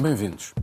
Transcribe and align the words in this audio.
Bem-vindos. 0.00 0.54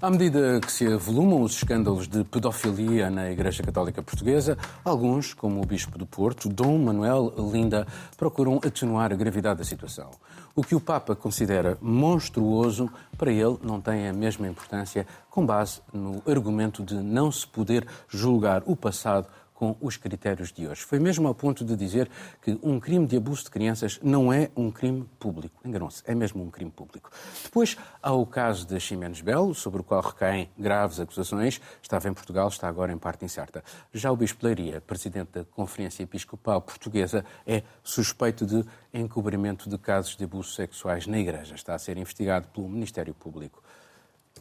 À 0.00 0.08
medida 0.10 0.58
que 0.58 0.72
se 0.72 0.86
avolumam 0.86 1.42
os 1.42 1.52
escândalos 1.52 2.08
de 2.08 2.24
pedofilia 2.24 3.10
na 3.10 3.30
Igreja 3.30 3.62
Católica 3.62 4.02
Portuguesa, 4.02 4.56
alguns, 4.82 5.34
como 5.34 5.60
o 5.60 5.66
Bispo 5.66 5.98
do 5.98 6.06
Porto, 6.06 6.48
Dom 6.48 6.78
Manuel 6.78 7.30
Linda, 7.52 7.86
procuram 8.16 8.58
atenuar 8.64 9.12
a 9.12 9.16
gravidade 9.16 9.58
da 9.58 9.64
situação. 9.64 10.10
O 10.56 10.62
que 10.62 10.74
o 10.74 10.80
Papa 10.80 11.14
considera 11.14 11.76
monstruoso, 11.82 12.90
para 13.18 13.30
ele 13.30 13.58
não 13.62 13.82
tem 13.82 14.08
a 14.08 14.14
mesma 14.14 14.48
importância, 14.48 15.06
com 15.28 15.44
base 15.44 15.82
no 15.92 16.22
argumento 16.26 16.82
de 16.82 16.94
não 16.94 17.30
se 17.30 17.46
poder 17.46 17.86
julgar 18.08 18.62
o 18.64 18.74
passado 18.74 19.28
com 19.60 19.76
os 19.78 19.98
critérios 19.98 20.50
de 20.50 20.66
hoje. 20.66 20.80
Foi 20.80 20.98
mesmo 20.98 21.28
ao 21.28 21.34
ponto 21.34 21.62
de 21.62 21.76
dizer 21.76 22.10
que 22.40 22.58
um 22.62 22.80
crime 22.80 23.06
de 23.06 23.18
abuso 23.18 23.44
de 23.44 23.50
crianças 23.50 24.00
não 24.02 24.32
é 24.32 24.50
um 24.56 24.70
crime 24.70 25.06
público. 25.18 25.60
Enganou-se, 25.62 26.02
é 26.06 26.14
mesmo 26.14 26.42
um 26.42 26.50
crime 26.50 26.70
público. 26.70 27.10
Depois 27.44 27.76
há 28.02 28.10
o 28.10 28.24
caso 28.24 28.66
de 28.66 28.80
Ximenes 28.80 29.20
Belo, 29.20 29.54
sobre 29.54 29.82
o 29.82 29.84
qual 29.84 30.00
recaem 30.00 30.48
graves 30.58 30.98
acusações. 30.98 31.60
Estava 31.82 32.08
em 32.08 32.14
Portugal, 32.14 32.48
está 32.48 32.68
agora 32.68 32.90
em 32.90 32.96
parte 32.96 33.22
incerta. 33.22 33.62
Já 33.92 34.10
o 34.10 34.16
Bispo 34.16 34.46
Leiria, 34.46 34.80
presidente 34.80 35.32
da 35.32 35.44
Conferência 35.44 36.02
Episcopal 36.04 36.62
Portuguesa, 36.62 37.22
é 37.46 37.62
suspeito 37.84 38.46
de 38.46 38.64
encobrimento 38.94 39.68
de 39.68 39.76
casos 39.76 40.16
de 40.16 40.24
abusos 40.24 40.54
sexuais 40.54 41.06
na 41.06 41.18
Igreja. 41.18 41.54
Está 41.54 41.74
a 41.74 41.78
ser 41.78 41.98
investigado 41.98 42.48
pelo 42.48 42.66
Ministério 42.66 43.12
Público. 43.12 43.62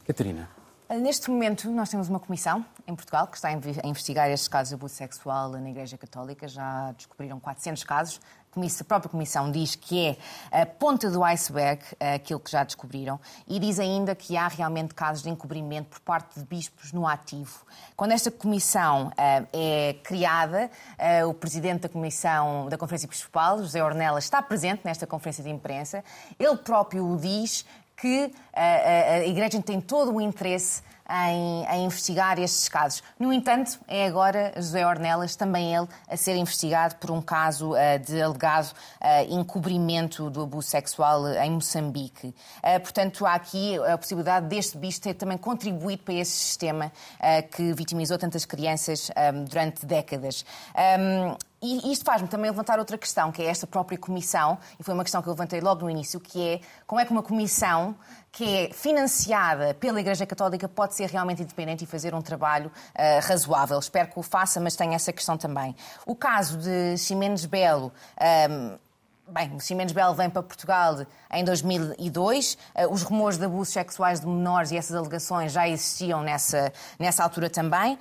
Catarina. 0.06 0.59
Neste 0.90 1.30
momento, 1.30 1.70
nós 1.70 1.88
temos 1.88 2.10
uma 2.10 2.20
comissão 2.20 2.66
em 2.88 2.96
Portugal 2.96 3.28
que 3.28 3.38
está 3.38 3.50
a 3.50 3.88
investigar 3.88 4.28
estes 4.32 4.48
casos 4.48 4.70
de 4.70 4.76
abuso 4.76 4.96
sexual 4.96 5.52
na 5.52 5.70
Igreja 5.70 6.00
Católica. 6.00 6.48
Já 6.48 6.92
descobriram 6.94 7.40
400 7.40 7.84
casos. 7.84 8.20
A 8.52 8.84
própria 8.84 9.12
Comissão 9.12 9.52
diz 9.52 9.76
que 9.76 10.18
é 10.52 10.62
a 10.64 10.66
ponta 10.66 11.12
do 11.12 11.24
iceberg 11.24 11.84
aquilo 12.16 12.40
que 12.40 12.50
já 12.50 12.64
descobriram 12.64 13.20
e 13.48 13.60
diz 13.60 13.80
ainda 13.80 14.16
que 14.16 14.36
há 14.36 14.48
realmente 14.48 14.96
casos 14.96 15.22
de 15.22 15.30
encobrimento 15.30 15.90
por 15.90 16.00
parte 16.00 16.40
de 16.40 16.46
bispos 16.48 16.92
no 16.92 17.08
ativo. 17.08 17.64
Quando 17.96 18.12
esta 18.12 18.32
Comissão 18.32 19.12
é 19.54 19.94
criada, 20.04 20.72
o 21.28 21.34
Presidente 21.36 21.82
da 21.82 21.90
Comissão 21.90 22.68
da 22.68 22.76
Conferência 22.76 23.06
Episcopal, 23.06 23.60
José 23.60 23.84
Ornelas, 23.84 24.24
está 24.24 24.42
presente 24.42 24.82
nesta 24.84 25.06
conferência 25.06 25.44
de 25.44 25.52
imprensa. 25.52 26.04
Ele 26.40 26.58
próprio 26.58 27.08
o 27.08 27.18
diz 27.18 27.64
que 28.00 28.32
a, 28.54 28.62
a, 28.62 29.14
a 29.16 29.26
Igreja 29.28 29.62
tem 29.62 29.80
todo 29.82 30.14
o 30.16 30.22
interesse 30.22 30.82
em, 31.10 31.86
investigar 31.86 32.40
estes 32.40 32.70
casos. 32.70 33.04
No 33.20 33.34
entanto, 33.34 33.80
é 33.88 34.06
agora 34.06 34.54
José 34.56 34.86
Ornelas, 34.86 35.36
também 35.36 35.76
ele, 35.76 35.88
a 36.08 36.16
ser 36.16 36.36
investigado 36.36 36.96
por 36.96 37.12
um 37.12 37.22
caso 37.22 37.74
uh, 37.74 38.00
de 38.06 38.22
alegado 38.22 38.72
uh, 38.72 39.34
encobrimento 39.34 40.30
do 40.30 40.44
abuso 40.44 40.68
sexual 40.68 41.28
em 41.28 41.52
Moçambique. 41.52 42.28
Uh, 42.28 42.80
portanto, 42.82 43.26
há 43.26 43.34
aqui 43.34 43.78
a 43.80 43.98
possibilidade 43.98 44.48
deste 44.48 44.78
bicho 44.78 45.02
ter 45.02 45.14
também 45.14 45.38
contribuído 45.38 46.04
para 46.04 46.14
esse 46.14 46.32
sistema 46.32 46.92
que 47.52 47.74
vitimizou 47.74 48.18
tantas 48.18 48.46
crianças 48.46 49.10
um, 49.34 49.44
durante 49.44 49.86
décadas. 49.86 50.46
Um, 51.00 51.36
e 51.62 51.92
isto 51.92 52.06
faz-me 52.06 52.28
também 52.28 52.50
levantar 52.50 52.80
outra 52.80 52.98
questão, 52.98 53.34
que 53.34 53.42
é 53.42 53.46
esta 53.48 53.68
própria 53.68 53.98
comissão, 53.98 54.58
e 54.80 54.84
foi 54.84 54.94
uma 54.94 55.04
questão 55.04 55.22
que 55.22 55.28
eu 55.28 55.34
levantei 55.34 55.60
logo 55.60 55.84
no 55.84 55.90
início, 55.90 56.18
que 56.18 56.42
é 56.42 56.62
como 56.88 57.02
é 57.02 57.06
que 57.06 57.12
uma 57.12 57.22
comissão 57.22 57.96
que 58.32 58.58
é 58.58 58.74
financiada 58.74 59.74
pela 59.74 60.00
Igreja 60.00 60.26
Católica 60.26 60.68
pode 60.68 60.96
ser 60.96 61.10
realmente 61.10 61.42
independente 61.42 61.84
e 61.84 61.88
fazer 61.88 62.14
um 62.14 62.22
trabalho 62.22 62.68
uh, 62.68 63.28
razoável. 63.28 63.80
Espero 63.80 64.10
que 64.10 64.20
o 64.20 64.24
faça, 64.24 64.60
mas 64.60 64.76
tenho 64.76 64.94
essa 64.94 65.12
questão 65.12 65.38
também. 65.38 65.76
O 66.06 66.16
caso 66.16 66.58
de 66.58 66.98
Ximenes 66.98 67.46
Belo. 67.46 67.92
Um, 68.50 68.89
Bem, 69.32 69.56
o 69.56 69.60
Simenes 69.60 69.94
Belo 69.94 70.16
vem 70.16 70.28
para 70.28 70.42
Portugal 70.42 71.06
em 71.32 71.44
2002. 71.44 72.58
Eh, 72.74 72.88
os 72.88 73.04
rumores 73.04 73.38
de 73.38 73.46
abusos 73.46 73.72
sexuais 73.72 74.20
de 74.20 74.26
menores 74.26 74.72
e 74.72 74.78
essas 74.78 74.96
alegações 74.96 75.52
já 75.52 75.70
existiam 75.70 76.24
nessa, 76.24 76.74
nessa 76.98 77.24
altura 77.24 77.48
também. 77.48 78.00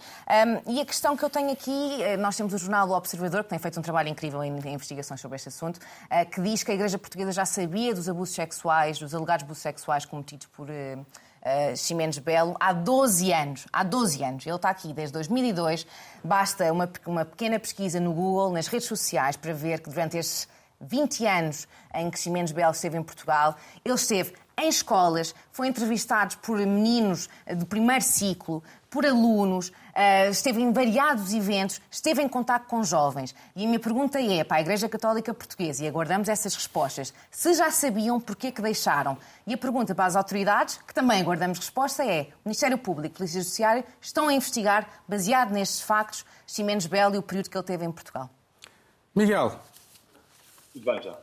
e 0.66 0.80
a 0.80 0.86
questão 0.86 1.14
que 1.18 1.22
eu 1.22 1.28
tenho 1.28 1.52
aqui, 1.52 2.02
eh, 2.02 2.16
nós 2.16 2.34
temos 2.34 2.54
o 2.54 2.58
jornal 2.58 2.88
O 2.88 2.92
Observador, 2.92 3.44
que 3.44 3.50
tem 3.50 3.58
feito 3.58 3.78
um 3.78 3.82
trabalho 3.82 4.08
incrível 4.08 4.42
em, 4.42 4.56
investigações 4.72 5.20
sobre 5.20 5.36
este 5.36 5.50
assunto, 5.50 5.78
eh, 6.08 6.24
que 6.24 6.40
diz 6.40 6.62
que 6.62 6.70
a 6.70 6.74
Igreja 6.74 6.96
Portuguesa 6.96 7.32
já 7.32 7.44
sabia 7.44 7.94
dos 7.94 8.08
abusos 8.08 8.34
sexuais, 8.34 8.98
dos 8.98 9.14
alegados 9.14 9.44
abusos 9.44 9.62
sexuais 9.62 10.06
cometidos 10.06 10.46
por 10.46 10.66
uh, 10.70 11.76
Ximenes 11.76 12.18
Belo 12.18 12.56
há 12.58 12.72
12 12.72 13.32
anos. 13.32 13.66
Há 13.70 13.84
12 13.84 14.24
anos. 14.24 14.46
Ele 14.46 14.56
está 14.56 14.70
aqui 14.70 14.94
desde 14.94 15.12
2002. 15.12 15.86
Basta 16.24 16.72
uma, 16.72 16.90
uma 17.04 17.24
pequena 17.26 17.58
pesquisa 17.58 18.00
no 18.00 18.14
Google, 18.14 18.52
nas 18.52 18.66
redes 18.66 18.88
sociais, 18.88 19.36
para 19.36 19.52
ver 19.52 19.80
que 19.80 19.90
durante 19.90 20.16
estes 20.16 20.48
20 20.80 21.26
anos 21.26 21.68
em 21.94 22.10
que 22.10 22.18
Ximenes 22.18 22.52
Belo 22.52 22.72
esteve 22.72 22.96
em 22.96 23.02
Portugal, 23.02 23.56
ele 23.84 23.94
esteve 23.94 24.34
em 24.58 24.68
escolas, 24.68 25.34
foi 25.52 25.68
entrevistado 25.68 26.36
por 26.38 26.58
meninos 26.58 27.28
do 27.56 27.64
primeiro 27.64 28.02
ciclo, 28.02 28.62
por 28.90 29.06
alunos, 29.06 29.70
eh, 29.94 30.30
esteve 30.30 30.60
em 30.60 30.72
variados 30.72 31.32
eventos, 31.32 31.80
esteve 31.90 32.22
em 32.22 32.28
contato 32.28 32.66
com 32.66 32.82
jovens. 32.82 33.34
E 33.54 33.64
a 33.64 33.66
minha 33.66 33.78
pergunta 33.78 34.20
é 34.20 34.42
para 34.42 34.56
a 34.56 34.60
Igreja 34.60 34.88
Católica 34.88 35.32
Portuguesa, 35.32 35.84
e 35.84 35.88
aguardamos 35.88 36.28
essas 36.28 36.54
respostas, 36.54 37.14
se 37.30 37.54
já 37.54 37.70
sabiam 37.70 38.18
porquê 38.18 38.50
que 38.50 38.60
deixaram. 38.60 39.16
E 39.46 39.54
a 39.54 39.58
pergunta 39.58 39.94
para 39.94 40.06
as 40.06 40.16
autoridades, 40.16 40.80
que 40.84 40.94
também 40.94 41.20
aguardamos 41.20 41.58
resposta, 41.58 42.04
é: 42.04 42.28
Ministério 42.44 42.78
Público 42.78 43.14
e 43.14 43.18
Polícia 43.18 43.40
Judiciária 43.40 43.84
estão 44.00 44.26
a 44.26 44.32
investigar, 44.32 44.88
baseado 45.06 45.52
nestes 45.52 45.82
factos, 45.82 46.24
Ximenes 46.46 46.86
Belo 46.86 47.14
e 47.14 47.18
o 47.18 47.22
período 47.22 47.50
que 47.50 47.56
ele 47.56 47.64
teve 47.64 47.84
em 47.84 47.92
Portugal? 47.92 48.28
Miguel, 49.14 49.60
tudo 50.78 50.92
bem, 50.92 51.02
já. 51.02 51.18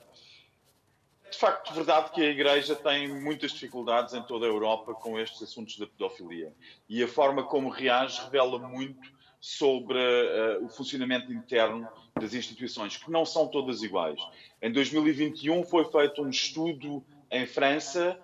É 1.26 1.30
de 1.30 1.38
facto 1.38 1.74
verdade 1.74 2.12
que 2.12 2.22
a 2.22 2.30
Igreja 2.30 2.76
tem 2.76 3.08
muitas 3.08 3.52
dificuldades 3.52 4.14
em 4.14 4.22
toda 4.22 4.46
a 4.46 4.50
Europa 4.50 4.94
com 4.94 5.20
estes 5.20 5.42
assuntos 5.42 5.78
da 5.78 5.88
pedofilia. 5.88 6.54
E 6.88 7.02
a 7.02 7.08
forma 7.08 7.44
como 7.44 7.70
reage 7.70 8.22
revela 8.22 8.60
muito 8.60 9.14
sobre 9.40 9.98
uh, 9.98 10.66
o 10.66 10.70
funcionamento 10.70 11.32
interno 11.32 11.88
das 12.20 12.34
instituições, 12.34 12.98
que 12.98 13.12
não 13.12 13.26
são 13.26 13.48
todas 13.48 13.84
iguais. 13.84 14.20
Em 14.62 14.72
2021 14.72 15.64
foi 15.64 15.86
feito 15.86 16.22
um 16.22 16.30
estudo 16.30 17.04
em 17.30 17.46
França 17.46 18.20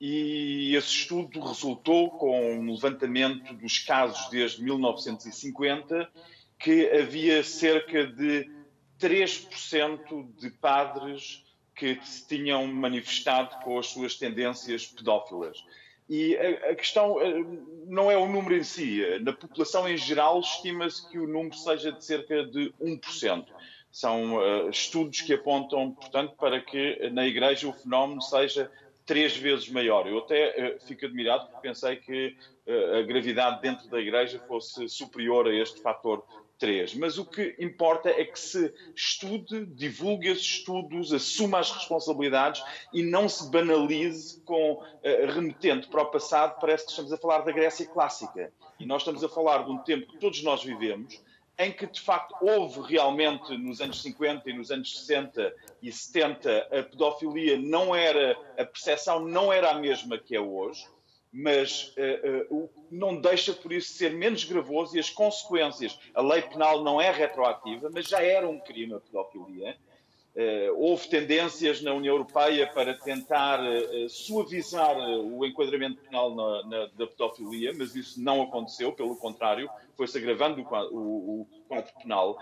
e 0.00 0.74
esse 0.74 0.88
estudo 0.88 1.40
resultou 1.40 2.10
com 2.10 2.58
um 2.58 2.72
levantamento 2.72 3.52
dos 3.54 3.78
casos 3.78 4.28
desde 4.30 4.62
1950 4.62 6.10
que 6.58 6.90
havia 6.90 7.42
cerca 7.42 8.06
de 8.06 8.59
3% 9.00 10.34
de 10.36 10.50
padres 10.50 11.44
que 11.74 11.98
se 12.04 12.26
tinham 12.26 12.66
manifestado 12.66 13.56
com 13.64 13.78
as 13.78 13.86
suas 13.86 14.16
tendências 14.16 14.86
pedófilas. 14.86 15.64
E 16.10 16.36
a, 16.36 16.74
questão 16.74 17.20
eh, 17.22 17.44
não 17.86 18.10
é 18.10 18.16
o 18.16 18.26
número 18.26 18.56
em 18.56 18.64
si. 18.64 19.00
Na 19.20 19.32
população 19.32 19.88
em 19.88 19.96
geral, 19.96 20.40
estima-se 20.40 21.08
que 21.08 21.20
o 21.20 21.26
número 21.26 21.54
seja 21.54 21.92
de 21.92 22.04
cerca 22.04 22.44
de 22.44 22.74
1%. 22.82 23.46
São 23.92 24.36
uh, 24.36 24.68
estudos 24.70 25.20
que 25.20 25.32
apontam, 25.32 25.92
portanto, 25.92 26.34
para 26.36 26.60
que 26.60 27.08
na 27.10 27.26
Igreja 27.26 27.68
o 27.68 27.72
fenómeno 27.72 28.20
seja 28.20 28.70
três 29.06 29.36
vezes 29.36 29.68
maior. 29.68 30.06
Eu 30.06 30.18
até 30.18 30.74
uh, 30.76 30.86
fico 30.86 31.06
admirado 31.06 31.46
porque 31.46 31.68
pensei 31.68 31.96
que 31.96 32.36
uh, 32.66 32.96
a 32.98 33.02
gravidade 33.02 33.62
dentro 33.62 33.88
da 33.88 34.00
Igreja 34.00 34.40
fosse 34.48 34.88
superior 34.88 35.46
a 35.46 35.54
este 35.54 35.80
fator 35.80 36.24
três. 36.60 36.94
Mas 36.94 37.18
o 37.18 37.24
que 37.24 37.56
importa 37.58 38.10
é 38.10 38.24
que 38.24 38.38
se 38.38 38.72
estude, 38.94 39.66
divulgue 39.66 40.28
esses 40.28 40.44
estudos, 40.44 41.12
assuma 41.12 41.58
as 41.58 41.72
responsabilidades 41.72 42.62
e 42.92 43.02
não 43.02 43.28
se 43.28 43.50
banalize 43.50 44.40
com 44.42 44.74
uh, 44.74 44.82
remetendo 45.34 45.88
para 45.88 46.02
o 46.02 46.06
passado. 46.06 46.60
Parece 46.60 46.84
que 46.84 46.90
estamos 46.90 47.12
a 47.12 47.16
falar 47.16 47.40
da 47.40 47.50
Grécia 47.50 47.86
clássica. 47.86 48.52
E 48.78 48.86
nós 48.86 49.02
estamos 49.02 49.24
a 49.24 49.28
falar 49.28 49.64
de 49.64 49.70
um 49.72 49.78
tempo 49.78 50.06
que 50.06 50.18
todos 50.18 50.42
nós 50.42 50.62
vivemos, 50.62 51.20
em 51.58 51.72
que 51.72 51.86
de 51.86 52.00
facto 52.00 52.34
houve 52.40 52.80
realmente 52.80 53.56
nos 53.56 53.80
anos 53.80 54.00
50 54.02 54.48
e 54.48 54.52
nos 54.52 54.70
anos 54.70 54.98
60 55.00 55.54
e 55.82 55.90
70 55.90 56.58
a 56.58 56.82
pedofilia 56.82 57.58
não 57.58 57.94
era, 57.94 58.36
a 58.56 58.64
percepção 58.64 59.20
não 59.20 59.52
era 59.52 59.70
a 59.70 59.74
mesma 59.74 60.16
que 60.16 60.36
é 60.36 60.40
hoje 60.40 60.86
mas 61.32 61.94
uh, 62.50 62.54
uh, 62.54 62.70
não 62.90 63.20
deixa 63.20 63.52
por 63.52 63.72
isso 63.72 63.92
ser 63.92 64.12
menos 64.12 64.44
gravoso 64.44 64.96
e 64.96 65.00
as 65.00 65.10
consequências. 65.10 65.98
A 66.14 66.20
lei 66.20 66.42
penal 66.42 66.82
não 66.82 67.00
é 67.00 67.10
retroativa, 67.10 67.88
mas 67.92 68.08
já 68.08 68.20
era 68.22 68.48
um 68.48 68.58
crime 68.58 68.94
a 68.94 69.00
pedofilia. 69.00 69.76
Uh, 70.34 70.74
houve 70.76 71.08
tendências 71.08 71.82
na 71.82 71.92
União 71.92 72.14
Europeia 72.14 72.66
para 72.66 72.94
tentar 72.94 73.60
suavizar 74.08 74.96
o 74.96 75.44
enquadramento 75.44 76.00
penal 76.02 76.34
na, 76.34 76.62
na, 76.66 76.86
da 76.86 77.06
pedofilia, 77.06 77.72
mas 77.76 77.94
isso 77.94 78.20
não 78.20 78.42
aconteceu, 78.42 78.92
pelo 78.92 79.16
contrário, 79.16 79.68
foi-se 79.96 80.18
agravando 80.18 80.62
o, 80.62 80.96
o, 80.96 81.40
o, 81.42 81.46
quadro 81.68 81.92
penal. 82.00 82.38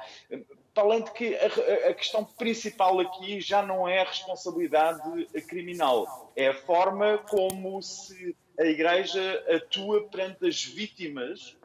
Para 0.73 0.83
além 0.83 1.03
de 1.03 1.11
que 1.13 1.35
a, 1.35 1.89
a 1.91 1.95
questão 1.95 2.25
principal 2.25 3.01
aqui 3.01 3.41
já 3.41 3.63
não 3.63 3.89
é 3.89 4.01
a 4.01 4.05
responsabilidade 4.05 5.27
criminal, 5.47 6.33
é 6.37 6.49
a 6.49 6.55
forma 6.55 7.19
como 7.19 7.83
se 7.83 8.37
a 8.59 8.65
Igreja 8.65 9.45
atua 9.49 10.09
perante 10.09 10.47
as 10.47 10.65
vítimas 10.65 11.57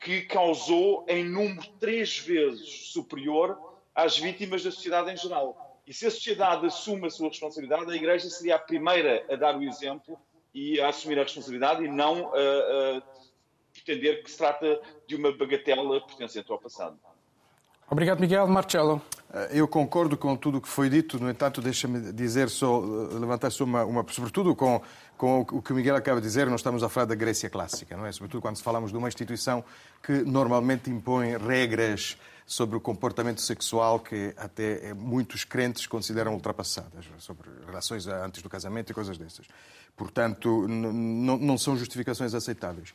que 0.00 0.22
causou 0.22 1.04
em 1.08 1.24
número 1.24 1.66
três 1.78 2.18
vezes 2.18 2.90
superior 2.92 3.76
às 3.94 4.16
vítimas 4.16 4.62
da 4.62 4.70
sociedade 4.70 5.10
em 5.10 5.16
geral. 5.16 5.80
E 5.86 5.92
se 5.92 6.06
a 6.06 6.10
sociedade 6.10 6.66
assume 6.66 7.06
a 7.06 7.10
sua 7.10 7.28
responsabilidade, 7.28 7.90
a 7.90 7.96
Igreja 7.96 8.30
seria 8.30 8.56
a 8.56 8.58
primeira 8.58 9.24
a 9.30 9.36
dar 9.36 9.56
o 9.56 9.62
exemplo 9.62 10.18
e 10.54 10.80
a 10.80 10.88
assumir 10.88 11.18
a 11.18 11.22
responsabilidade 11.22 11.84
e 11.84 11.88
não 11.88 12.32
a, 12.34 12.98
a 12.98 13.02
pretender 13.72 14.22
que 14.22 14.30
se 14.30 14.38
trata 14.38 14.80
de 15.06 15.16
uma 15.16 15.32
bagatela 15.32 16.00
pertencente 16.00 16.50
ao 16.50 16.58
passado. 16.58 16.98
Obrigado, 17.90 18.20
Miguel. 18.20 18.46
Marcelo. 18.46 19.00
Eh, 19.32 19.48
eu 19.52 19.68
concordo 19.68 20.16
com 20.16 20.36
tudo 20.36 20.58
o 20.58 20.60
que 20.60 20.68
foi 20.68 20.90
dito, 20.90 21.18
no 21.18 21.30
entanto, 21.30 21.60
deixa-me 21.60 22.12
dizer 22.12 22.48
só, 22.48 22.82
eh, 22.82 23.18
levantar 23.18 23.50
só 23.50 23.64
uma, 23.64 23.84
uma, 23.84 24.04
sobretudo 24.10 24.54
com, 24.54 24.80
com 25.16 25.40
o 25.40 25.62
que 25.62 25.72
o 25.72 25.76
Miguel 25.76 25.96
acaba 25.96 26.20
de 26.20 26.26
dizer, 26.26 26.46
nós 26.48 26.60
estamos 26.60 26.82
a 26.82 26.88
falar 26.88 27.06
da 27.06 27.14
Grécia 27.14 27.48
clássica, 27.48 27.96
não 27.96 28.06
é? 28.06 28.12
Sobretudo 28.12 28.42
quando 28.42 28.60
falamos 28.60 28.90
de 28.90 28.96
uma 28.96 29.08
instituição 29.08 29.64
que 30.02 30.12
normalmente 30.12 30.90
impõe 30.90 31.36
regras 31.36 32.16
sobre 32.46 32.76
o 32.76 32.80
comportamento 32.80 33.42
sexual 33.42 34.00
que 34.00 34.32
até 34.36 34.94
muitos 34.94 35.44
crentes 35.44 35.86
consideram 35.86 36.32
ultrapassadas, 36.32 37.04
sobre 37.18 37.50
relações 37.66 38.06
antes 38.06 38.40
do 38.40 38.48
casamento 38.48 38.90
e 38.90 38.94
coisas 38.94 39.18
dessas. 39.18 39.46
Portanto, 39.94 40.66
não 40.66 41.58
são 41.58 41.76
justificações 41.76 42.32
aceitáveis. 42.32 42.94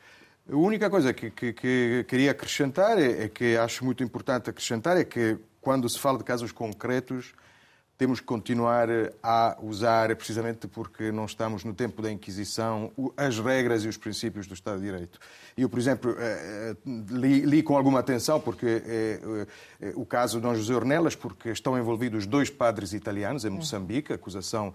A 0.51 0.55
única 0.55 0.89
coisa 0.89 1.13
que, 1.13 1.31
que, 1.31 1.53
que 1.53 2.05
queria 2.05 2.31
acrescentar, 2.31 2.99
é, 2.99 3.23
é, 3.23 3.29
que 3.29 3.55
acho 3.55 3.85
muito 3.85 4.03
importante 4.03 4.49
acrescentar, 4.49 4.97
é 4.97 5.05
que 5.05 5.37
quando 5.61 5.87
se 5.87 5.97
fala 5.97 6.17
de 6.17 6.25
casos 6.25 6.51
concretos, 6.51 7.33
temos 7.97 8.19
que 8.19 8.25
continuar 8.25 8.89
a 9.21 9.57
usar, 9.61 10.15
precisamente 10.15 10.67
porque 10.67 11.11
não 11.11 11.25
estamos 11.25 11.63
no 11.63 11.73
tempo 11.73 12.01
da 12.01 12.11
Inquisição, 12.11 12.91
as 13.15 13.39
regras 13.39 13.83
e 13.85 13.87
os 13.87 13.97
princípios 13.97 14.47
do 14.47 14.53
Estado 14.53 14.79
de 14.79 14.85
Direito. 14.85 15.19
Eu, 15.55 15.69
por 15.69 15.79
exemplo, 15.79 16.15
eh, 16.17 16.75
eh, 16.85 16.89
li, 17.11 17.41
li 17.41 17.61
com 17.63 17.77
alguma 17.77 17.99
atenção 17.99 18.39
porque 18.39 18.81
o 19.95 20.05
caso 20.05 20.37
de 20.37 20.43
Dom 20.43 20.55
José 20.55 20.73
Ornelas, 20.73 21.15
porque 21.15 21.49
estão 21.49 21.77
envolvidos 21.77 22.25
dois 22.25 22.49
padres 22.49 22.93
italianos 22.93 23.45
em 23.45 23.49
Moçambique, 23.49 24.11
a 24.11 24.15
acusação 24.15 24.73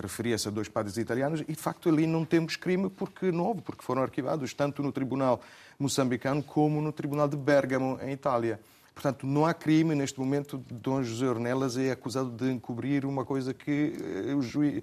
referia-se 0.00 0.48
a 0.48 0.50
dois 0.50 0.68
padres 0.68 0.96
italianos, 0.96 1.40
e 1.40 1.52
de 1.52 1.54
facto 1.54 1.88
ali 1.88 2.06
não 2.06 2.24
temos 2.24 2.56
crime 2.56 2.88
porque 2.88 3.30
não 3.30 3.44
houve, 3.44 3.60
porque 3.60 3.82
foram 3.82 4.02
arquivados 4.02 4.54
tanto 4.54 4.82
no 4.82 4.92
Tribunal 4.92 5.40
moçambicano 5.78 6.42
como 6.42 6.80
no 6.80 6.92
Tribunal 6.92 7.28
de 7.28 7.36
Bergamo, 7.36 7.98
em 8.02 8.12
Itália. 8.12 8.58
Portanto, 8.96 9.26
não 9.26 9.44
há 9.44 9.52
crime 9.52 9.94
neste 9.94 10.18
momento. 10.18 10.56
Dom 10.70 11.02
José 11.02 11.28
Ornelas 11.28 11.76
é 11.76 11.90
acusado 11.90 12.30
de 12.30 12.50
encobrir 12.50 13.04
uma 13.04 13.26
coisa 13.26 13.52
que, 13.52 13.92
eh, 13.94 14.80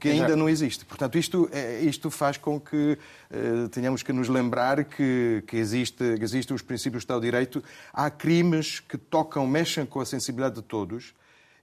que 0.00 0.08
ainda 0.08 0.34
não 0.34 0.48
existe. 0.48 0.84
Portanto, 0.84 1.16
isto, 1.16 1.48
eh, 1.52 1.82
isto 1.82 2.10
faz 2.10 2.36
com 2.36 2.58
que 2.58 2.98
uh, 3.30 3.68
tenhamos 3.68 4.02
que 4.02 4.12
nos 4.12 4.28
lembrar 4.28 4.84
que, 4.84 5.44
que, 5.46 5.56
existe, 5.56 6.16
que 6.16 6.24
existem 6.24 6.52
os 6.52 6.62
princípios 6.62 6.94
do 6.94 7.04
Estado 7.04 7.20
de 7.20 7.28
Direito. 7.28 7.62
Há 7.92 8.10
crimes 8.10 8.80
que 8.80 8.98
tocam, 8.98 9.46
mexem 9.46 9.86
com 9.86 10.00
a 10.00 10.04
sensibilidade 10.04 10.56
de 10.56 10.62
todos 10.62 11.14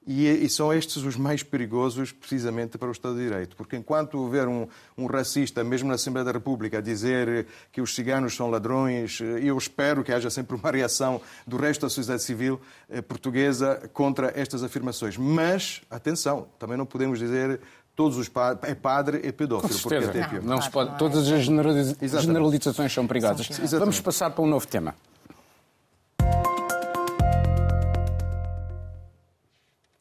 e, 0.07 0.27
e, 0.27 0.49
são 0.49 0.73
estes 0.73 0.97
os 1.03 1.15
mais 1.15 1.43
perigosos, 1.43 2.11
precisamente, 2.11 2.77
para 2.77 2.87
o 2.87 2.91
Estado 2.91 3.15
de 3.15 3.23
Direito. 3.23 3.55
Porque 3.55 3.75
enquanto 3.75 4.15
houver 4.15 4.47
um, 4.47 4.67
um, 4.97 5.05
racista, 5.05 5.63
mesmo 5.63 5.87
na 5.87 5.95
Assembleia 5.95 6.25
da 6.25 6.31
República, 6.31 6.79
a 6.79 6.81
dizer 6.81 7.45
que 7.71 7.81
os 7.81 7.93
ciganos 7.93 8.35
são 8.35 8.49
ladrões, 8.49 9.19
eu 9.19 9.57
espero 9.57 10.03
que 10.03 10.11
haja 10.11 10.29
sempre 10.29 10.55
uma 10.55 10.71
reação 10.71 11.21
do 11.45 11.57
resto 11.57 11.81
da 11.81 11.89
sociedade 11.89 12.23
civil 12.23 12.59
eh, 12.89 13.01
portuguesa 13.01 13.89
contra 13.93 14.31
estas 14.35 14.63
afirmações. 14.63 15.17
Mas, 15.17 15.81
atenção, 15.89 16.47
também 16.57 16.77
não 16.77 16.85
podemos 16.85 17.19
dizer 17.19 17.59
todos 17.95 18.17
os 18.17 18.29
padres, 18.29 18.71
é 18.71 18.73
padre, 18.73 19.19
é 19.23 19.31
pedófilo. 19.31 19.73
Com 19.73 19.89
certeza. 19.89 20.11
Porque 20.11 20.37
até 20.37 20.39
não, 20.39 20.55
não 20.55 20.61
se 20.61 20.69
pode, 20.69 20.97
todas 20.97 21.29
as 21.29 21.43
generalizações 21.43 22.93
são 22.93 23.05
perigosas. 23.05 23.47
Vamos 23.71 23.99
passar 23.99 24.31
para 24.31 24.43
um 24.43 24.47
novo 24.47 24.65
tema. 24.65 24.95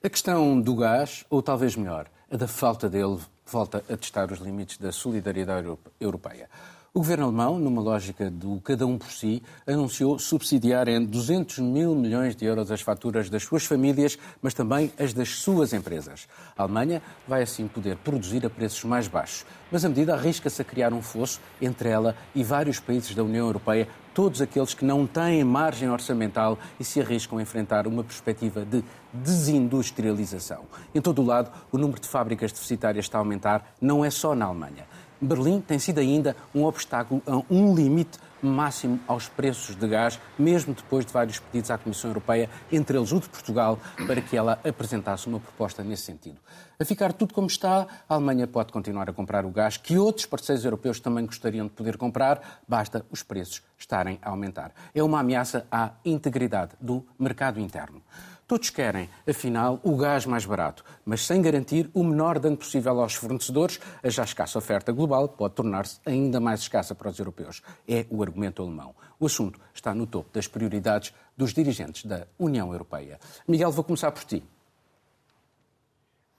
A 0.09 0.11
questão 0.11 0.59
do 0.59 0.75
gás, 0.75 1.23
ou 1.29 1.43
talvez 1.43 1.77
melhor, 1.77 2.07
a 2.31 2.37
da 2.39 2.49
falta 2.49 2.89
dele, 2.89 3.19
volta 3.45 3.85
a 3.91 3.95
testar 3.95 4.33
os 4.33 4.39
limites 4.39 4.79
da 4.79 4.91
solidariedade 4.91 5.69
europeia. 6.01 6.49
O 6.95 7.01
governo 7.01 7.27
alemão, 7.27 7.59
numa 7.59 7.83
lógica 7.83 8.31
do 8.31 8.63
cada 8.63 8.87
um 8.87 8.97
por 8.97 9.11
si, 9.13 9.43
anunciou 9.67 10.19
subsidiar 10.19 10.89
em 10.89 11.05
200 11.05 11.59
mil 11.59 11.95
milhões 11.95 12.35
de 12.35 12.47
euros 12.47 12.73
as 12.73 12.81
faturas 12.81 13.29
das 13.29 13.43
suas 13.43 13.67
famílias, 13.67 14.19
mas 14.41 14.55
também 14.55 14.91
as 14.99 15.13
das 15.13 15.29
suas 15.29 15.75
empresas. 15.75 16.27
A 16.57 16.63
Alemanha 16.63 17.03
vai 17.27 17.43
assim 17.43 17.69
poder 17.69 17.97
produzir 17.99 18.45
a 18.47 18.49
preços 18.49 18.85
mais 18.85 19.07
baixos, 19.07 19.45
mas 19.71 19.85
a 19.85 19.89
medida 19.91 20.15
arrisca-se 20.15 20.63
a 20.63 20.65
criar 20.65 20.95
um 20.95 21.03
fosso 21.03 21.41
entre 21.61 21.91
ela 21.91 22.17
e 22.35 22.43
vários 22.43 22.81
países 22.81 23.15
da 23.15 23.23
União 23.23 23.47
Europeia, 23.47 23.87
todos 24.15 24.41
aqueles 24.41 24.73
que 24.73 24.85
não 24.85 25.07
têm 25.07 25.45
margem 25.45 25.91
orçamental 25.91 26.59
e 26.81 26.85
se 26.85 27.03
arriscam 27.03 27.39
a 27.39 27.43
enfrentar 27.43 27.87
uma 27.87 28.03
perspectiva 28.03 28.65
de 28.65 28.83
desindustrialização. 29.13 30.65
Em 30.95 31.03
todo 31.03 31.21
o 31.21 31.27
lado, 31.27 31.53
o 31.71 31.77
número 31.77 32.01
de 32.01 32.09
fábricas 32.09 32.51
deficitárias 32.51 33.05
está 33.05 33.19
a 33.19 33.21
aumentar, 33.21 33.75
não 33.79 34.03
é 34.03 34.09
só 34.09 34.35
na 34.35 34.47
Alemanha. 34.47 34.87
Berlim 35.21 35.61
tem 35.61 35.79
sido 35.79 35.99
ainda 35.99 36.37
um 36.55 36.65
obstáculo 36.65 37.23
um 37.51 37.75
limite 37.75 38.19
máximo 38.41 39.01
aos 39.07 39.29
preços 39.29 39.75
de 39.75 39.87
gás, 39.87 40.19
mesmo 40.39 40.75
depois 40.75 41.05
de 41.05 41.13
vários 41.13 41.39
pedidos 41.41 41.71
à 41.71 41.79
Comissão 41.79 42.11
Europeia, 42.11 42.49
entre 42.71 42.97
eles 42.97 43.13
o 43.13 43.21
de 43.21 43.29
Portugal, 43.29 43.79
para 44.07 44.21
que 44.21 44.37
ela 44.37 44.59
apresentasse 44.65 45.27
uma 45.27 45.41
proposta 45.41 45.83
nesse 45.83 46.03
sentido. 46.03 46.39
A 46.79 46.85
ficar 46.85 47.13
tudo 47.13 47.35
como 47.35 47.49
está, 47.49 47.87
a 48.09 48.15
Alemanha 48.15 48.47
pode 48.47 48.73
continuar 48.73 49.11
a 49.11 49.13
comprar 49.13 49.45
o 49.45 49.51
gás 49.51 49.77
que 49.77 49.99
outros 49.99 50.27
parceiros 50.27 50.65
europeus 50.65 51.01
também 51.01 51.27
gostariam 51.27 51.67
de 51.67 51.73
poder 51.73 51.97
comprar, 51.97 52.61
basta 52.67 53.05
os 53.11 53.23
preços 53.23 53.63
estarem 53.77 54.19
a 54.23 54.31
aumentar. 54.31 54.73
É 54.95 55.03
uma 55.03 55.21
ameaça 55.21 55.67
à 55.71 55.93
integridade 56.05 56.73
do 56.81 57.05
mercado 57.19 57.59
interno. 57.59 58.03
Todos 58.49 58.71
querem, 58.71 59.11
afinal, 59.29 59.79
o 59.85 59.95
gás 59.95 60.25
mais 60.25 60.47
barato, 60.47 60.83
mas 61.05 61.27
sem 61.27 61.43
garantir 61.43 61.91
o 61.93 62.03
menor 62.03 62.39
dano 62.39 62.57
possível 62.57 62.99
aos 62.99 63.13
fornecedores, 63.13 63.79
a 64.03 64.09
já 64.09 64.25
escassa 64.25 64.57
oferta 64.57 64.91
global 64.91 65.29
pode 65.29 65.53
tornar-se 65.53 66.01
ainda 66.07 66.41
mais 66.41 66.61
escassa 66.61 66.95
para 66.95 67.11
os 67.11 67.19
europeus. 67.19 67.61
É 67.87 68.07
o 68.09 68.23
argumento 68.23 68.63
alemão. 68.63 68.95
O 69.21 69.27
assunto 69.27 69.61
está 69.75 69.95
no 69.95 70.07
topo 70.07 70.31
das 70.33 70.49
prioridades 70.49 71.13
dos 71.37 71.53
dirigentes 71.53 72.07
da 72.07 72.27
União 72.39 72.73
Europeia. 72.73 73.21
Miguel, 73.47 73.71
vou 73.71 73.85
começar 73.85 74.11
por 74.13 74.25
ti. 74.25 74.43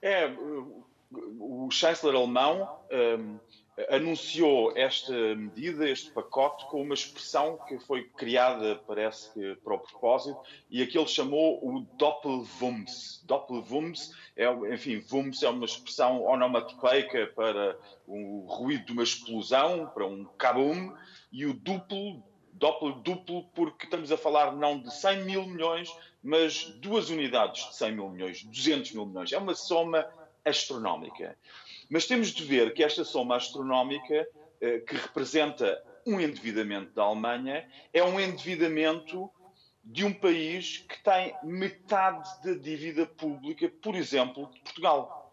É, 0.02 0.34
o 1.38 1.68
chanceler 1.70 2.16
alemão 2.16 2.76
um, 2.90 3.38
anunciou 3.88 4.76
esta 4.76 5.12
medida, 5.34 5.88
este 5.88 6.10
pacote, 6.10 6.66
com 6.66 6.82
uma 6.82 6.94
expressão 6.94 7.58
que 7.68 7.78
foi 7.78 8.04
criada, 8.04 8.82
parece 8.86 9.32
que 9.32 9.54
para 9.56 9.74
o 9.74 9.78
propósito, 9.78 10.38
e 10.70 10.82
aquele 10.82 11.06
chamou 11.06 11.58
o 11.62 11.80
Doppelwumms. 11.96 13.22
Doppelwumms, 13.24 14.12
é, 14.36 14.46
enfim, 14.72 15.04
Wumms 15.10 15.42
é 15.42 15.48
uma 15.48 15.64
expressão 15.64 16.22
onomatopeica 16.22 17.26
para 17.34 17.78
o 18.06 18.46
ruído 18.48 18.86
de 18.86 18.92
uma 18.92 19.02
explosão, 19.02 19.86
para 19.94 20.06
um 20.06 20.24
kabum, 20.36 20.94
e 21.32 21.46
o 21.46 21.54
duplo, 21.54 22.22
Doppel 22.52 22.92
duplo, 22.92 23.44
porque 23.54 23.84
estamos 23.84 24.12
a 24.12 24.18
falar 24.18 24.52
não 24.54 24.78
de 24.78 24.92
100 24.92 25.24
mil 25.24 25.46
milhões, 25.46 25.90
mas 26.22 26.64
duas 26.64 27.08
unidades 27.08 27.68
de 27.68 27.76
100 27.76 27.92
mil 27.92 28.08
milhões, 28.10 28.44
200 28.44 28.92
mil 28.92 29.06
milhões. 29.06 29.32
É 29.32 29.38
uma 29.38 29.54
soma 29.54 30.06
astronómica. 30.44 31.36
Mas 31.90 32.06
temos 32.06 32.28
de 32.28 32.44
ver 32.44 32.72
que 32.72 32.82
esta 32.82 33.04
soma 33.04 33.36
astronómica, 33.36 34.26
eh, 34.60 34.78
que 34.78 34.94
representa 34.94 35.82
um 36.06 36.20
endividamento 36.20 36.92
da 36.94 37.02
Alemanha, 37.02 37.68
é 37.92 38.02
um 38.02 38.18
endividamento 38.18 39.28
de 39.84 40.04
um 40.04 40.12
país 40.12 40.78
que 40.88 41.02
tem 41.02 41.34
metade 41.42 42.28
da 42.44 42.54
dívida 42.54 43.04
pública, 43.04 43.68
por 43.82 43.94
exemplo, 43.94 44.48
de 44.54 44.60
Portugal. 44.60 45.32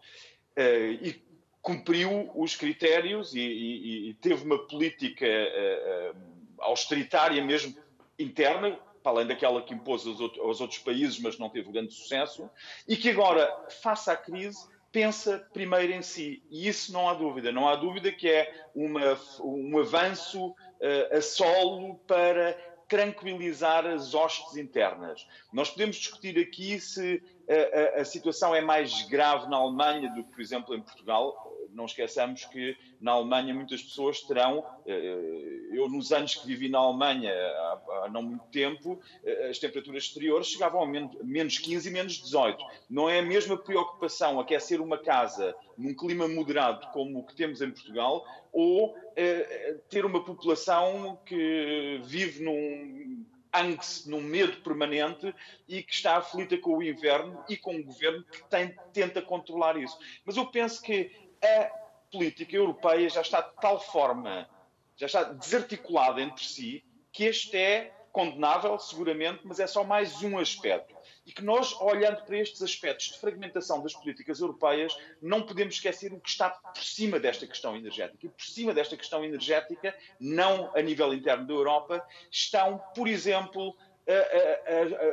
Eh, 0.56 0.98
e 1.00 1.28
cumpriu 1.62 2.30
os 2.34 2.56
critérios 2.56 3.34
e, 3.34 3.40
e, 3.40 4.10
e 4.10 4.14
teve 4.14 4.42
uma 4.44 4.58
política 4.66 5.26
uh, 5.26 6.16
austeritária 6.60 7.44
mesmo 7.44 7.76
interna, 8.18 8.78
para 9.02 9.12
além 9.12 9.26
daquela 9.26 9.62
que 9.62 9.74
impôs 9.74 10.06
aos 10.06 10.60
outros 10.60 10.78
países, 10.78 11.18
mas 11.20 11.38
não 11.38 11.50
teve 11.50 11.70
grande 11.70 11.92
sucesso, 11.92 12.48
e 12.86 12.96
que 12.96 13.10
agora, 13.10 13.46
face 13.82 14.10
à 14.10 14.16
crise, 14.16 14.66
pensa 14.92 15.38
primeiro 15.52 15.92
em 15.92 16.02
si. 16.02 16.42
E 16.50 16.68
isso 16.68 16.92
não 16.92 17.08
há 17.08 17.14
dúvida. 17.14 17.52
Não 17.52 17.68
há 17.68 17.76
dúvida 17.76 18.10
que 18.12 18.28
é 18.28 18.52
uma, 18.74 19.18
um 19.40 19.78
avanço 19.78 20.48
uh, 20.48 21.16
a 21.16 21.20
solo 21.20 21.96
para 22.06 22.56
tranquilizar 22.88 23.86
as 23.86 24.14
hostes 24.14 24.56
internas. 24.56 25.26
Nós 25.52 25.70
podemos 25.70 25.96
discutir 25.96 26.38
aqui 26.38 26.80
se 26.80 27.22
a, 27.48 27.98
a, 27.98 28.00
a 28.00 28.04
situação 28.04 28.54
é 28.54 28.62
mais 28.62 29.02
grave 29.08 29.48
na 29.48 29.58
Alemanha 29.58 30.10
do 30.14 30.24
que, 30.24 30.30
por 30.30 30.40
exemplo, 30.40 30.74
em 30.74 30.80
Portugal 30.80 31.57
não 31.78 31.86
esqueçamos 31.86 32.44
que 32.44 32.76
na 33.00 33.12
Alemanha 33.12 33.54
muitas 33.54 33.80
pessoas 33.80 34.20
terão, 34.20 34.66
eh, 34.84 35.68
eu 35.70 35.88
nos 35.88 36.12
anos 36.12 36.34
que 36.34 36.46
vivi 36.46 36.68
na 36.68 36.78
Alemanha 36.78 37.32
há, 37.32 38.08
não 38.10 38.20
muito 38.20 38.44
tempo, 38.46 39.00
eh, 39.24 39.48
as 39.48 39.58
temperaturas 39.60 40.02
exteriores 40.02 40.48
chegavam 40.48 40.82
a 40.82 40.86
menos 40.86 41.58
15 41.58 41.88
e 41.88 41.92
menos 41.92 42.14
18. 42.20 42.62
Não 42.90 43.08
é 43.08 43.20
a 43.20 43.22
mesma 43.22 43.56
preocupação 43.56 44.40
aquecer 44.40 44.80
uma 44.80 44.98
casa 44.98 45.54
num 45.78 45.94
clima 45.94 46.26
moderado 46.26 46.88
como 46.92 47.20
o 47.20 47.24
que 47.24 47.36
temos 47.36 47.62
em 47.62 47.70
Portugal 47.70 48.26
ou 48.52 48.96
eh, 49.14 49.76
ter 49.88 50.04
uma 50.04 50.24
população 50.24 51.20
que 51.24 52.00
vive 52.02 52.42
num 52.42 53.24
angst, 53.54 54.06
num 54.06 54.20
medo 54.20 54.60
permanente 54.62 55.34
e 55.68 55.82
que 55.82 55.92
está 55.92 56.16
aflita 56.16 56.56
com 56.58 56.76
o 56.76 56.82
inverno 56.82 57.42
e 57.48 57.56
com 57.56 57.74
um 57.74 57.82
governo 57.82 58.24
que 58.24 58.44
tem, 58.44 58.74
tenta 58.92 59.22
controlar 59.22 59.76
isso. 59.76 59.98
Mas 60.24 60.36
eu 60.36 60.46
penso 60.46 60.82
que 60.82 61.27
a 61.42 61.70
política 62.10 62.56
europeia 62.56 63.08
já 63.08 63.20
está 63.20 63.40
de 63.40 63.54
tal 63.60 63.80
forma, 63.80 64.48
já 64.96 65.06
está 65.06 65.24
desarticulada 65.24 66.20
entre 66.20 66.44
si, 66.44 66.84
que 67.12 67.24
este 67.24 67.56
é 67.56 67.94
condenável, 68.10 68.78
seguramente, 68.78 69.40
mas 69.44 69.60
é 69.60 69.66
só 69.66 69.84
mais 69.84 70.22
um 70.22 70.38
aspecto. 70.38 70.96
E 71.26 71.32
que 71.32 71.44
nós, 71.44 71.78
olhando 71.80 72.24
para 72.24 72.38
estes 72.38 72.62
aspectos 72.62 73.10
de 73.10 73.18
fragmentação 73.18 73.82
das 73.82 73.92
políticas 73.92 74.40
europeias, 74.40 74.96
não 75.20 75.42
podemos 75.42 75.74
esquecer 75.74 76.12
o 76.12 76.20
que 76.20 76.30
está 76.30 76.48
por 76.48 76.82
cima 76.82 77.20
desta 77.20 77.46
questão 77.46 77.76
energética. 77.76 78.26
E 78.26 78.28
por 78.30 78.44
cima 78.44 78.72
desta 78.72 78.96
questão 78.96 79.24
energética, 79.24 79.94
não 80.18 80.74
a 80.74 80.80
nível 80.80 81.12
interno 81.12 81.46
da 81.46 81.52
Europa, 81.52 82.04
estão, 82.30 82.78
por 82.94 83.06
exemplo, 83.06 83.76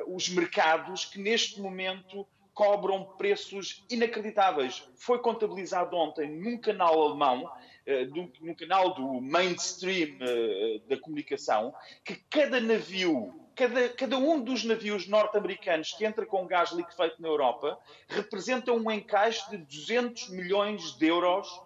os 0.08 0.29
mercados 0.29 1.03
que 1.05 1.20
neste 1.20 1.60
momento 1.60 2.25
cobram 2.55 3.03
preços 3.17 3.83
inacreditáveis. 3.89 4.88
Foi 4.95 5.19
contabilizado 5.19 5.95
ontem 5.95 6.31
num 6.31 6.57
canal 6.57 7.00
alemão, 7.00 7.51
eh, 7.85 8.05
no 8.05 8.55
canal 8.55 8.95
do 8.95 9.21
mainstream 9.21 10.17
eh, 10.21 10.79
da 10.88 10.97
comunicação, 10.97 11.75
que 12.03 12.15
cada 12.29 12.62
navio, 12.62 13.33
cada, 13.53 13.89
cada 13.89 14.17
um 14.17 14.41
dos 14.41 14.63
navios 14.63 15.05
norte-americanos 15.05 15.91
que 15.91 16.05
entra 16.05 16.25
com 16.25 16.47
gás 16.47 16.71
liquefeito 16.71 17.21
na 17.21 17.27
Europa, 17.27 17.77
representa 18.07 18.71
um 18.71 18.89
encaixe 18.89 19.47
de 19.51 19.57
200 19.57 20.29
milhões 20.29 20.97
de 20.97 21.07
euros 21.07 21.62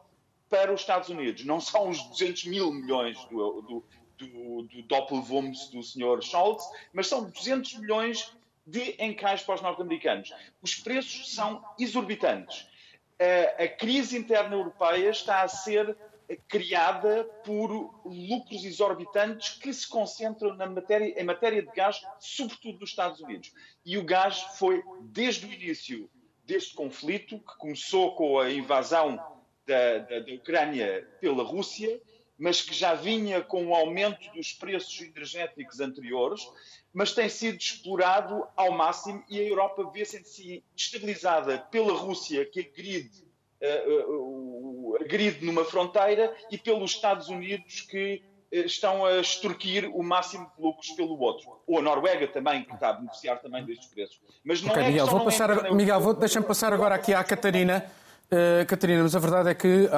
para 0.50 0.74
os 0.74 0.82
Estados 0.82 1.10
Unidos. 1.10 1.46
Não 1.46 1.62
são 1.62 1.90
os 1.90 2.02
200 2.10 2.46
mil 2.46 2.74
milhões 2.74 3.24
do, 3.26 3.62
do, 3.62 3.86
do, 4.18 4.64
do 4.64 4.82
Doppelwumms 4.82 5.70
do 5.70 5.84
Sr. 5.84 6.24
Scholz, 6.24 6.64
mas 6.92 7.06
são 7.06 7.30
200 7.30 7.78
milhões 7.78 8.36
de 8.70 8.96
encaixe 9.00 9.44
para 9.44 9.56
os 9.56 9.62
norte-americanos. 9.62 10.34
Os 10.62 10.76
preços 10.76 11.34
são 11.34 11.64
exorbitantes. 11.80 12.68
A, 13.58 13.68
crise 13.68 14.18
interna 14.18 14.56
europeia 14.56 15.10
está 15.10 15.42
a 15.42 15.48
ser 15.48 15.98
criada 16.48 17.24
por 17.44 17.70
lucros 18.06 18.64
exorbitantes 18.64 19.58
que 19.58 19.74
se 19.74 19.88
concentram 19.88 20.56
na 20.56 20.68
matéria, 20.68 21.20
em 21.20 21.24
matéria 21.24 21.62
de 21.64 21.72
gás, 21.72 22.02
sobretudo 22.20 22.80
nos 22.80 22.92
Estados 22.92 23.20
Unidos. 23.20 23.52
E 23.84 23.98
o 23.98 24.04
gás 24.04 24.40
foi, 24.58 24.84
desde 25.02 25.48
o 25.48 25.52
início 25.52 26.10
deste 26.46 26.76
conflito, 26.76 27.40
que 27.40 27.58
começou 27.58 28.16
com 28.16 28.40
a 28.40 28.52
invasão 28.52 29.20
da, 29.66 29.98
da, 29.98 30.20
da 30.20 30.34
Ucrânia 30.34 31.08
pela 31.20 31.44
Rússia, 31.44 32.00
mas 32.40 32.62
que 32.62 32.74
já 32.74 32.94
vinha 32.94 33.42
com 33.42 33.68
o 33.68 33.76
aumento 33.76 34.32
dos 34.34 34.54
preços 34.54 35.02
energéticos 35.02 35.82
anteriores, 35.82 36.50
mas 36.94 37.12
tem 37.12 37.28
sido 37.28 37.58
explorado 37.58 38.48
ao 38.56 38.72
máximo 38.72 39.22
e 39.30 39.40
a 39.40 39.44
Europa 39.44 39.92
vê-se 39.94 40.64
destabilizada 40.74 41.60
pela 41.70 41.94
Rússia, 41.94 42.46
que 42.46 42.62
agride, 42.62 43.26
uh, 43.62 44.12
uh, 44.12 44.98
agride 45.02 45.46
numa 45.46 45.66
fronteira, 45.66 46.34
e 46.50 46.58
pelos 46.58 46.92
Estados 46.92 47.28
Unidos, 47.28 47.82
que 47.82 48.24
uh, 48.54 48.56
estão 48.66 49.06
a 49.06 49.18
extorquir 49.18 49.92
o 49.94 50.02
máximo 50.02 50.50
de 50.58 50.64
lucros 50.64 50.90
pelo 50.92 51.20
outro. 51.20 51.60
Ou 51.68 51.80
a 51.80 51.82
Noruega 51.82 52.28
também, 52.28 52.64
que 52.64 52.74
está 52.74 52.90
a 52.90 52.94
beneficiar 52.94 53.40
também 53.40 53.66
destes 53.66 53.88
preços. 53.90 54.20
Mas 54.44 54.62
não 54.62 54.72
okay, 54.72 54.84
é 54.84 54.88
Miguel, 54.88 55.06
vou 55.08 55.26
passar, 55.26 55.52
a... 55.52 55.72
Miguel, 55.74 56.00
vou... 56.00 56.14
deixa-me 56.14 56.46
passar 56.46 56.74
agora 56.74 56.96
aqui 56.96 57.14
à 57.14 57.24
Catarina. 57.24 57.86
Catarina, 58.68 59.02
mas 59.02 59.16
a 59.16 59.20
verdade 59.20 59.50
é 59.50 59.56
que 59.56 59.90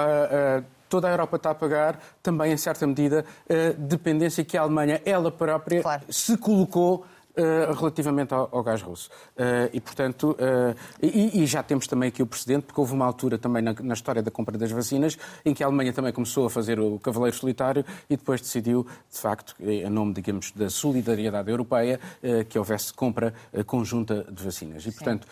toda 0.92 1.08
a 1.08 1.12
Europa 1.12 1.38
está 1.38 1.52
a 1.52 1.56
pagar, 1.56 1.98
também 2.22 2.52
em 2.52 2.58
certa 2.58 2.86
medida, 2.86 3.24
a 3.50 3.74
dependência 3.78 4.44
que 4.44 4.58
a 4.58 4.62
Alemanha, 4.62 5.02
ela 5.06 5.32
própria, 5.32 5.82
claro. 5.82 6.04
se 6.10 6.38
colocou 6.38 7.06
Uh, 7.32 7.74
relativamente 7.74 8.34
ao, 8.34 8.50
ao, 8.52 8.62
gás 8.62 8.82
russo. 8.82 9.10
Uh, 9.38 9.70
e, 9.72 9.80
portanto, 9.80 10.32
uh, 10.32 10.76
e, 11.02 11.42
e, 11.42 11.46
já 11.46 11.64
temos 11.64 11.88
também 11.88 12.10
aqui 12.10 12.22
o 12.22 12.28
precedente, 12.28 12.66
porque 12.66 12.82
houve 12.82 12.92
uma 12.92 13.06
altura 13.06 13.38
também 13.38 13.64
na, 13.64 13.74
na, 13.80 13.94
história 13.94 14.22
da 14.22 14.30
compra 14.30 14.58
das 14.58 14.70
vacinas 14.70 15.18
em 15.46 15.54
que 15.54 15.64
a 15.64 15.68
Alemanha 15.68 15.94
também 15.94 16.12
começou 16.12 16.46
a 16.46 16.50
fazer 16.50 16.78
o 16.78 17.00
cavaleiro 17.00 17.34
solitário 17.34 17.86
e 18.10 18.18
depois 18.18 18.42
decidiu, 18.42 18.86
de 19.10 19.18
facto, 19.18 19.56
em 19.62 19.90
nome, 19.90 20.14
digamos, 20.14 20.52
da 20.52 20.70
solidariedade 20.70 21.50
europeia, 21.50 22.02
que 22.50 22.60
houvesse 22.60 22.94
compra 22.94 23.34
conjunta 23.66 24.26
de 24.30 24.44
vacinas. 24.44 24.86
E, 24.86 24.92
portanto, 24.92 25.26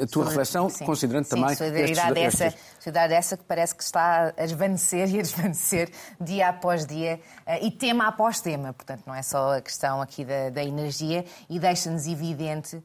a 0.00 0.06
tua 0.06 0.26
reflexão, 0.26 0.68
sim. 0.68 0.84
considerando 0.84 1.24
sim, 1.24 1.36
também... 1.36 1.56
Solidariedade, 1.56 2.20
estes, 2.20 2.40
essa, 2.42 2.58
solidariedade 2.78 3.18
essa 3.18 3.36
que 3.38 3.44
parece 3.44 3.74
que 3.74 3.82
está 3.82 4.34
a 4.36 4.44
desvanecer 4.44 5.08
e 5.14 5.20
a 5.20 5.22
desvanecer 5.22 5.90
dia 6.20 6.48
após 6.50 6.84
dia 6.84 7.18
e 7.62 7.70
tema 7.70 8.08
após 8.08 8.42
tema. 8.42 8.74
Portanto, 8.74 9.04
não 9.06 9.14
é 9.14 9.22
só 9.22 9.56
a 9.56 9.60
questão 9.62 10.02
aqui 10.02 10.24
da, 10.24 10.50
da 10.50 10.62
energia 10.62 10.81
energia 10.82 11.24
e 11.48 11.58
deixa-nos 11.58 12.06
evidente 12.06 12.76
uh, 12.76 12.82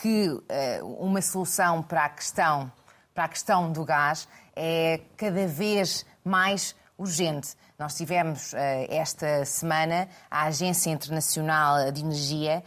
que 0.00 0.28
uh, 0.28 0.86
uma 0.98 1.22
solução 1.22 1.82
para 1.82 2.04
a 2.04 2.08
questão 2.08 2.70
para 3.14 3.24
a 3.24 3.28
questão 3.28 3.72
do 3.72 3.82
gás 3.82 4.28
é 4.54 5.00
cada 5.16 5.46
vez 5.46 6.04
mais 6.22 6.76
urgente. 6.98 7.54
Nós 7.78 7.94
tivemos 7.94 8.52
uh, 8.52 8.56
esta 8.90 9.42
semana 9.46 10.06
a 10.30 10.44
Agência 10.44 10.90
Internacional 10.90 11.90
de 11.92 12.02
Energia 12.02 12.62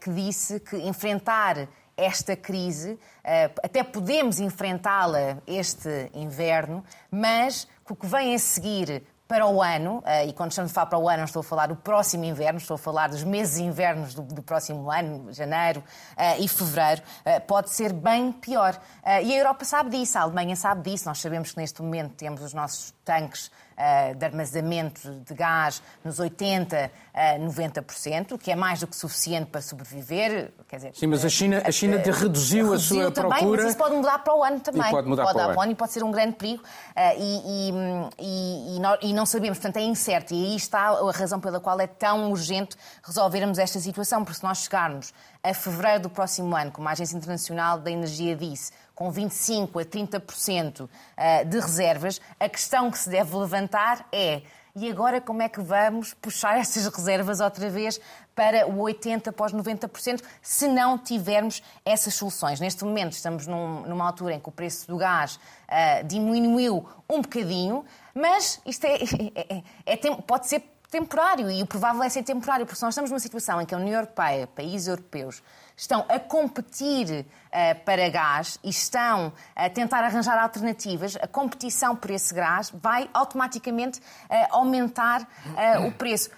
que 0.00 0.10
disse 0.10 0.58
que 0.58 0.76
enfrentar 0.76 1.68
esta 1.96 2.34
crise, 2.34 2.98
até 3.62 3.84
podemos 3.84 4.40
enfrentá-la 4.40 5.38
este 5.46 6.10
inverno, 6.14 6.84
mas 7.08 7.68
o 7.88 7.94
que 7.94 8.06
vem 8.06 8.34
a 8.34 8.38
seguir 8.40 9.04
para 9.28 9.46
o 9.46 9.62
ano, 9.62 10.02
eh, 10.06 10.28
e 10.28 10.32
quando 10.32 10.52
estamos 10.52 10.70
a 10.70 10.74
falar 10.74 10.86
para 10.86 10.98
o 10.98 11.06
ano, 11.06 11.24
estou 11.24 11.40
a 11.40 11.44
falar 11.44 11.66
do 11.66 11.76
próximo 11.76 12.24
inverno, 12.24 12.58
estou 12.58 12.76
a 12.76 12.78
falar 12.78 13.08
dos 13.10 13.22
meses 13.22 13.58
invernos 13.58 14.14
do, 14.14 14.22
do 14.22 14.42
próximo 14.42 14.90
ano, 14.90 15.30
janeiro 15.34 15.80
uh, 16.16 16.42
e 16.42 16.48
fevereiro, 16.48 17.02
uh, 17.02 17.40
pode 17.42 17.68
ser 17.68 17.92
bem 17.92 18.32
pior. 18.32 18.80
E 19.22 19.34
a 19.34 19.36
Europa 19.36 19.66
sabe 19.66 19.90
disso, 19.90 20.16
a 20.16 20.22
Alemanha 20.22 20.56
sabe 20.56 20.90
disso. 20.90 21.06
Nós 21.06 21.18
sabemos 21.18 21.52
que 21.52 21.58
neste 21.58 21.82
momento 21.82 22.14
temos 22.14 22.42
os 22.42 22.54
nossos 22.54 22.94
tanques 23.04 23.50
de 24.16 24.24
armazenamento 24.24 25.08
de 25.24 25.34
gás 25.34 25.80
nos 26.04 26.18
80%, 26.18 26.90
uh, 26.90 27.46
90%, 27.46 28.36
que 28.36 28.50
é 28.50 28.56
mais 28.56 28.80
do 28.80 28.86
que 28.86 28.96
suficiente 28.96 29.46
para 29.46 29.60
sobreviver. 29.60 30.52
Quer 30.68 30.76
dizer, 30.76 30.92
Sim, 30.94 31.06
mas 31.06 31.24
a 31.24 31.28
China, 31.28 31.62
a 31.64 31.70
China 31.70 31.96
uh, 31.96 32.10
reduziu, 32.10 32.74
a 32.74 32.78
sua 32.78 33.10
também, 33.12 33.30
procura. 33.30 33.62
Mas 33.62 33.70
isso 33.70 33.78
pode 33.78 33.94
mudar 33.94 34.18
para 34.18 34.34
o 34.34 34.42
ano 34.42 34.60
também. 34.60 34.82
E 34.82 34.90
pode 34.90 35.08
mudar 35.08 35.22
pode 35.24 35.38
para, 35.38 35.56
o 35.56 35.60
ano. 35.60 35.72
e 35.72 35.74
pode 35.74 35.92
ser 35.92 36.02
um 36.02 36.10
grande 36.10 36.34
perigo. 36.34 36.62
E, 37.16 37.70
e, 37.70 37.72
e, 38.18 39.08
e, 39.10 39.12
não, 39.12 39.24
sabemos, 39.24 39.58
portanto 39.58 39.76
é 39.76 39.82
incerto. 39.82 40.34
E 40.34 40.44
aí 40.44 40.56
está 40.56 40.88
a 40.88 41.12
razão 41.12 41.38
pela 41.38 41.60
qual 41.60 41.78
é 41.80 41.86
tão 41.86 42.30
urgente 42.30 42.76
resolvermos 43.02 43.58
esta 43.58 43.78
situação, 43.78 44.24
porque 44.24 44.38
se 44.38 44.44
nós 44.44 44.58
chegarmos 44.58 45.12
a 45.42 45.54
fevereiro 45.54 46.02
do 46.02 46.10
próximo 46.10 46.54
ano, 46.56 46.72
como 46.72 46.88
a 46.88 46.92
Agência 46.92 47.16
Internacional 47.16 47.78
da 47.78 47.90
Energia 47.90 48.34
disse, 48.34 48.72
com 48.98 49.12
25% 49.12 49.80
a 49.80 49.84
30% 49.84 50.88
eh, 51.16 51.44
de 51.44 51.60
reservas, 51.60 52.20
a 52.40 52.48
questão 52.48 52.90
que 52.90 52.98
se 52.98 53.08
deve 53.08 53.36
levantar 53.36 54.04
é 54.10 54.42
e 54.74 54.90
agora 54.90 55.20
como 55.20 55.40
é 55.40 55.48
que 55.48 55.60
vamos 55.60 56.14
puxar 56.14 56.58
essas 56.58 56.84
reservas 56.92 57.38
outra 57.38 57.70
vez 57.70 58.00
para 58.34 58.66
o 58.66 58.78
80% 58.78 59.28
após 59.28 59.52
90%, 59.52 60.20
se 60.42 60.66
não 60.66 60.98
tivermos 60.98 61.62
essas 61.84 62.14
soluções? 62.14 62.58
Neste 62.58 62.84
momento 62.84 63.12
estamos 63.12 63.46
num, 63.46 63.82
numa 63.82 64.04
altura 64.04 64.34
em 64.34 64.40
que 64.40 64.48
o 64.48 64.52
preço 64.52 64.88
do 64.88 64.96
gás 64.96 65.36
uh, 65.36 66.04
diminuiu 66.04 66.84
um 67.08 67.22
bocadinho, 67.22 67.84
mas 68.12 68.60
isto 68.66 68.84
é, 68.84 68.96
é, 69.36 69.62
é, 69.86 69.92
é 69.92 70.16
pode 70.26 70.48
ser 70.48 70.60
temporário 70.90 71.48
e 71.48 71.62
o 71.62 71.66
provável 71.66 72.02
é 72.02 72.08
ser 72.08 72.24
temporário, 72.24 72.66
porque 72.66 72.84
nós 72.84 72.94
estamos 72.94 73.10
numa 73.10 73.20
situação 73.20 73.60
em 73.60 73.66
que 73.66 73.74
a 73.74 73.78
União 73.78 73.94
Europeia, 73.94 74.48
países 74.48 74.88
europeus, 74.88 75.40
estão 75.78 76.04
a 76.08 76.18
competir 76.18 77.24
uh, 77.24 77.84
para 77.84 78.08
gás 78.08 78.58
e 78.64 78.68
estão 78.68 79.32
a 79.54 79.70
tentar 79.70 80.02
arranjar 80.02 80.36
alternativas, 80.36 81.16
a 81.16 81.28
competição 81.28 81.94
por 81.94 82.10
esse 82.10 82.34
gás 82.34 82.70
vai 82.74 83.08
automaticamente 83.14 84.00
uh, 84.00 84.02
aumentar 84.50 85.22
uh, 85.22 85.86
o 85.86 85.92
preço. 85.92 86.30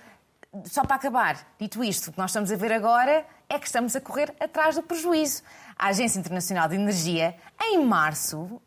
Só 0.67 0.85
para 0.85 0.97
acabar, 0.97 1.39
dito 1.59 1.83
isto, 1.83 2.11
o 2.11 2.13
que 2.13 2.19
nós 2.19 2.31
estamos 2.31 2.53
a 2.53 2.57
ver 2.57 2.73
agora 2.73 3.25
é 3.49 3.59
que 3.59 3.67
estamos 3.67 3.97
a 3.97 4.01
correr 4.01 4.35
atrás 4.39 4.75
do 4.75 4.83
prejuízo. 4.83 5.43
A 5.79 5.89
Agência 5.89 6.19
Internacional 6.19 6.69
de 6.69 6.75
Energia, 6.75 7.35
em 7.63 7.83
março, 7.83 8.61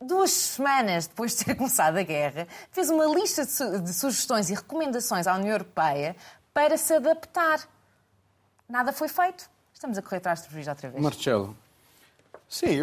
duas 0.00 0.30
semanas 0.30 1.08
depois 1.08 1.36
de 1.36 1.44
ter 1.44 1.54
começado 1.56 1.96
a 1.96 2.02
guerra, 2.02 2.46
fez 2.70 2.88
uma 2.88 3.06
lista 3.06 3.44
de 3.80 3.92
sugestões 3.92 4.48
e 4.48 4.54
recomendações 4.54 5.26
à 5.26 5.34
União 5.34 5.50
Europeia 5.50 6.14
para 6.54 6.76
se 6.76 6.94
adaptar. 6.94 7.66
Nada 8.68 8.92
foi 8.92 9.08
feito. 9.08 9.50
Estamos 9.80 9.96
a 9.96 10.02
correr 10.02 10.18
atrás 10.18 10.42
do 10.42 10.48
prejuízo 10.48 10.68
outra 10.68 10.90
vez. 10.90 11.02
Marcelo. 11.02 11.56
Sim, 12.46 12.80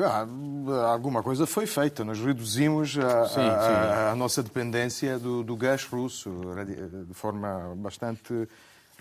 alguma 0.89 1.21
coisa 1.21 1.45
foi 1.45 1.67
feita. 1.67 2.03
Nós 2.03 2.19
reduzimos 2.19 2.97
a, 2.97 3.27
sim, 3.27 3.35
sim. 3.35 3.39
a, 3.39 4.09
a 4.13 4.15
nossa 4.15 4.41
dependência 4.41 5.19
do, 5.19 5.43
do, 5.43 5.55
gás 5.55 5.85
russo 5.85 6.31
de 7.07 7.13
forma 7.13 7.75
bastante 7.77 8.49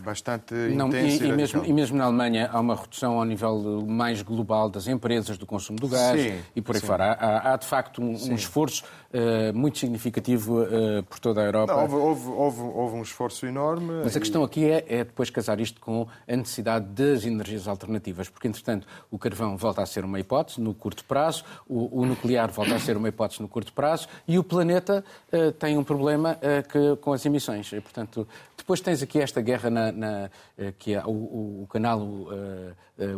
bastante 0.02 0.54
não, 0.54 0.88
intensa 0.88 1.24
e, 1.24 1.28
e, 1.28 1.30
e, 1.30 1.32
mesmo, 1.32 1.64
e, 1.64 1.72
mesmo, 1.72 1.96
na 1.96 2.04
Alemanha 2.04 2.50
há 2.52 2.60
uma 2.60 2.74
redução 2.74 3.18
ao 3.18 3.24
nível 3.24 3.84
mais 3.86 4.22
global 4.22 4.68
das 4.68 4.86
empresas, 4.86 5.38
do 5.38 5.46
consumo 5.46 5.78
do 5.78 5.88
gás 5.88 6.20
sim, 6.20 6.38
e 6.54 6.60
por 6.60 6.74
aí 6.74 6.80
sim. 6.80 6.86
fora. 6.86 7.12
Há, 7.12 7.52
há, 7.52 7.56
de 7.56 7.66
facto 7.66 8.02
um, 8.02 8.10
um 8.10 8.34
esforço 8.34 8.84
uh, 9.12 9.56
muito 9.56 9.78
significativo 9.78 10.62
uh, 10.62 11.02
por 11.04 11.18
toda 11.18 11.40
a 11.40 11.44
Europa. 11.44 11.72
Não, 11.72 11.82
houve, 11.82 11.94
houve, 11.94 12.28
houve, 12.28 12.60
houve, 12.60 12.96
um 12.96 13.02
esforço 13.02 13.46
enorme. 13.46 14.02
Mas 14.04 14.16
a 14.16 14.20
questão 14.20 14.44
aqui 14.44 14.66
é, 14.66 14.84
é, 14.88 15.04
depois 15.04 15.30
casar 15.30 15.60
isto 15.60 15.80
com 15.80 16.06
a 16.28 16.36
necessidade 16.36 16.86
das 16.86 17.24
energias 17.24 17.66
alternativas, 17.66 18.28
porque 18.28 18.48
entretanto 18.48 18.86
o 19.10 19.18
carvão 19.18 19.56
volta 19.56 19.82
a 19.82 19.86
ser 19.86 20.04
uma 20.04 20.20
hipótese 20.20 20.60
no 20.60 20.74
curto 20.74 21.04
prazo, 21.04 21.44
o, 21.66 22.02
o 22.02 22.06
nuclear 22.06 22.50
volta 22.50 22.74
a 22.74 22.78
ser 22.78 22.96
uma 22.96 23.08
hipótese 23.08 23.40
no 23.40 23.48
curto 23.48 23.72
prazo 23.72 24.08
e 24.28 24.38
o 24.38 24.44
planeta 24.44 25.04
uh, 25.32 25.52
tem 25.52 25.78
um 25.78 25.84
problema 25.84 26.38
que, 26.70 26.96
com 27.00 27.12
as 27.12 27.24
emissões. 27.24 27.72
E, 27.72 27.80
portanto, 27.80 28.26
depois 28.56 28.80
tens 28.80 29.02
aqui 29.02 29.20
esta 29.20 29.40
guerra 29.40 29.70
na, 29.70 29.85
na 29.92 30.30
que 30.78 30.94
é 30.94 31.02
o, 31.04 31.10
o, 31.10 31.62
o 31.62 31.66
canal, 31.66 32.00
o, 32.00 32.28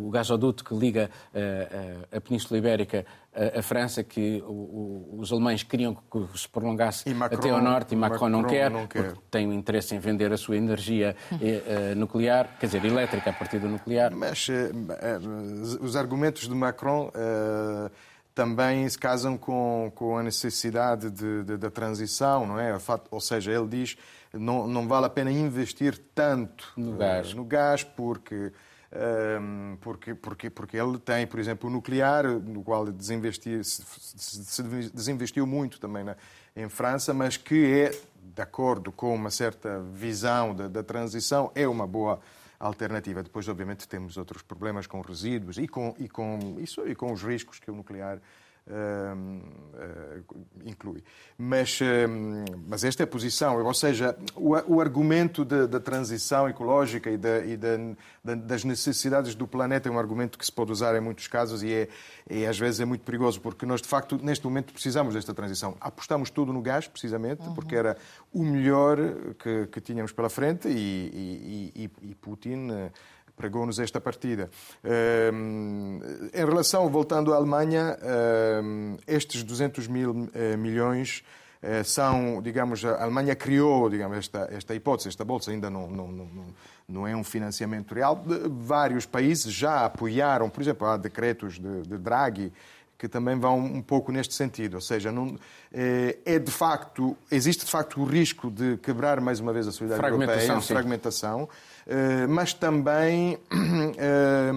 o 0.01 0.11
gasoduto 0.11 0.65
que 0.65 0.75
liga 0.75 1.11
a 2.13 2.21
Península 2.21 2.59
Ibérica 2.59 3.05
a, 3.57 3.63
França, 3.63 4.03
que 4.03 4.43
os 4.47 5.31
alemães 5.31 5.63
queriam 5.63 5.95
que 5.95 6.39
se 6.39 6.49
prolongasse 6.49 7.09
Macron, 7.15 7.39
até 7.39 7.51
ao 7.51 7.63
norte 7.63 7.93
e 7.93 7.97
Macron, 7.97 8.15
Macron 8.15 8.29
não 8.29 8.45
quer, 8.45 8.71
não 8.71 8.87
quer. 8.87 9.03
porque 9.05 9.21
tem 9.31 9.47
o 9.47 9.53
interesse 9.53 9.95
em 9.95 9.99
vender 9.99 10.33
a 10.33 10.37
sua 10.37 10.57
energia 10.57 11.15
nuclear, 11.97 12.57
quer 12.59 12.67
dizer, 12.67 12.85
elétrica 12.85 13.31
a 13.31 13.33
partir 13.33 13.59
do 13.59 13.69
nuclear. 13.69 14.15
Mas 14.15 14.49
os 15.81 15.95
argumentos 15.95 16.49
de 16.49 16.55
Macron 16.55 17.09
uh, 17.09 17.91
também 18.38 18.88
se 18.88 18.97
casam 18.97 19.37
com, 19.37 19.90
com 19.97 20.16
a 20.16 20.23
necessidade 20.23 21.11
de, 21.11 21.42
de, 21.42 21.57
da 21.57 21.68
transição, 21.68 22.47
não 22.47 22.61
é? 22.61 22.78
Ou 23.11 23.21
seja, 23.21 23.50
ele 23.50 23.66
diz 23.66 23.97
não, 24.33 24.68
não 24.68 24.87
vale 24.87 25.07
a 25.07 25.09
pena 25.09 25.28
investir 25.33 25.99
tanto 26.14 26.73
no 26.76 26.97
gás, 26.97 27.35
no 27.35 27.45
gás 27.45 27.83
porque 27.83 28.52
porque, 29.80 30.14
porque, 30.14 30.49
porque 30.50 30.76
ele 30.76 30.99
tem, 30.99 31.26
por 31.26 31.40
exemplo, 31.40 31.68
o 31.68 31.73
nuclear, 31.73 32.25
no 32.26 32.62
qual 32.62 32.87
desinvestiu, 32.87 33.62
se 33.64 34.62
desinvestiu 34.95 35.45
muito 35.45 35.80
também 35.80 36.04
na, 36.04 36.16
em 36.57 36.68
França, 36.68 37.12
mas 37.12 37.37
que 37.37 37.66
é, 37.66 37.90
de 38.23 38.40
acordo 38.40 38.92
com 38.92 39.14
uma 39.14 39.30
certa 39.30 39.80
visão 39.92 40.54
da, 40.54 40.68
da 40.68 40.83
transição, 40.85 41.50
é 41.57 41.66
uma 41.66 41.88
boa 41.88 42.21
alternativa. 42.59 43.23
Depois, 43.23 43.49
obviamente, 43.49 43.87
temos 43.87 44.17
outros 44.17 44.43
problemas 44.43 44.87
com 44.87 45.00
resíduos 45.00 45.59
e 45.59 45.69
com, 45.69 45.95
e 45.99 46.09
com, 46.09 46.57
isso, 46.59 46.87
e 46.87 46.95
com 46.95 47.12
os 47.12 47.23
riscos 47.23 47.59
que 47.59 47.71
o 47.71 47.75
nuclear 47.75 48.21
inclui. 50.65 51.03
Mas, 51.37 51.79
mas 52.67 52.85
esta 52.85 53.03
é 53.03 53.05
a 53.05 53.07
posição, 53.07 53.65
ou 53.65 53.75
seja, 53.75 54.17
o, 54.35 54.51
o 54.75 54.81
argumento 54.81 55.45
da 55.45 55.81
transição 55.81 56.49
ecológica 56.49 57.11
e, 57.11 57.17
da, 57.17 57.39
e 57.45 57.57
da, 57.57 57.77
das 58.35 58.65
necessidades 58.65 59.35
do 59.35 59.47
planeta 59.47 59.89
é 59.89 59.93
um 59.93 59.99
argumento 59.99 60.39
que 60.39 60.45
se 60.45 60.53
pode 60.53 60.73
usar 60.73 60.97
em 60.97 61.01
muitos 61.01 61.27
casos 61.29 61.63
e, 61.63 61.73
é, 61.73 61.89
e 62.29 62.47
às 62.47 62.59
vezes 62.59 62.81
é 62.81 62.85
muito 62.85 63.03
perigoso, 63.03 63.41
porque 63.41 63.65
nós, 63.65 63.81
de 63.81 63.89
facto, 63.89 64.19
neste 64.23 64.45
momento 64.45 64.73
precisamos 64.73 65.15
desta 65.15 65.33
transição. 65.33 65.77
Apostamos 65.81 66.31
tudo 66.31 66.53
no 66.53 66.61
gás, 66.61 66.87
precisamente, 66.87 67.43
uhum. 67.43 67.55
porque 67.55 67.77
era 67.77 67.97
o 68.33 68.45
melhor 68.45 68.99
que, 69.39 69.67
que 69.69 69.81
tínhamos 69.81 70.13
pela 70.13 70.29
frente 70.29 70.69
e, 70.69 71.73
e 71.75 72.15
Putin 72.17 72.91
pregou-nos 73.38 73.78
esta 73.78 74.00
partida. 74.00 74.50
Ehm, 74.85 76.00
em 76.35 76.45
relação, 76.45 76.88
voltando 76.90 77.33
à 77.33 77.37
Alemanha, 77.37 77.97
ehm, 78.02 78.97
estes 79.07 79.42
200 79.45 79.87
mil 79.87 80.28
eh, 80.35 80.57
milhões 80.57 81.23
eh, 81.62 81.83
são, 81.83 82.42
digamos, 82.42 82.85
a 82.85 83.02
Alemanha 83.02 83.35
criou, 83.35 83.88
digamos, 83.88 84.18
esta, 84.18 84.49
esta 84.52 84.75
hipótese, 84.75 85.09
esta 85.09 85.25
bolsa 85.25 85.50
ainda 85.50 85.71
não, 85.71 85.88
não, 85.88 86.09
não, 86.09 86.28
não 86.88 87.09
é 87.09 87.16
um 87.16 87.25
financiamento 87.25 87.95
real. 87.95 88.23
Vários 88.49 89.07
países 89.07 89.52
já 89.52 89.87
apoiaram, 89.87 90.50
por 90.50 90.61
exemplo, 90.61 90.87
há 90.87 90.97
decretos 90.97 91.59
de, 91.59 91.83
de 91.83 91.97
Draghi 91.97 92.52
que 92.99 93.09
também 93.09 93.38
vão 93.38 93.59
um 93.59 93.80
pouco 93.80 94.11
neste 94.11 94.35
sentido, 94.35 94.75
ou 94.75 94.80
seja, 94.80 95.12
não, 95.12 95.37
é, 95.73 96.18
é 96.25 96.38
de 96.38 96.50
facto, 96.50 97.16
existe 97.30 97.64
de 97.64 97.71
facto 97.71 98.00
o 98.00 98.04
risco 98.04 98.50
de 98.50 98.76
quebrar 98.78 99.21
mais 99.21 99.38
uma 99.38 99.52
vez 99.52 99.68
a 99.68 99.73
solidariedade 99.73 100.16
fragmentação, 100.16 100.57
europeia, 100.57 100.76
fragmentação, 100.76 101.42
eh, 101.42 101.49
mas 102.28 102.52
também 102.52 103.38
eh, 103.99 104.52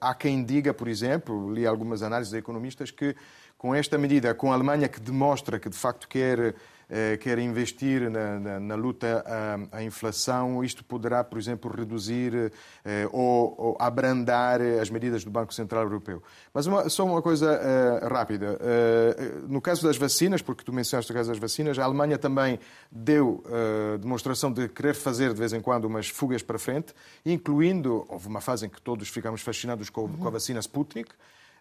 há 0.00 0.14
quem 0.14 0.44
diga, 0.44 0.74
por 0.74 0.88
exemplo, 0.88 1.52
li 1.52 1.66
algumas 1.66 2.02
análises 2.02 2.32
de 2.32 2.38
economistas 2.38 2.90
que 2.90 3.14
com 3.58 3.74
esta 3.74 3.96
medida, 3.96 4.34
com 4.34 4.50
a 4.50 4.54
Alemanha 4.54 4.88
que 4.88 5.00
demonstra 5.00 5.58
que 5.58 5.68
de 5.68 5.76
facto 5.76 6.08
quer 6.08 6.54
eh, 6.88 7.16
quer 7.16 7.36
investir 7.40 8.08
na, 8.08 8.38
na, 8.38 8.60
na 8.60 8.74
luta 8.76 9.24
à, 9.26 9.78
à, 9.78 9.82
inflação, 9.82 10.62
isto 10.62 10.84
poderá, 10.84 11.24
por 11.24 11.36
exemplo, 11.36 11.68
reduzir 11.68 12.52
eh, 12.84 13.08
ou, 13.10 13.54
ou, 13.58 13.76
abrandar 13.80 14.60
as 14.60 14.88
medidas 14.88 15.24
do 15.24 15.30
Banco 15.30 15.52
Central 15.52 15.82
Europeu. 15.82 16.22
Mas 16.54 16.66
uma, 16.66 16.88
só 16.88 17.04
uma 17.04 17.20
coisa 17.20 17.60
uh, 17.60 18.08
rápida. 18.08 18.56
Uh, 18.56 19.48
no 19.48 19.60
caso 19.60 19.82
das 19.84 19.96
vacinas, 19.96 20.42
porque 20.42 20.62
tu 20.62 20.72
mencionaste 20.72 21.10
o 21.10 21.14
caso 21.14 21.28
das 21.28 21.38
vacinas, 21.38 21.76
a 21.76 21.84
Alemanha 21.84 22.18
também 22.18 22.60
deu 22.88 23.42
uh, 23.46 23.98
demonstração 23.98 24.52
de 24.52 24.68
querer 24.68 24.94
fazer 24.94 25.34
de 25.34 25.40
vez 25.40 25.52
em 25.52 25.60
quando 25.60 25.86
umas 25.86 26.08
fugas 26.08 26.40
para 26.40 26.56
frente, 26.58 26.94
incluindo, 27.24 28.06
houve 28.08 28.28
uma 28.28 28.40
fase 28.40 28.66
em 28.66 28.68
que 28.68 28.80
todos 28.80 29.08
ficámos 29.08 29.40
fascinados 29.40 29.90
com, 29.90 30.08
com 30.08 30.28
a 30.28 30.30
vacina 30.30 30.60
Sputnik, 30.60 31.10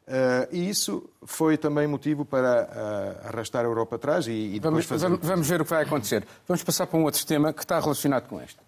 Uh, 0.07 0.47
e 0.51 0.69
isso 0.69 1.09
foi 1.23 1.57
também 1.57 1.87
motivo 1.87 2.23
para 2.23 2.69
uh, 3.23 3.27
arrastar 3.27 3.65
a 3.65 3.67
Europa 3.67 3.95
atrás 3.95 4.27
e, 4.27 4.31
e 4.31 4.59
depois 4.59 4.61
vamos, 4.61 4.85
fazer... 4.85 5.07
Vamos, 5.07 5.25
vamos 5.25 5.47
ver 5.47 5.61
o 5.61 5.63
que 5.63 5.71
vai 5.71 5.83
acontecer. 5.83 6.23
Vamos 6.47 6.63
passar 6.63 6.85
para 6.85 6.99
um 6.99 7.03
outro 7.03 7.25
tema 7.25 7.51
que 7.51 7.61
está 7.61 7.79
relacionado 7.79 8.27
com 8.27 8.39
este. 8.39 8.59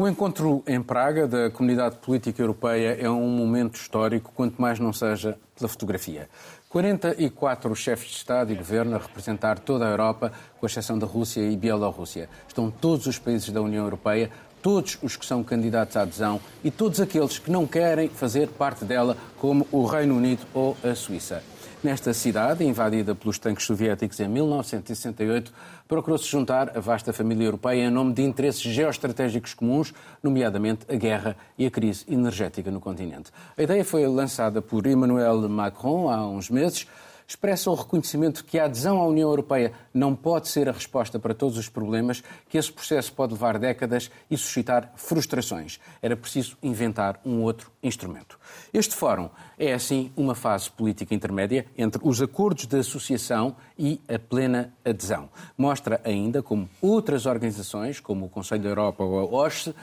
O 0.00 0.06
encontro 0.06 0.62
em 0.64 0.80
Praga 0.80 1.26
da 1.26 1.50
Comunidade 1.50 1.96
Política 1.96 2.40
Europeia 2.40 2.96
é 3.00 3.10
um 3.10 3.28
momento 3.30 3.74
histórico, 3.74 4.30
quanto 4.32 4.62
mais 4.62 4.78
não 4.78 4.92
seja 4.92 5.36
pela 5.56 5.68
fotografia. 5.68 6.28
44 6.68 7.74
chefes 7.74 8.10
de 8.10 8.16
Estado 8.18 8.52
e 8.52 8.54
Governo 8.54 8.94
a 8.94 8.98
representar 8.98 9.58
toda 9.58 9.86
a 9.86 9.90
Europa, 9.90 10.32
com 10.60 10.66
exceção 10.66 10.96
da 10.98 11.04
Rússia 11.06 11.40
e 11.40 11.56
Bielorrússia. 11.56 12.28
Estão 12.46 12.70
todos 12.70 13.06
os 13.06 13.18
países 13.18 13.50
da 13.50 13.60
União 13.60 13.82
Europeia 13.82 14.30
todos 14.62 14.98
os 15.02 15.16
que 15.16 15.26
são 15.26 15.42
candidatos 15.42 15.96
à 15.96 16.02
adesão 16.02 16.40
e 16.62 16.70
todos 16.70 17.00
aqueles 17.00 17.38
que 17.38 17.50
não 17.50 17.66
querem 17.66 18.08
fazer 18.08 18.48
parte 18.48 18.84
dela, 18.84 19.16
como 19.38 19.66
o 19.70 19.84
Reino 19.84 20.16
Unido 20.16 20.46
ou 20.54 20.76
a 20.82 20.94
Suíça. 20.94 21.42
Nesta 21.82 22.12
cidade, 22.12 22.64
invadida 22.64 23.14
pelos 23.14 23.38
tanques 23.38 23.64
soviéticos 23.64 24.18
em 24.18 24.26
1968, 24.26 25.52
procurou-se 25.86 26.28
juntar 26.28 26.76
a 26.76 26.80
vasta 26.80 27.12
família 27.12 27.44
europeia 27.44 27.84
em 27.84 27.90
nome 27.90 28.12
de 28.12 28.22
interesses 28.22 28.60
geoestratégicos 28.62 29.54
comuns, 29.54 29.94
nomeadamente 30.20 30.80
a 30.88 30.96
guerra 30.96 31.36
e 31.56 31.64
a 31.64 31.70
crise 31.70 32.04
energética 32.08 32.68
no 32.72 32.80
continente. 32.80 33.30
A 33.56 33.62
ideia 33.62 33.84
foi 33.84 34.04
lançada 34.08 34.60
por 34.60 34.88
Emmanuel 34.88 35.48
Macron 35.48 36.10
há 36.10 36.26
uns 36.26 36.50
meses 36.50 36.84
expressa 37.28 37.70
o 37.70 37.74
reconhecimento 37.74 38.42
que 38.42 38.58
a 38.58 38.64
adesão 38.64 38.98
à 38.98 39.06
União 39.06 39.28
Europeia 39.28 39.72
não 39.92 40.16
pode 40.16 40.48
ser 40.48 40.66
a 40.66 40.72
resposta 40.72 41.18
para 41.18 41.34
todos 41.34 41.58
os 41.58 41.68
problemas, 41.68 42.22
que 42.48 42.56
esse 42.56 42.72
processo 42.72 43.12
pode 43.12 43.34
levar 43.34 43.58
décadas 43.58 44.10
e 44.30 44.36
suscitar 44.38 44.90
frustrações. 44.96 45.78
Era 46.00 46.16
preciso 46.16 46.56
inventar 46.62 47.20
um 47.26 47.42
outro 47.42 47.70
instrumento. 47.82 48.38
Este 48.72 48.96
fórum 48.96 49.28
é, 49.58 49.74
assim, 49.74 50.10
uma 50.16 50.34
fase 50.34 50.70
política 50.70 51.14
intermédia 51.14 51.66
entre 51.76 52.00
os 52.02 52.22
acordos 52.22 52.64
de 52.64 52.78
associação 52.78 53.54
e 53.78 54.00
a 54.08 54.18
plena 54.18 54.72
adesão. 54.82 55.28
Mostra 55.56 56.00
ainda 56.04 56.42
como 56.42 56.68
outras 56.80 57.26
organizações, 57.26 58.00
como 58.00 58.24
o 58.24 58.28
Conselho 58.30 58.62
da 58.62 58.70
Europa 58.70 59.04
ou 59.04 59.18
a 59.18 59.44
OSCE, 59.44 59.74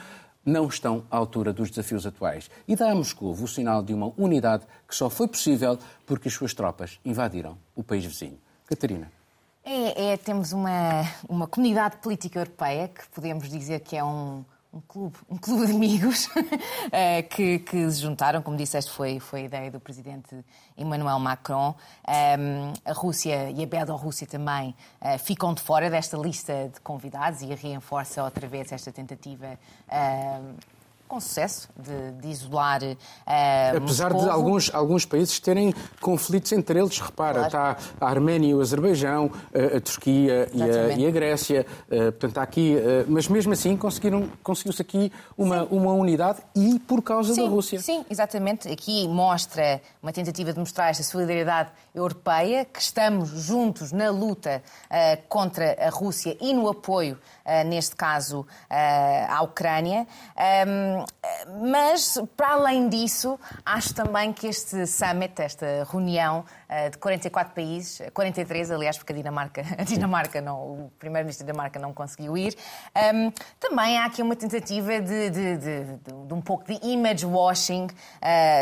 não 0.46 0.68
estão 0.68 1.04
à 1.10 1.16
altura 1.16 1.52
dos 1.52 1.68
desafios 1.68 2.06
atuais. 2.06 2.48
E 2.68 2.76
dá 2.76 2.92
a 2.92 2.94
Moscou 2.94 3.32
o 3.32 3.48
sinal 3.48 3.82
de 3.82 3.92
uma 3.92 4.12
unidade 4.16 4.64
que 4.88 4.94
só 4.94 5.10
foi 5.10 5.26
possível 5.26 5.76
porque 6.06 6.28
as 6.28 6.34
suas 6.34 6.54
tropas 6.54 7.00
invadiram 7.04 7.58
o 7.74 7.82
país 7.82 8.04
vizinho. 8.04 8.38
Catarina. 8.64 9.10
É, 9.64 10.12
é, 10.12 10.16
temos 10.16 10.52
uma, 10.52 11.02
uma 11.28 11.48
comunidade 11.48 11.96
política 11.96 12.38
europeia 12.38 12.86
que 12.86 13.08
podemos 13.08 13.48
dizer 13.48 13.80
que 13.80 13.96
é 13.96 14.04
um, 14.04 14.44
um 14.72 14.80
clube, 14.80 15.16
um 15.28 15.38
clube 15.38 15.66
de 15.66 15.72
amigos 15.72 16.28
eh, 16.92 17.22
que, 17.22 17.60
que, 17.60 17.90
se 17.90 18.00
juntaram, 18.00 18.42
como 18.42 18.56
disseste, 18.56 18.90
foi, 18.90 19.18
foi 19.18 19.42
a 19.42 19.44
ideia 19.44 19.70
do 19.70 19.80
presidente 19.80 20.36
Emmanuel 20.76 21.18
Macron. 21.18 21.74
Um, 22.06 22.72
a 22.84 22.92
Rússia 22.92 23.50
e 23.50 23.62
a 23.62 23.66
Bielorrússia 23.66 24.26
também 24.26 24.74
uh, 25.00 25.18
ficam 25.18 25.54
de 25.54 25.62
fora 25.62 25.88
desta 25.88 26.16
lista 26.16 26.70
de 26.72 26.80
convidados 26.80 27.40
e 27.40 27.46
reforça 27.46 28.22
outra 28.22 28.46
vez 28.46 28.70
esta 28.70 28.92
tentativa 28.92 29.58
uh, 29.88 30.54
com 31.06 31.20
sucesso 31.20 31.68
de, 31.76 32.12
de 32.20 32.28
isolar. 32.28 32.82
Uh, 32.82 33.76
Apesar 33.76 34.12
de 34.12 34.28
alguns, 34.28 34.74
alguns 34.74 35.04
países 35.04 35.38
terem 35.40 35.74
conflitos 36.00 36.52
entre 36.52 36.78
eles, 36.78 36.98
repara, 36.98 37.48
claro. 37.48 37.76
está 37.76 37.76
a 38.00 38.08
Arménia 38.08 38.50
e 38.50 38.54
o 38.54 38.60
Azerbaijão, 38.60 39.30
a, 39.54 39.76
a 39.76 39.80
Turquia 39.80 40.48
e 40.52 40.62
a, 40.62 40.96
e 40.96 41.06
a, 41.06 41.10
Grécia, 41.10 41.66
uh, 41.86 42.12
portanto, 42.12 42.38
aqui, 42.38 42.76
uh, 42.76 43.04
mas 43.08 43.28
mesmo 43.28 43.52
assim 43.52 43.76
conseguiram, 43.76 44.28
conseguiu-se 44.42 44.82
aqui 44.82 45.12
uma, 45.36 45.64
uma 45.64 45.92
unidade 45.92 46.40
e 46.54 46.78
por 46.80 47.02
causa 47.02 47.34
sim, 47.34 47.42
da 47.42 47.48
Rússia. 47.48 47.80
Sim, 47.80 48.04
exatamente. 48.10 48.68
Aqui 48.68 49.06
mostra 49.08 49.80
uma 50.02 50.12
tentativa 50.12 50.52
de 50.52 50.58
mostrar 50.58 50.90
esta 50.90 51.02
solidariedade 51.02 51.70
europeia, 51.94 52.64
que 52.64 52.80
estamos 52.80 53.30
juntos 53.30 53.92
na 53.92 54.10
luta 54.10 54.62
contra 55.28 55.76
a 55.80 55.88
Rússia 55.88 56.36
e 56.40 56.52
no 56.52 56.68
apoio, 56.68 57.18
neste 57.66 57.94
caso, 57.94 58.46
à 59.28 59.42
Ucrânia. 59.42 60.06
Um, 60.66 61.04
mas, 61.70 62.18
para 62.36 62.52
além 62.54 62.88
disso, 62.88 63.38
acho 63.64 63.94
também 63.94 64.32
que 64.32 64.46
este 64.46 64.86
summit, 64.86 65.40
esta 65.40 65.86
reunião 65.90 66.44
eh, 66.68 66.90
de 66.90 66.98
44 66.98 67.54
países, 67.54 68.02
43, 68.12 68.70
aliás, 68.72 68.98
porque 68.98 69.12
a 69.12 69.16
Dinamarca, 69.16 69.62
a 69.78 69.84
Dinamarca 69.84 70.40
não, 70.40 70.56
o 70.56 70.92
primeiro-ministro 70.98 71.46
da 71.46 71.52
Dinamarca 71.52 71.78
não 71.78 71.92
conseguiu 71.92 72.36
ir, 72.36 72.56
um, 73.14 73.30
também 73.60 73.98
há 73.98 74.06
aqui 74.06 74.22
uma 74.22 74.34
tentativa 74.34 75.00
de, 75.00 75.30
de, 75.30 75.56
de, 75.56 75.84
de 76.26 76.34
um 76.34 76.40
pouco 76.40 76.64
de 76.64 76.78
image 76.86 77.24
washing 77.24 77.86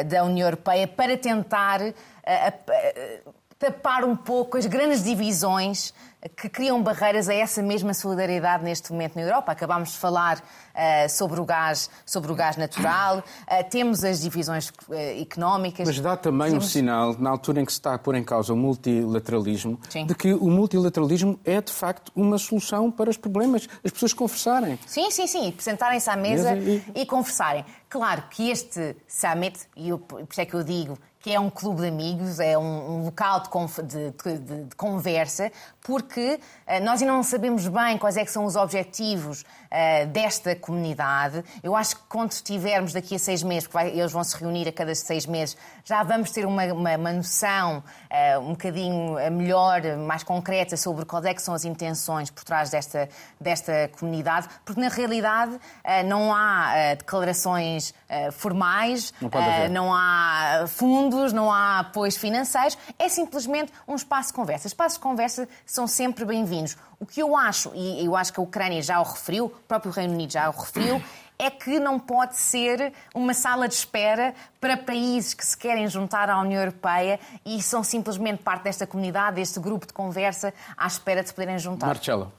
da 0.07 0.25
União 0.25 0.47
Europeia 0.47 0.87
para 0.87 1.16
tentar 1.16 1.81
uh, 1.81 1.90
uh, 1.90 3.35
tapar 3.64 4.05
um 4.05 4.14
pouco 4.14 4.59
as 4.59 4.66
grandes 4.66 5.03
divisões 5.03 5.94
que 6.37 6.48
criam 6.48 6.83
barreiras 6.83 7.29
a 7.29 7.35
essa 7.35 7.62
mesma 7.62 7.92
solidariedade 7.94 8.62
neste 8.62 8.92
momento 8.92 9.14
na 9.14 9.22
Europa. 9.22 9.53
Acabámos 9.53 9.92
de 9.92 9.98
falar 9.98 10.38
uh, 10.38 11.09
sobre, 11.09 11.40
o 11.40 11.44
gás, 11.44 11.90
sobre 12.05 12.31
o 12.31 12.35
gás 12.35 12.57
natural, 12.57 13.18
uh, 13.18 13.70
temos 13.70 14.05
as 14.05 14.20
divisões 14.20 14.68
uh, 14.68 14.94
económicas. 15.20 15.87
Mas 15.87 16.00
dá 16.00 16.16
também 16.16 16.48
temos... 16.48 16.64
um 16.64 16.68
sinal, 16.68 17.14
na 17.18 17.31
altura 17.31 17.61
em 17.61 17.64
que 17.64 17.72
se 17.72 17.79
está 17.79 17.94
a 17.94 17.98
pôr 17.98 18.14
em 18.14 18.24
causa 18.24 18.53
o 18.53 18.57
multilateralismo, 18.57 19.79
Sim. 19.88 20.07
de 20.07 20.14
que 20.14 20.33
o 20.33 20.50
multilateralismo 20.50 21.38
é 21.44 21.61
de 21.61 21.72
facto 21.72 22.12
uma 22.14 22.38
solução 22.38 22.90
para 22.90 23.09
os 23.09 23.16
problemas, 23.16 23.68
as 23.83 23.90
pessoas 23.90 24.12
conversarem. 24.12 24.79
Sim, 24.87 25.11
sim, 25.11 25.27
sim, 25.27 25.55
sentarem-se 25.59 26.09
à 26.09 26.16
mesa 26.16 26.55
e... 26.55 26.83
e 26.94 27.07
conversarem. 27.07 27.64
Claro 27.88 28.24
que 28.31 28.50
este 28.50 28.96
summit, 29.07 29.59
e 29.77 29.90
eu, 29.90 29.98
por 29.98 30.22
isso 30.29 30.40
é 30.40 30.46
que 30.46 30.55
eu 30.55 30.62
digo 30.64 30.98
que 31.25 31.33
é 31.33 31.41
um 31.41 31.49
clube 31.49 31.81
de 31.81 31.89
amigos, 31.89 32.39
é 32.39 32.59
um, 32.59 32.97
um 32.97 33.05
local 33.07 33.43
de, 33.83 34.11
de, 34.11 34.39
de, 34.39 34.65
de, 34.65 34.77
conversa, 34.77 35.51
porque 35.83 36.39
uh, 36.69 36.85
nós 36.85 37.01
ainda 37.01 37.15
não 37.15 37.23
sabemos 37.23 37.67
bem 37.67 37.97
quais 37.97 38.19
é 38.19 38.25
que 38.27 38.31
são 38.31 38.45
os 38.45 38.57
objetivos 38.57 39.43
uh, 39.75 40.07
desta 40.07 40.55
comunidade. 40.55 41.45
Eu 41.63 41.75
acho 41.75 41.97
que 41.97 42.03
quando 42.09 42.31
estivermos 42.31 42.93
daqui 42.93 43.17
a 43.17 43.19
seis 43.19 43.43
meses, 43.43 43.65
porque 43.65 43.77
vai, 43.77 43.89
eles 43.91 44.13
vão 44.13 44.23
se 44.23 44.37
reunir 44.37 44.69
a 44.69 44.73
cada 44.73 44.95
seis 44.95 45.27
meses, 45.27 45.57
já 45.85 46.03
vamos 46.03 46.31
ter 46.31 46.47
uma, 46.47 46.65
uma, 46.73 46.97
uma 46.97 47.13
noção 47.13 47.83
uh, 48.11 48.41
um 48.41 48.51
bocadinho 48.51 49.17
melhor, 49.33 49.83
mais 49.99 50.23
concreta 50.23 50.77
sobre 50.77 51.05
quais 51.05 51.25
é 51.25 51.35
que 51.35 51.43
são 51.43 51.55
as 51.55 51.65
intenções 51.65 52.31
por 52.31 52.45
trás 52.45 52.71
desta, 52.71 53.09
desta 53.41 53.91
comunidade, 53.99 54.49
porque 54.65 54.81
na 54.81 54.89
realidade 54.89 55.59
não 56.07 56.33
há 56.33 56.95
declarações 56.97 57.95
formais, 58.33 59.13
não, 59.21 59.69
não 59.71 59.95
há 59.95 60.67
fundos, 60.69 61.33
não 61.33 61.51
há 61.53 61.81
apoios 61.81 62.17
financeiros, 62.17 62.77
é 62.99 63.09
simplesmente 63.09 63.73
um 63.89 63.95
espaço 63.95 64.29
de 64.29 64.35
conversa. 64.35 64.67
Espaços 64.67 64.95
de 64.95 65.03
conversa 65.03 65.49
são 65.67 65.87
sempre 65.87 66.25
bem-vindos. 66.25 66.77
O 67.05 67.07
que 67.07 67.21
eu 67.21 67.37
acho, 67.37 67.71
e 67.75 68.03
eu 68.03 68.17
acho 68.17 68.33
que 68.33 68.40
a 68.40 68.43
Ucrânia 68.43 68.81
já 68.81 68.99
o 68.99 69.03
referiu, 69.03 69.45
o 69.45 69.51
próprio 69.51 69.93
Reino 69.93 70.14
Unido 70.14 70.33
já 70.33 70.49
o 70.49 70.53
referiu, 70.53 71.03
é 71.38 71.51
que 71.51 71.79
não 71.79 72.01
pode 72.01 72.35
ser 72.35 72.95
uma 73.14 73.35
sala 73.35 73.69
de 73.69 73.75
espera 73.75 74.35
para 74.59 74.75
países 74.75 75.35
que 75.35 75.45
se 75.45 75.55
querem 75.55 75.87
juntar 75.87 76.31
à 76.31 76.40
União 76.40 76.62
Europeia 76.62 77.21
e 77.45 77.62
são 77.62 77.85
simplesmente 77.85 78.43
parte 78.43 78.62
desta 78.62 78.87
comunidade, 78.87 79.37
deste 79.37 79.61
grupo 79.61 79.87
de 79.87 79.93
conversa, 79.93 80.55
à 80.79 80.87
espera 80.87 81.21
de 81.21 81.29
se 81.29 81.35
poderem 81.35 81.59
juntar. 81.59 81.88
Marcelo. 81.88 82.33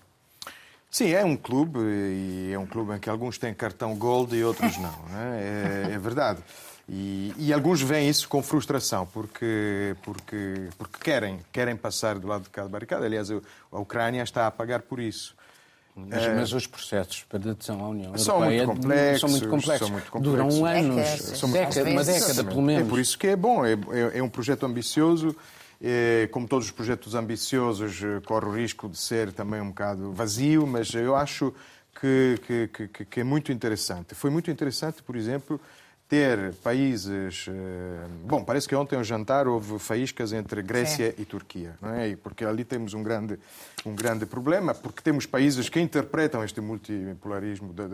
Sim, 0.89 1.11
é 1.11 1.23
um 1.23 1.37
clube 1.37 1.77
e 1.79 2.51
é 2.51 2.57
um 2.57 2.65
clube 2.65 2.95
em 2.95 2.99
que 2.99 3.07
alguns 3.07 3.37
têm 3.37 3.53
cartão 3.53 3.95
gold 3.95 4.35
e 4.35 4.43
outros 4.43 4.77
não. 4.79 4.95
não 5.11 5.19
é? 5.19 5.89
É, 5.91 5.93
é 5.93 5.99
verdade. 5.99 6.41
E, 6.87 7.33
e, 7.37 7.51
alguns 7.51 7.81
veem 7.81 8.07
isso 8.07 8.29
com 8.29 8.43
frustração, 8.43 9.07
porque, 9.07 9.95
porque, 10.03 10.69
porque 10.77 10.99
querem, 11.03 11.39
querem 11.51 11.75
passar 11.75 12.19
do 12.19 12.27
lado 12.27 12.43
de 12.43 12.49
cada 12.51 12.69
barricada. 12.69 13.05
Aliás, 13.05 13.31
a 13.31 13.79
Ucrânia 13.79 14.21
está 14.21 14.45
a 14.45 14.51
pagar 14.51 14.83
por 14.83 14.99
isso. 14.99 15.35
Mas, 15.95 16.23
é... 16.23 16.35
mas, 16.35 16.51
os 16.51 16.67
processos 16.67 17.23
para 17.23 17.51
adesão 17.51 17.83
à 17.83 17.87
União 17.87 18.17
são 18.17 18.35
Europeia 18.35 18.67
muito 18.67 18.81
complexos, 18.81 19.21
são 19.21 19.29
muito 19.29 19.49
complexos. 19.49 19.87
São 19.87 19.89
muito 19.89 20.11
complexos. 20.11 20.55
Duram 20.55 20.65
anos, 20.65 21.43
é 21.43 21.47
década, 21.47 21.89
uma 21.89 22.03
década 22.03 22.43
pelo 22.43 22.61
menos. 22.61 22.85
É 22.85 22.89
por 22.89 22.99
isso 22.99 23.17
que 23.17 23.27
é 23.27 23.35
bom, 23.35 23.65
é, 23.65 23.73
é, 23.73 24.17
é 24.19 24.23
um 24.23 24.29
projeto 24.29 24.65
ambicioso. 24.65 25.35
É, 25.81 26.27
como 26.31 26.47
todos 26.47 26.65
os 26.65 26.71
projetos 26.71 27.15
ambiciosos, 27.15 28.01
eh, 28.01 28.21
corre 28.25 28.45
o 28.45 28.51
risco 28.51 28.87
de 28.87 28.97
ser 28.97 29.33
também 29.33 29.59
um 29.59 29.67
bocado 29.67 30.11
vazio, 30.13 30.65
mas 30.65 30.93
eu 30.93 31.15
acho 31.15 31.53
que, 31.99 32.39
que, 32.47 32.87
que, 32.87 33.05
que 33.05 33.19
é 33.19 33.23
muito 33.23 33.51
interessante. 33.51 34.15
Foi 34.15 34.29
muito 34.29 34.49
interessante, 34.49 35.03
por 35.03 35.15
exemplo, 35.17 35.59
ter 36.15 36.53
países. 36.63 37.45
Eh, 37.49 38.07
bom, 38.23 38.41
parece 38.41 38.69
que 38.69 38.75
ontem 38.75 38.95
ao 38.95 39.03
jantar 39.03 39.47
houve 39.47 39.77
faíscas 39.79 40.31
entre 40.31 40.61
Grécia 40.61 41.11
Sim. 41.11 41.21
e 41.21 41.25
Turquia, 41.25 41.75
não 41.81 41.93
é? 41.93 42.15
Porque 42.15 42.45
ali 42.45 42.63
temos 42.63 42.93
um 42.93 43.03
grande, 43.03 43.37
um 43.85 43.93
grande 43.93 44.25
problema, 44.25 44.73
porque 44.73 45.01
temos 45.01 45.25
países 45.25 45.67
que 45.67 45.77
interpretam 45.77 46.41
este 46.41 46.61
multipolarismo 46.61 47.73
da, 47.73 47.87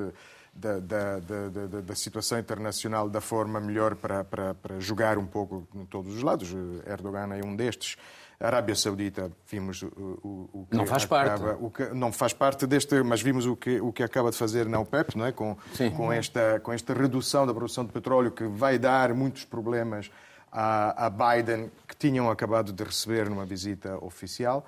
da, 0.54 0.80
da, 0.80 1.20
da, 1.20 1.82
da 1.82 1.96
situação 1.96 2.38
internacional 2.38 3.10
da 3.10 3.22
forma 3.22 3.60
melhor 3.60 3.96
para, 3.96 4.24
para, 4.24 4.54
para 4.54 4.80
jogar 4.80 5.18
um 5.18 5.26
pouco 5.26 5.68
em 5.74 5.86
todos 5.86 6.16
os 6.16 6.22
lados. 6.22 6.54
Erdogan 6.86 7.34
é 7.34 7.44
um 7.44 7.56
destes. 7.56 7.98
A 8.42 8.48
Arábia 8.48 8.76
Saudita, 8.76 9.32
vimos 9.48 9.84
o, 9.84 9.88
o, 9.88 10.50
o 10.54 10.68
que 10.70 10.76
não 10.76 10.88
faz 10.88 11.04
acaba, 11.04 11.40
parte. 11.40 11.64
O 11.64 11.70
que, 11.70 11.84
não 11.94 12.12
faz 12.12 12.34
parte 12.34 12.66
deste, 12.66 13.02
mas 13.04 13.22
vimos 13.22 13.46
o 13.46 13.56
que, 13.56 13.80
o 13.80 13.94
que 13.94 14.02
acaba 14.02 14.32
de 14.32 14.38
fazer 14.38 14.66
na 14.66 14.80
OPEP, 14.80 15.16
não 15.16 15.26
é? 15.28 15.32
com, 15.32 15.56
com, 15.96 16.12
esta, 16.12 16.60
com 16.60 16.74
esta 16.74 16.94
redução 16.94 17.46
da 17.46 17.54
produção 17.54 17.86
de 17.86 17.92
petróleo 17.92 18.32
que 18.32 18.46
vai 18.46 18.80
dar 18.80 19.14
muitos 19.14 19.46
problemas 19.46 20.10
a, 20.52 21.06
a 21.06 21.10
Biden, 21.10 21.72
que 21.88 21.96
tinham 21.96 22.30
acabado 22.30 22.74
de 22.74 22.84
receber 22.84 23.30
numa 23.30 23.46
visita 23.46 24.04
oficial. 24.04 24.66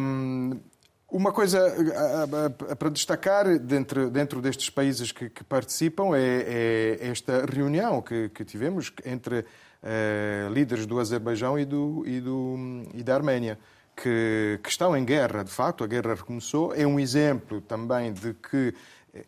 Um, 0.00 0.58
uma 1.08 1.32
coisa 1.32 1.72
para 2.78 2.90
destacar 2.90 3.58
dentro, 3.58 4.10
dentro 4.10 4.42
destes 4.42 4.68
países 4.70 5.12
que, 5.12 5.30
que 5.30 5.44
participam 5.44 6.16
é, 6.16 6.98
é, 7.00 7.08
esta 7.08 7.46
reunião 7.46 8.02
que, 8.02 8.28
que 8.30 8.44
tivemos 8.44 8.92
entre 9.04 9.44
eh, 9.82 10.48
líderes 10.50 10.84
do 10.84 10.98
Azerbaijão 10.98 11.56
e, 11.56 11.64
do, 11.64 12.02
e, 12.06 12.20
do, 12.20 12.56
e 12.92 13.02
da 13.04 13.14
Arménia, 13.14 13.56
que, 13.94 14.58
que 14.62 14.68
estão 14.68 14.96
em 14.96 15.04
guerra, 15.04 15.44
de 15.44 15.50
facto, 15.50 15.84
a 15.84 15.86
guerra 15.86 16.14
recomeçou. 16.14 16.74
É 16.74 16.84
um 16.84 16.98
exemplo 16.98 17.60
também 17.60 18.12
de 18.12 18.34
que 18.34 18.74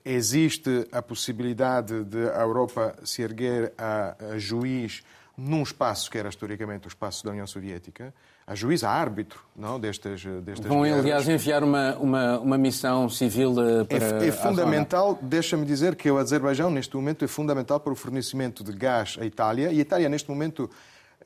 existe 0.04 0.86
a 0.90 1.00
possibilidade 1.00 2.04
de 2.04 2.28
a 2.30 2.40
Europa 2.40 2.96
se 3.04 3.22
erguer 3.22 3.72
a, 3.78 4.16
a 4.32 4.38
juiz 4.38 5.02
num 5.36 5.62
espaço 5.62 6.10
que 6.10 6.18
era 6.18 6.28
historicamente 6.28 6.86
o 6.86 6.90
espaço 6.90 7.24
da 7.24 7.30
União 7.30 7.46
Soviética 7.46 8.12
a 8.48 8.54
juiz, 8.54 8.82
a 8.82 8.90
árbitro 8.90 9.40
não, 9.54 9.78
destas, 9.78 10.24
destas 10.42 10.66
Vão, 10.66 10.82
aliás, 10.82 11.28
enviar 11.28 11.62
uma, 11.62 11.94
uma, 11.96 12.38
uma 12.38 12.58
missão 12.58 13.06
civil 13.10 13.54
eh, 13.60 13.84
para. 13.84 14.24
É, 14.24 14.28
é 14.28 14.32
fundamental, 14.32 15.18
deixa-me 15.20 15.66
dizer 15.66 15.94
que 15.94 16.10
o 16.10 16.16
Azerbaijão, 16.16 16.70
neste 16.70 16.96
momento, 16.96 17.26
é 17.26 17.28
fundamental 17.28 17.78
para 17.78 17.92
o 17.92 17.96
fornecimento 17.96 18.64
de 18.64 18.72
gás 18.72 19.18
à 19.20 19.26
Itália. 19.26 19.70
E 19.70 19.78
a 19.78 19.82
Itália, 19.82 20.08
neste 20.08 20.30
momento, 20.30 20.70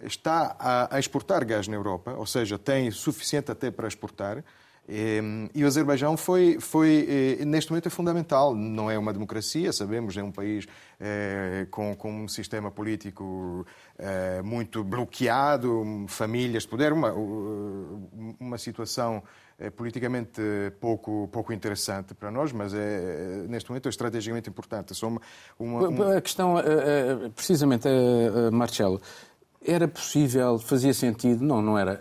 está 0.01 0.57
a, 0.59 0.97
a 0.97 0.99
exportar 0.99 1.45
gás 1.45 1.69
na 1.69 1.77
Europa, 1.77 2.13
ou 2.19 2.27
seja, 2.27 2.59
tem 2.59 2.91
suficiente 2.91 3.53
até 3.53 3.71
para 3.71 3.87
exportar. 3.87 4.43
E 4.89 5.63
o 5.63 5.67
Azerbaijão 5.67 6.17
foi, 6.17 6.59
foi, 6.59 7.39
eh, 7.41 7.45
neste 7.45 7.71
momento, 7.71 7.87
é 7.87 7.91
fundamental. 7.91 8.55
Não 8.55 8.91
é 8.91 8.99
uma 8.99 9.13
democracia, 9.13 9.73
sabemos, 9.73 10.17
é 10.17 10.23
um 10.23 10.33
país 10.33 10.67
é, 10.99 11.67
com, 11.71 11.95
com, 11.95 12.25
um 12.25 12.29
sistema 12.29 12.71
político 12.71 13.65
é, 13.97 14.43
muito 14.43 14.83
bloqueado, 14.83 16.05
famílias 16.09 16.65
de 16.65 16.69
poder, 16.69 16.93
uma, 16.93 17.13
uma 18.41 18.59
situação 18.59 19.23
é, 19.57 19.71
politicamente 19.71 20.43
pouco, 20.81 21.29
pouco 21.31 21.53
interessante 21.53 22.13
para 22.13 22.31
nós, 22.33 22.53
mas 22.53 22.75
é, 22.75 23.45
neste 23.49 23.71
momento 23.71 23.87
é 23.87 23.91
estrategicamente 23.91 24.51
importante. 24.51 24.93
Uma, 25.05 25.21
uma, 25.59 25.89
uma... 25.89 26.17
A 26.17 26.21
questão, 26.21 26.57
precisamente, 27.37 27.89
Marcelo, 28.53 29.01
era 29.65 29.87
possível, 29.87 30.59
fazia 30.59 30.93
sentido, 30.93 31.45
não, 31.45 31.63
não 31.63 31.79
era 31.79 32.01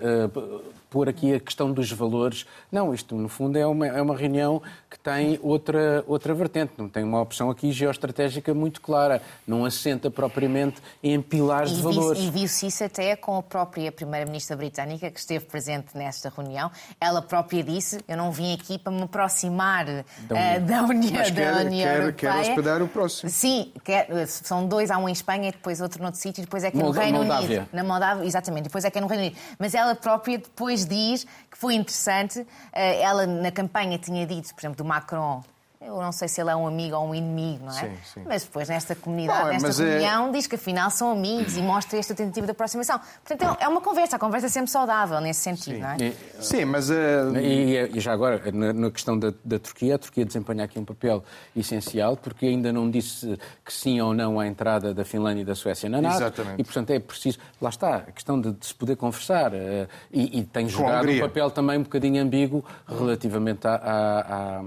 pôr 0.92 1.08
aqui 1.08 1.34
a 1.34 1.40
questão 1.40 1.72
dos 1.72 1.90
valores. 1.90 2.46
Não, 2.70 2.94
isto 2.94 3.16
no 3.16 3.30
fundo 3.30 3.58
é 3.58 3.66
uma, 3.66 3.88
é 3.88 4.02
uma 4.02 4.16
reunião 4.16 4.62
que 4.90 5.00
tem 5.00 5.40
outra, 5.42 6.04
outra 6.06 6.34
vertente, 6.34 6.74
não 6.78 6.90
tem 6.90 7.02
uma 7.02 7.22
opção 7.22 7.50
aqui 7.50 7.72
geoestratégica 7.72 8.54
muito 8.54 8.82
clara, 8.82 9.22
não 9.48 9.64
assenta 9.64 10.12
propriamente 10.12 10.82
em 11.02 11.22
pilares 11.22 11.72
e 11.72 11.76
de 11.76 11.82
valores. 11.82 12.22
E 12.22 12.30
viu-se 12.30 12.68
isso 12.68 12.84
até 12.84 13.16
com 13.16 13.38
a 13.38 13.42
própria 13.42 13.90
Primeira-Ministra 13.90 14.58
britânica, 14.58 15.10
que 15.10 15.18
esteve 15.18 15.46
presente 15.46 15.98
nesta 15.98 16.30
reunião. 16.30 16.70
Ela 17.00 17.22
própria 17.22 17.64
disse: 17.64 18.02
Eu 18.06 18.18
não 18.18 18.30
vim 18.30 18.54
aqui 18.54 18.78
para 18.78 18.92
me 18.92 19.04
aproximar 19.04 19.86
da 19.86 20.36
União, 20.36 20.58
uh, 20.58 20.60
da 20.60 20.84
União, 20.84 21.14
Mas 21.14 21.32
quer, 21.32 21.54
da 21.54 21.62
União 21.62 21.90
quer, 21.90 22.02
Europeia. 22.02 22.34
Quer 22.34 22.50
hospedar 22.50 22.82
o 22.82 22.88
próximo. 22.90 23.30
Sim, 23.30 23.72
quer, 23.86 24.28
são 24.28 24.68
dois, 24.68 24.92
há 24.92 24.98
um 24.98 25.08
em 25.08 25.14
Espanha 25.14 25.48
e 25.48 25.52
depois 25.54 25.80
outro 25.80 26.02
noutro 26.02 26.20
sítio, 26.20 26.42
e 26.42 26.44
depois 26.44 26.66
é 26.66 26.72
que 26.72 26.78
é 26.78 26.84
no 26.84 26.92
Reino 26.92 27.20
Moldávia. 27.20 27.60
Unido. 27.60 27.70
Na 27.72 27.84
Moldávia, 27.84 28.26
exatamente, 28.26 28.64
depois 28.66 28.84
é 28.84 28.92
que 28.92 28.98
é 28.98 29.02
no 29.02 29.08
Reino 29.08 29.24
Unido. 29.24 29.38
Mas 29.58 29.74
ela 29.74 29.96
própria 29.96 30.38
depois 30.38 30.81
diz 30.86 31.26
que 31.50 31.58
foi 31.58 31.76
interessante. 31.76 32.46
Eh, 32.74 33.02
ela 33.02 33.26
na 33.26 33.52
campanha 33.52 33.98
tinha 33.98 34.26
dito, 34.26 34.54
por 34.54 34.62
exemplo, 34.62 34.78
do 34.78 34.86
Macron. 34.86 35.44
Eu 35.84 36.00
não 36.00 36.12
sei 36.12 36.28
se 36.28 36.40
ele 36.40 36.52
é 36.52 36.56
um 36.56 36.68
amigo 36.68 36.96
ou 36.96 37.08
um 37.10 37.16
inimigo, 37.16 37.66
não 37.66 37.72
é? 37.76 37.82
Sim, 37.82 37.92
sim. 38.14 38.22
Mas 38.28 38.44
depois, 38.44 38.70
nesta 38.70 38.96
comunidade, 38.96 39.58
Bom, 39.58 39.62
nesta 39.64 39.82
é- 39.84 39.90
reunião, 39.90 40.32
diz 40.32 40.46
que 40.46 40.54
afinal 40.54 40.92
são 40.92 41.12
amigos 41.12 41.58
e 41.58 41.62
mostra 41.62 41.98
esta 41.98 42.14
tentativa 42.14 42.46
de 42.46 42.52
aproximação. 42.52 43.00
Portanto, 43.26 43.58
é 43.60 43.68
uma 43.68 43.82
conversa. 43.82 44.16
A 44.16 44.20
conversa 44.20 44.46
é 44.46 44.50
sempre 44.50 44.70
saudável 44.70 45.20
nesse 45.20 45.40
sentido, 45.40 45.80
não 45.80 45.90
é? 45.90 45.98
E- 46.00 46.16
Sim, 46.44 46.66
mas... 46.66 46.92
eh, 46.92 47.24
E, 47.42 47.98
e 47.98 48.00
já 48.00 48.14
agora, 48.14 48.40
na, 48.52 48.72
na 48.74 48.92
questão 48.92 49.18
da, 49.18 49.34
da 49.44 49.58
Turquia, 49.58 49.96
a 49.96 49.98
Turquia 49.98 50.24
desempenha 50.24 50.64
aqui 50.66 50.78
um 50.78 50.86
papel 50.86 51.24
essencial, 51.56 52.16
porque 52.16 52.46
ainda 52.46 52.72
não 52.72 52.90
disse 52.90 53.40
que 53.66 53.74
sim 53.74 54.00
ou 54.00 54.14
não 54.14 54.40
à 54.40 54.46
entrada 54.46 54.94
da 54.94 55.04
Finlândia 55.04 55.42
e 55.42 55.46
da 55.46 55.56
Suécia 55.56 55.90
na 55.90 56.00
NATO. 56.00 56.16
Exatamente. 56.18 56.62
E, 56.62 56.64
portanto, 56.64 56.92
é 56.92 57.00
preciso. 57.00 57.40
Lá 57.60 57.70
está, 57.70 57.96
a 57.96 58.12
questão 58.12 58.40
de, 58.40 58.52
de 58.52 58.66
se 58.68 58.76
poder 58.76 58.96
conversar. 58.98 59.52
eh, 59.54 59.88
e, 60.12 60.40
e 60.40 60.44
tem 60.44 60.70
jogado 60.70 61.10
um 61.10 61.20
papel 61.20 61.50
também 61.50 61.80
um 61.80 61.84
bocadinho 61.84 62.22
ambíguo 62.22 62.64
relativamente 62.88 63.66
à, 63.68 64.62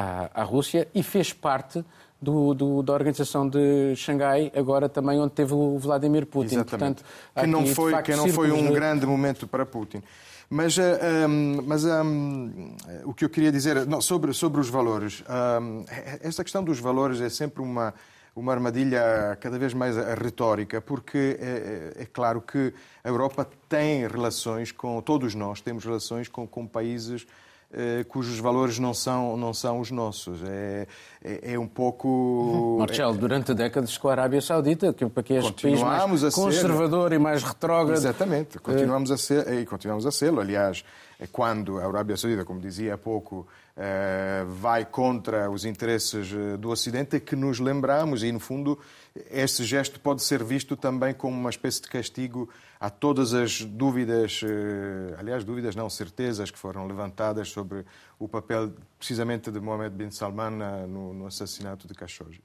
à, 0.00 0.30
à- 0.42 0.44
Rússia 0.44 0.88
e 0.94 1.02
fez 1.02 1.32
parte. 1.32 1.84
do- 2.22 2.52
do- 2.52 2.82
da 2.82 2.92
Organização 2.92 3.48
de 3.48 3.96
Xangai, 3.96 4.52
agora 4.54 4.90
também 4.90 5.18
onde 5.18 5.32
teve 5.32 5.54
o 5.54 5.78
Vladimir 5.78 6.26
Putin. 6.26 6.56
Exatamente. 6.56 7.02
Portanto, 7.02 7.04
que 7.40 7.46
não 7.46 7.60
aqui, 7.60 7.74
foi, 7.74 7.92
facto, 7.92 8.04
que 8.04 8.14
não 8.14 8.28
foi 8.28 8.52
um 8.52 8.66
de- 8.66 8.74
grande 8.74 9.06
momento 9.06 9.46
para 9.46 9.64
Putin. 9.64 10.02
Mas, 10.50 10.76
eh, 10.76 10.98
ehm, 11.24 11.62
mas 11.64 11.82
ehm, 11.86 12.74
o 13.06 13.14
que 13.14 13.24
eu 13.24 13.30
queria 13.30 13.50
dizer 13.50 13.86
não, 13.86 14.02
sobre, 14.02 14.34
sobre 14.34 14.60
os 14.60 14.68
valores, 14.68 15.24
ehm, 15.26 15.84
esta 16.22 16.44
questão 16.44 16.62
dos 16.62 16.78
valores 16.78 17.22
é 17.22 17.30
sempre 17.30 17.62
uma, 17.62 17.94
uma 18.36 18.52
armadilha 18.52 19.38
cada 19.40 19.58
vez 19.58 19.72
mais 19.72 19.96
retórica, 19.96 20.78
porque 20.78 21.38
é, 21.40 22.02
é- 22.02 22.06
claro 22.12 22.42
que 22.42 22.74
a 23.02 23.08
Europa 23.08 23.48
tem 23.66 24.06
relações 24.06 24.72
com, 24.72 25.00
todos 25.00 25.34
nós 25.34 25.62
temos 25.62 25.86
relações 25.86 26.28
com, 26.28 26.46
com 26.46 26.66
países 26.66 27.26
eh, 27.26 27.30
cujos 28.08 28.38
valores 28.38 28.78
não 28.78 28.92
são, 28.92 29.36
não 29.36 29.54
são 29.54 29.80
os 29.80 29.90
nossos. 29.90 30.40
É, 30.44 30.86
é, 31.22 31.52
é 31.52 31.58
um 31.58 31.66
pouco. 31.66 32.76
Marcelo, 32.78 33.14
durante 33.16 33.52
décadas 33.54 33.96
com 33.98 34.08
a 34.08 34.12
Arábia 34.12 34.40
Saudita, 34.40 34.92
que 34.92 35.06
para 35.06 35.22
que 35.22 35.34
este 35.34 35.62
país 35.62 35.80
mais 35.80 36.24
a 36.24 36.30
ser- 36.30 36.40
conservador 36.40 37.12
e 37.12 37.18
mais 37.18 37.42
retrógrado. 37.42 37.96
Exatamente, 37.98 38.58
continuamos 38.58 39.10
a 39.10 39.16
ser 39.16 39.52
e 39.52 39.66
continuamos 39.66 40.06
a 40.06 40.10
ser. 40.10 40.36
Aliás, 40.38 40.84
é 41.18 41.26
quando 41.26 41.78
a 41.78 41.86
Arábia 41.86 42.16
Saudita, 42.16 42.44
como 42.44 42.60
dizia 42.60 42.94
há 42.94 42.98
pouco, 42.98 43.46
eh, 43.76 44.44
vai 44.48 44.86
contra 44.86 45.50
os 45.50 45.66
interesses 45.66 46.32
eh, 46.32 46.56
do 46.56 46.70
Ocidente, 46.70 47.16
é 47.16 47.20
que 47.20 47.36
nos 47.36 47.60
lembramos 47.60 48.22
e, 48.22 48.32
no 48.32 48.40
fundo, 48.40 48.78
este 49.30 49.64
gesto 49.64 50.00
pode 50.00 50.22
ser 50.22 50.42
visto 50.42 50.76
também 50.76 51.12
como 51.12 51.38
uma 51.38 51.50
espécie 51.50 51.82
de 51.82 51.88
castigo 51.88 52.48
a 52.78 52.88
todas 52.88 53.34
as 53.34 53.60
dúvidas, 53.62 54.40
eh, 54.42 55.14
aliás, 55.18 55.44
dúvidas 55.44 55.76
não, 55.76 55.90
certezas 55.90 56.50
que 56.50 56.58
foram 56.58 56.86
levantadas 56.86 57.50
sobre 57.50 57.84
o 58.20 58.28
papel 58.28 58.72
precisamente 58.98 59.50
de 59.50 59.58
Mohammed 59.58 59.96
bin 59.96 60.10
Salman 60.12 60.50
na- 60.50 60.86
no, 60.86 61.12
no 61.12 61.26
assassinato 61.26 61.88
de 61.88 61.94
Khashoggi. 61.94 62.40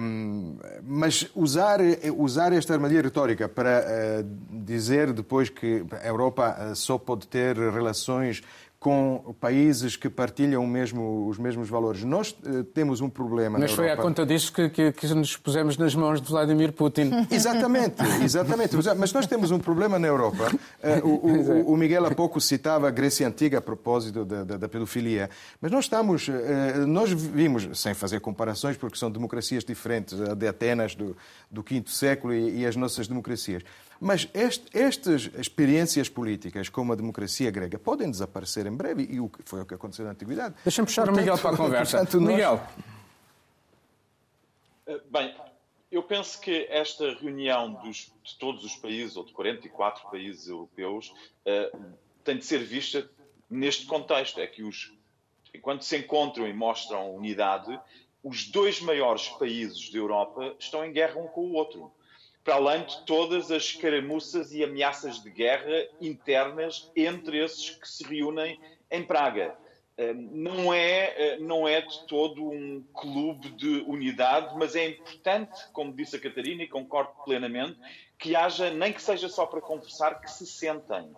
Hum, 0.00 0.56
mas 0.82 1.28
usar, 1.34 1.78
usar 2.16 2.52
esta 2.54 2.72
armadilha 2.72 3.02
retórica 3.02 3.48
para 3.50 3.82
eh, 3.86 4.24
dizer 4.50 5.12
depois 5.12 5.50
que 5.50 5.84
a 6.02 6.06
Europa 6.06 6.56
eh, 6.58 6.74
só 6.74 6.96
pode 6.96 7.26
ter 7.26 7.54
relações 7.56 8.42
com 8.80 9.34
países 9.40 9.96
que 9.96 10.08
partilham 10.08 10.64
mesmo- 10.64 11.26
os 11.28 11.36
mesmos 11.36 11.68
valores. 11.68 12.04
Nós 12.04 12.32
eh, 12.46 12.62
temos 12.72 13.00
um 13.00 13.08
problema 13.10 13.58
Mas 13.58 13.72
foi 13.72 13.90
à 13.90 13.96
conta 13.96 14.24
disso 14.24 14.52
que, 14.52 14.68
que, 14.68 14.92
que 14.92 15.06
nos 15.14 15.36
pusemos 15.36 15.76
nas 15.76 15.96
mãos 15.96 16.20
de 16.22 16.28
Vladimir 16.28 16.72
Putin. 16.72 17.10
Exatamente, 17.28 18.00
exatamente. 18.22 18.76
Mas 18.96 19.12
nós 19.12 19.26
temos 19.26 19.50
um 19.50 19.58
problema 19.58 19.98
na 19.98 20.06
Europa. 20.06 20.48
Eh, 20.80 21.00
O, 21.02 21.08
o- 21.08 21.72
o 21.72 21.76
Miguel 21.76 22.06
há 22.06 22.14
pouco 22.14 22.40
citava 22.40 22.86
a 22.86 22.90
Grécia 22.92 23.26
Antiga 23.26 23.58
a 23.58 23.60
propósito 23.60 24.24
da, 24.24 24.44
da- 24.44 24.56
da 24.56 24.68
pedofilia. 24.68 25.28
Mas 25.60 25.72
nós 25.72 25.86
estamos, 25.86 26.28
eh, 26.28 26.84
nós 26.86 27.10
vimos, 27.10 27.68
sem 27.80 27.94
fazer 27.94 28.20
comparações, 28.20 28.76
porque 28.76 28.96
são 28.96 29.10
democracias 29.10 29.64
diferentes, 29.64 30.20
a 30.20 30.34
de 30.34 30.46
Atenas 30.46 30.94
do, 30.94 31.16
do 31.50 31.64
quinto 31.64 31.90
século 31.90 32.32
e, 32.32 32.60
e 32.60 32.66
as 32.66 32.76
nossas 32.76 33.08
democracias. 33.08 33.62
Mas 34.00 34.28
este- 34.32 34.66
estas 34.78 35.22
experiências 35.38 36.08
políticas, 36.08 36.68
como 36.68 36.92
a 36.92 36.96
democracia 36.96 37.50
grega, 37.50 37.78
podem 37.78 38.10
desaparecer 38.10 38.66
em 38.66 38.76
breve, 38.76 39.02
e 39.10 39.18
o 39.20 39.28
que 39.28 39.40
foi 39.44 39.60
o 39.62 39.66
que 39.66 39.74
aconteceu 39.74 40.04
na 40.04 40.12
Antiguidade. 40.12 40.54
Deixa-me 40.64 40.86
puxar 40.86 41.08
o 41.08 41.12
Miguel 41.12 41.36
para 41.38 41.50
a 41.50 41.56
conversa. 41.56 41.98
portanto, 41.98 42.20
nós- 42.20 42.30
Miguel, 42.30 42.60
Eh, 44.86 45.00
Bem, 45.10 45.34
eu 45.90 46.02
penso 46.02 46.40
que 46.40 46.66
esta 46.70 47.12
reunião 47.14 47.72
dos- 47.84 48.12
de 48.24 48.36
todos 48.38 48.64
os 48.64 48.74
países, 48.76 49.16
ou 49.16 49.24
de 49.24 49.32
44 49.32 50.08
países 50.10 50.48
europeus, 50.48 51.12
eh, 51.44 51.70
tem 52.24 52.36
de 52.38 52.44
ser 52.44 52.58
vista 52.64 53.08
neste 53.50 53.86
contexto. 53.86 54.40
É 54.40 54.46
que 54.46 54.62
os, 54.62 54.92
enquanto 55.54 55.82
se 55.84 55.96
encontram 55.96 56.46
e 56.46 56.52
mostram 56.52 57.14
unidade, 57.14 57.78
os 58.22 58.46
dois 58.48 58.80
maiores 58.80 59.28
países 59.28 59.90
da 59.90 59.98
Europa 59.98 60.54
estão 60.58 60.84
em 60.84 60.92
guerra 60.92 61.18
um 61.20 61.26
com 61.26 61.42
o 61.42 61.52
outro. 61.54 61.90
Para 62.44 62.54
além 62.54 62.84
de 62.84 63.04
todas 63.04 63.50
as 63.50 63.64
escaramuças 63.64 64.52
e 64.52 64.64
ameaças 64.64 65.22
de 65.22 65.30
guerra 65.30 65.86
internas 66.00 66.90
entre 66.96 67.44
esses 67.44 67.70
que 67.70 67.88
se 67.88 68.04
reúnem 68.04 68.58
em 68.90 69.04
Praga. 69.04 69.56
Não 70.14 70.72
é, 70.72 71.14
eh, 71.16 71.38
não 71.38 71.66
é 71.66 71.80
de 71.80 72.06
todo 72.06 72.48
um 72.48 72.84
clube 72.94 73.50
de 73.50 73.80
unidade, 73.80 74.54
mas 74.56 74.76
é 74.76 74.90
importante, 74.90 75.60
como 75.72 75.92
disse 75.92 76.14
a 76.14 76.20
Catarina, 76.20 76.62
e 76.62 76.68
concordo 76.68 77.10
plenamente, 77.24 77.76
que 78.16 78.36
haja, 78.36 78.70
nem 78.70 78.92
que 78.92 79.02
seja 79.02 79.28
só 79.28 79.44
para 79.44 79.60
conversar, 79.60 80.20
que 80.20 80.30
se 80.30 80.46
sentem 80.46 81.12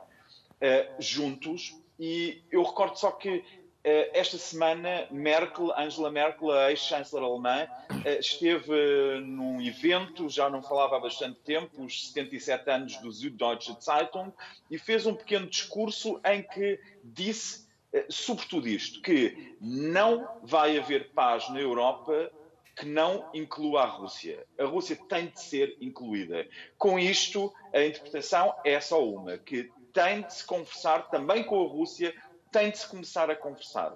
eh, 0.63 0.91
juntos. 0.99 1.79
E 1.99 2.43
eu 2.51 2.63
recordo 2.63 2.99
só 2.99 3.11
que 3.11 3.45
esta 3.83 4.37
semana 4.37 5.07
Merkel, 5.11 5.73
Angela 5.77 6.11
Merkel, 6.11 6.51
a 6.51 6.71
ex-chanceler 6.71 7.25
alemã, 7.25 7.67
eh, 8.05 8.19
esteve 8.19 8.73
eh, 8.73 9.21
num 9.21 9.61
evento, 9.61 10.29
já 10.29 10.51
não 10.51 10.63
falava 10.63 10.97
há 10.97 11.01
bastante 11.01 11.41
tempo, 11.41 11.83
os 11.83 12.09
77 12.09 12.71
anos 12.71 12.97
do 12.99 13.11
Süddeutsche 13.11 13.75
Zeitung, 13.81 14.33
e 14.71 14.79
fez 14.79 15.07
um 15.07 15.15
pequeno 15.15 15.47
discurso 15.47 16.21
em 16.25 16.43
que 16.43 16.79
disse 17.03 17.69
eh, 17.93 18.07
sobretudo 18.11 18.69
isto, 18.69 19.01
que 19.01 19.57
não 19.61 20.29
vai 20.43 20.79
haver 20.79 21.11
paz 21.13 21.49
na 21.49 21.61
Europa 21.61 22.31
que 22.77 22.87
não 22.87 23.29
inclua 23.35 23.83
a 23.83 23.87
Rússia. 23.87 24.47
A 24.59 24.65
Rússia 24.65 24.97
tem 25.09 25.27
de 25.27 25.41
ser 25.41 25.77
incluída. 25.81 26.47
Com 26.79 26.99
isto, 26.99 27.53
a 27.75 27.85
interpretação 27.85 28.55
é 28.65 28.81
só 28.81 29.05
uma, 29.05 29.37
que 29.37 29.71
tem 29.93 30.23
de 30.23 30.35
se 30.35 30.45
conversar 30.45 31.11
também 31.11 31.43
com 31.43 31.63
a 31.63 31.69
Rússia, 31.69 32.15
tem 32.51 32.71
de 32.71 32.79
se 32.79 32.87
começar 32.89 33.31
a 33.31 33.37
conversar. 33.37 33.93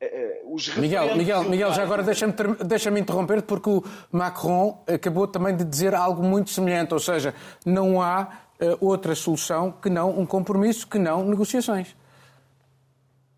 Eh, 0.00 0.40
eh, 0.44 0.80
Miguel, 0.80 1.16
Miguel, 1.16 1.44
Miguel, 1.44 1.72
já 1.72 1.82
agora 1.82 2.02
deixa-me 2.02 2.32
deixa-me 2.64 3.00
interromper 3.00 3.42
porque 3.42 3.68
o 3.68 3.84
Macron 4.10 4.82
acabou 4.86 5.26
também 5.28 5.54
de 5.56 5.64
dizer 5.64 5.94
algo 5.94 6.22
muito 6.22 6.50
semelhante, 6.50 6.94
ou 6.94 7.00
seja, 7.00 7.34
não 7.66 8.00
há 8.00 8.40
eh, 8.58 8.76
outra 8.80 9.14
solução 9.14 9.70
que 9.72 9.90
não 9.90 10.18
um 10.18 10.24
compromisso, 10.26 10.86
que 10.86 10.98
não 10.98 11.24
negociações. 11.24 11.94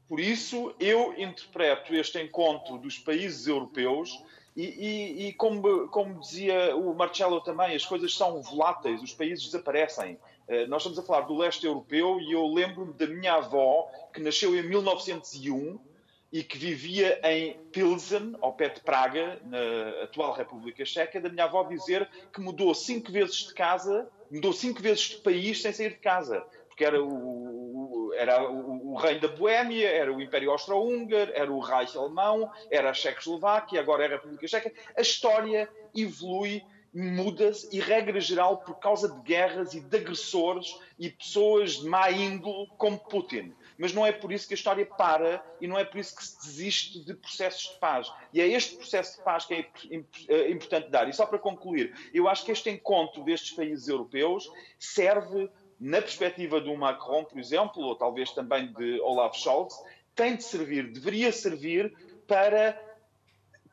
Por 0.08 0.20
isso, 0.20 0.74
eu 0.78 1.14
interpreto 1.16 1.94
este 1.94 2.20
encontro 2.20 2.76
dos 2.78 2.98
países 2.98 3.46
europeus 3.46 4.22
e, 4.54 4.62
e- 4.64 5.28
e 5.28 5.32
como, 5.32 5.88
como 5.88 6.20
dizia 6.20 6.76
o 6.76 6.94
Marcelo 6.94 7.40
também, 7.40 7.74
as 7.74 7.84
coisas 7.86 8.14
são 8.14 8.42
voláteis, 8.42 9.02
os 9.02 9.14
países 9.14 9.46
desaparecem. 9.46 10.18
Eh, 10.52 10.66
Nós 10.66 10.82
estamos 10.82 10.98
a 10.98 11.02
falar 11.02 11.22
do 11.22 11.34
leste 11.34 11.64
europeu 11.64 12.20
e 12.20 12.32
eu 12.32 12.46
lembro-me 12.46 12.92
da 12.92 13.06
minha 13.06 13.34
avó, 13.34 13.88
que 14.12 14.20
nasceu 14.20 14.54
em 14.54 14.62
1901 14.62 15.80
e 16.30 16.42
que 16.44 16.58
vivia 16.58 17.18
em 17.24 17.58
Pilsen, 17.72 18.36
ao 18.40 18.52
pé 18.52 18.68
de 18.68 18.80
Praga, 18.80 19.40
na 19.44 20.04
atual 20.04 20.34
República 20.34 20.84
Checa, 20.84 21.20
da 21.20 21.30
minha 21.30 21.44
avó 21.44 21.62
dizer 21.64 22.08
que 22.32 22.40
mudou 22.40 22.74
cinco 22.74 23.10
vezes 23.10 23.46
de 23.46 23.54
casa, 23.54 24.06
mudou 24.30 24.52
cinco 24.52 24.82
vezes 24.82 25.04
de 25.10 25.16
país 25.22 25.62
sem 25.62 25.72
sair 25.72 25.90
de 25.90 26.00
casa. 26.00 26.44
Porque 26.68 26.84
era 26.84 27.02
o, 27.02 28.12
era 28.14 28.50
o, 28.50 28.92
o 28.92 28.94
reino 28.96 29.20
da 29.20 29.28
Boémia, 29.28 29.88
era 29.88 30.12
o 30.12 30.20
Império 30.20 30.50
Austro-Húngaro, 30.50 31.32
era 31.34 31.50
o 31.50 31.60
Reich 31.60 31.96
Alemão, 31.96 32.50
era 32.70 32.90
a 32.90 32.94
Checoslováquia, 32.94 33.80
agora 33.80 34.04
é 34.04 34.06
a 34.06 34.10
República 34.10 34.46
Checa. 34.46 34.72
A 34.96 35.00
história 35.00 35.68
evolui 35.94 36.62
muda-se 36.94 37.74
e, 37.74 37.80
regra 37.80 38.20
geral, 38.20 38.58
por 38.58 38.78
causa 38.78 39.08
de 39.08 39.20
guerras 39.22 39.72
e 39.72 39.80
de 39.80 39.96
agressores 39.96 40.78
e 40.98 41.08
pessoas 41.08 41.76
de 41.76 41.88
má 41.88 42.10
índole 42.10 42.68
como 42.76 42.98
Putin. 42.98 43.54
Mas 43.78 43.94
não 43.94 44.06
é 44.06 44.12
por 44.12 44.30
isso 44.30 44.46
que 44.46 44.54
a 44.54 44.56
história 44.56 44.84
para 44.84 45.42
e 45.60 45.66
não 45.66 45.78
é 45.78 45.84
por 45.84 45.98
isso 45.98 46.14
que 46.14 46.24
se 46.24 46.36
desiste 46.46 47.04
de 47.04 47.14
processos 47.14 47.72
de 47.72 47.78
paz. 47.78 48.12
E 48.32 48.40
é 48.40 48.46
este 48.46 48.76
processo 48.76 49.18
de 49.18 49.24
paz 49.24 49.46
que 49.46 49.54
é 49.54 49.70
eh, 50.28 50.50
importante 50.50 50.90
dar. 50.90 51.08
E 51.08 51.12
só 51.12 51.24
para 51.24 51.38
concluir, 51.38 51.94
eu 52.12 52.28
acho 52.28 52.44
que 52.44 52.52
este 52.52 52.68
encontro 52.68 53.24
destes 53.24 53.52
países 53.52 53.88
europeus 53.88 54.50
serve, 54.78 55.50
na 55.80 56.00
perspectiva 56.00 56.60
do 56.60 56.76
Macron, 56.76 57.24
por 57.24 57.38
exemplo, 57.40 57.82
ou 57.82 57.96
talvez 57.96 58.30
também 58.32 58.72
de 58.72 59.00
Olaf 59.00 59.36
Scholz, 59.36 59.74
tem 60.14 60.36
de 60.36 60.44
servir, 60.44 60.92
deveria 60.92 61.32
servir 61.32 61.92
para 62.26 62.78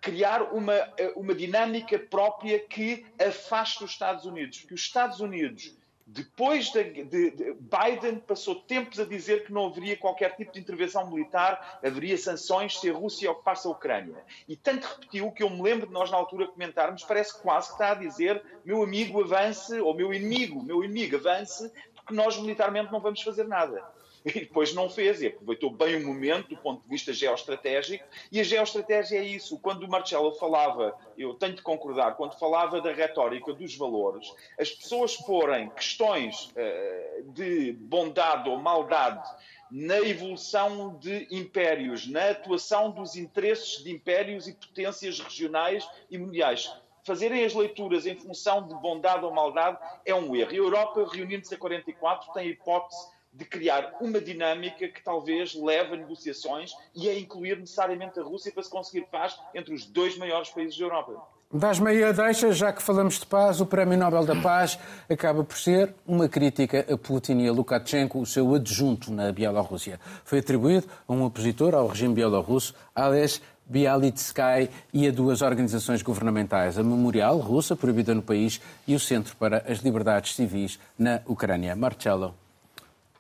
criar 0.01 0.53
uma, 0.53 0.73
eh, 0.73 1.13
uma 1.15 1.33
dinâmica 1.33 1.97
própria 1.99 2.59
que 2.59 3.05
afaste 3.19 3.83
os 3.83 3.91
Estados 3.91 4.25
Unidos. 4.25 4.59
Porque 4.59 4.73
os 4.73 4.81
Estados 4.81 5.19
Unidos, 5.19 5.75
depois 6.05 6.71
de, 6.71 7.03
de, 7.03 7.31
de, 7.31 7.53
Biden, 7.53 8.19
passou 8.19 8.55
tempos 8.55 8.99
a 8.99 9.05
dizer 9.05 9.45
que 9.45 9.53
não 9.53 9.67
haveria 9.67 9.97
qualquer 9.97 10.35
tipo 10.35 10.51
de 10.53 10.59
intervenção 10.59 11.09
militar, 11.09 11.79
haveria 11.83 12.17
sanções 12.17 12.79
se 12.79 12.89
a 12.89 12.93
Rússia 12.93 13.29
ocupasse 13.29 13.67
a 13.67 13.71
Ucrânia. 13.71 14.23
E 14.47 14.55
tanto 14.55 14.87
repetiu 14.87 15.31
que 15.31 15.43
eu 15.43 15.49
me 15.49 15.61
lembro 15.61 15.87
de 15.87 15.93
nós 15.93 16.09
na 16.09 16.17
altura 16.17 16.47
comentarmos, 16.47 17.03
parece 17.03 17.39
quase 17.41 17.67
que 17.67 17.73
está 17.73 17.91
a 17.91 17.95
dizer 17.95 18.41
meu 18.65 18.81
amigo 18.81 19.21
avance, 19.23 19.79
ou 19.79 19.93
meu 19.93 20.13
inimigo, 20.13 20.63
meu 20.63 20.83
inimigo 20.83 21.17
avance, 21.17 21.71
porque 21.93 22.13
nós 22.13 22.37
militarmente 22.37 22.91
não 22.91 23.01
vamos 23.01 23.21
fazer 23.21 23.47
nada. 23.47 23.83
e 24.25 24.31
depois 24.41 24.73
não 24.73 24.89
fez, 24.89 25.21
e 25.21 25.27
aproveitou 25.27 25.71
bem 25.71 25.95
o 25.95 26.07
momento 26.07 26.49
do 26.49 26.57
ponto 26.57 26.81
de 26.83 26.89
vista 26.89 27.13
geoestratégico, 27.13 28.03
e 28.31 28.39
a 28.39 28.43
geoestratégia 28.43 29.19
é 29.19 29.23
isso. 29.23 29.59
Quando 29.59 29.83
o 29.83 29.89
Marcelo 29.89 30.33
falava, 30.33 30.95
eu 31.17 31.33
tenho 31.33 31.55
de 31.55 31.61
concordar, 31.61 32.15
quando 32.15 32.37
falava 32.37 32.81
da 32.81 32.91
retórica 32.91 33.53
dos 33.53 33.75
valores, 33.75 34.31
as 34.59 34.69
pessoas 34.69 35.15
porem 35.17 35.69
questões 35.69 36.51
uh, 36.51 37.31
de 37.31 37.73
bondade 37.73 38.49
ou 38.49 38.57
maldade 38.57 39.27
na 39.71 39.99
evolução 39.99 40.97
de 40.97 41.27
impérios, 41.29 42.07
na 42.07 42.31
atuação 42.31 42.89
dos 42.89 43.15
interesses 43.15 43.83
de 43.83 43.91
impérios 43.91 44.47
e 44.47 44.53
potências 44.53 45.19
regionais 45.19 45.87
e 46.09 46.17
mundiais 46.17 46.71
fazerem 47.03 47.43
as 47.43 47.55
leituras 47.55 48.05
em 48.05 48.15
função 48.15 48.67
de 48.67 48.75
bondade 48.75 49.25
ou 49.25 49.33
maldade 49.33 49.79
é 50.05 50.13
um 50.13 50.35
erro. 50.35 50.51
A 50.51 50.55
Europa, 50.55 51.09
reunindo-se 51.11 51.55
a 51.55 51.57
44, 51.57 52.31
tem 52.33 52.43
a 52.43 52.51
hipótese 52.51 53.07
de 53.31 53.45
criar 53.45 53.97
uma 54.01 54.19
dinâmica 54.19 54.87
que 54.87 55.03
talvez 55.03 55.53
leve 55.55 55.93
a 55.93 55.97
negociações 55.97 56.71
e 56.95 57.09
a 57.09 57.17
incluir 57.17 57.57
necessariamente 57.57 58.19
a 58.19 58.23
Rússia 58.23 58.51
para 58.51 58.63
se 58.63 58.69
conseguir 58.69 59.05
paz 59.11 59.39
entre 59.53 59.73
os 59.73 59.85
dois 59.85 60.17
maiores 60.17 60.49
países 60.49 60.77
da 60.77 60.85
Europa. 60.85 61.21
Das 61.51 61.79
meia 61.79 62.13
deixa, 62.13 62.51
já 62.51 62.71
que 62.71 62.79
falamos 62.79 63.19
de 63.19 63.25
paz, 63.25 63.59
o 63.59 63.65
Prémio 63.65 63.97
Nobel 63.97 64.23
da 64.23 64.35
Paz 64.35 64.77
acaba 65.09 65.43
por 65.43 65.57
ser 65.57 65.95
uma 66.05 66.29
crítica 66.29 66.85
a 66.87 66.95
Putin 66.95 67.39
e 67.39 67.47
a 67.47 67.51
Lukashenko, 67.51 68.19
o 68.19 68.25
seu 68.25 68.53
adjunto 68.53 69.11
na 69.11 69.31
Bielorrússia. 69.31 69.99
Foi 70.23 70.39
atribuído 70.39 70.87
a 71.07 71.11
um 71.11 71.23
opositor 71.23 71.73
ao 71.73 71.87
regime 71.87 72.13
bielorrusso, 72.13 72.75
Ales 72.93 73.41
Bialitsky 73.65 74.69
e 74.93 75.07
a 75.07 75.11
duas 75.11 75.41
organizações 75.41 76.03
governamentais, 76.03 76.77
a 76.77 76.83
Memorial 76.83 77.37
Russa, 77.39 77.75
proibida 77.75 78.13
no 78.13 78.21
país, 78.21 78.61
e 78.87 78.93
o 78.93 78.99
Centro 78.99 79.35
para 79.35 79.63
as 79.67 79.79
Liberdades 79.79 80.35
Civis 80.35 80.79
na 80.99 81.21
Ucrânia. 81.25 81.75
Marcelo. 81.75 82.35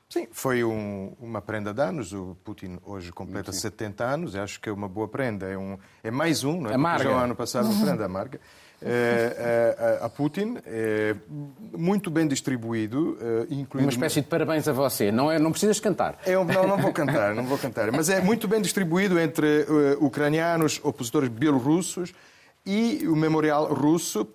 Sim, 0.09 0.27
foi 0.31 0.63
um, 0.63 1.13
uma 1.19 1.39
prenda 1.39 1.71
de 1.71 1.81
anos. 1.81 2.13
O 2.13 2.35
Putin 2.43 2.79
hoje 2.83 3.11
completa 3.11 3.51
Sim. 3.51 3.59
70 3.59 4.03
anos. 4.03 4.35
Acho 4.35 4.59
que 4.59 4.67
é 4.67 4.71
uma 4.71 4.89
boa 4.89 5.07
prenda. 5.07 5.45
É, 5.45 5.55
um, 5.55 5.77
é 6.03 6.09
mais 6.09 6.43
um, 6.43 6.61
não 6.61 6.71
é? 6.71 6.73
Amarga. 6.73 7.03
Já 7.03 7.11
o 7.11 7.13
ano 7.19 7.35
passado 7.35 7.69
uma 7.69 7.85
prenda 7.85 8.05
amarga. 8.05 8.39
É, 8.81 9.75
é, 9.77 10.05
a 10.05 10.09
Putin, 10.09 10.57
é 10.65 11.13
muito 11.77 12.09
bem 12.09 12.27
distribuído, 12.27 13.17
é, 13.21 13.53
incluindo... 13.53 13.87
Uma 13.87 13.91
espécie 13.91 14.21
de 14.21 14.27
parabéns 14.27 14.67
a 14.69 14.71
você, 14.71 15.11
não, 15.11 15.29
é, 15.29 15.37
não 15.37 15.51
precisas 15.51 15.81
cantar. 15.81 16.17
É, 16.25 16.33
não, 16.33 16.45
não 16.45 16.77
vou 16.77 16.91
cantar, 16.93 17.35
não 17.35 17.43
vou 17.43 17.57
cantar, 17.57 17.91
mas 17.91 18.09
é 18.09 18.21
muito 18.21 18.47
bem 18.47 18.61
distribuído 18.61 19.19
entre 19.19 19.63
uh, 19.63 20.05
ucranianos, 20.05 20.79
opositores 20.81 21.27
bielorrussos 21.27 22.13
e 22.65 23.05
o 23.05 23.17
memorial 23.17 23.65
russo, 23.73 24.25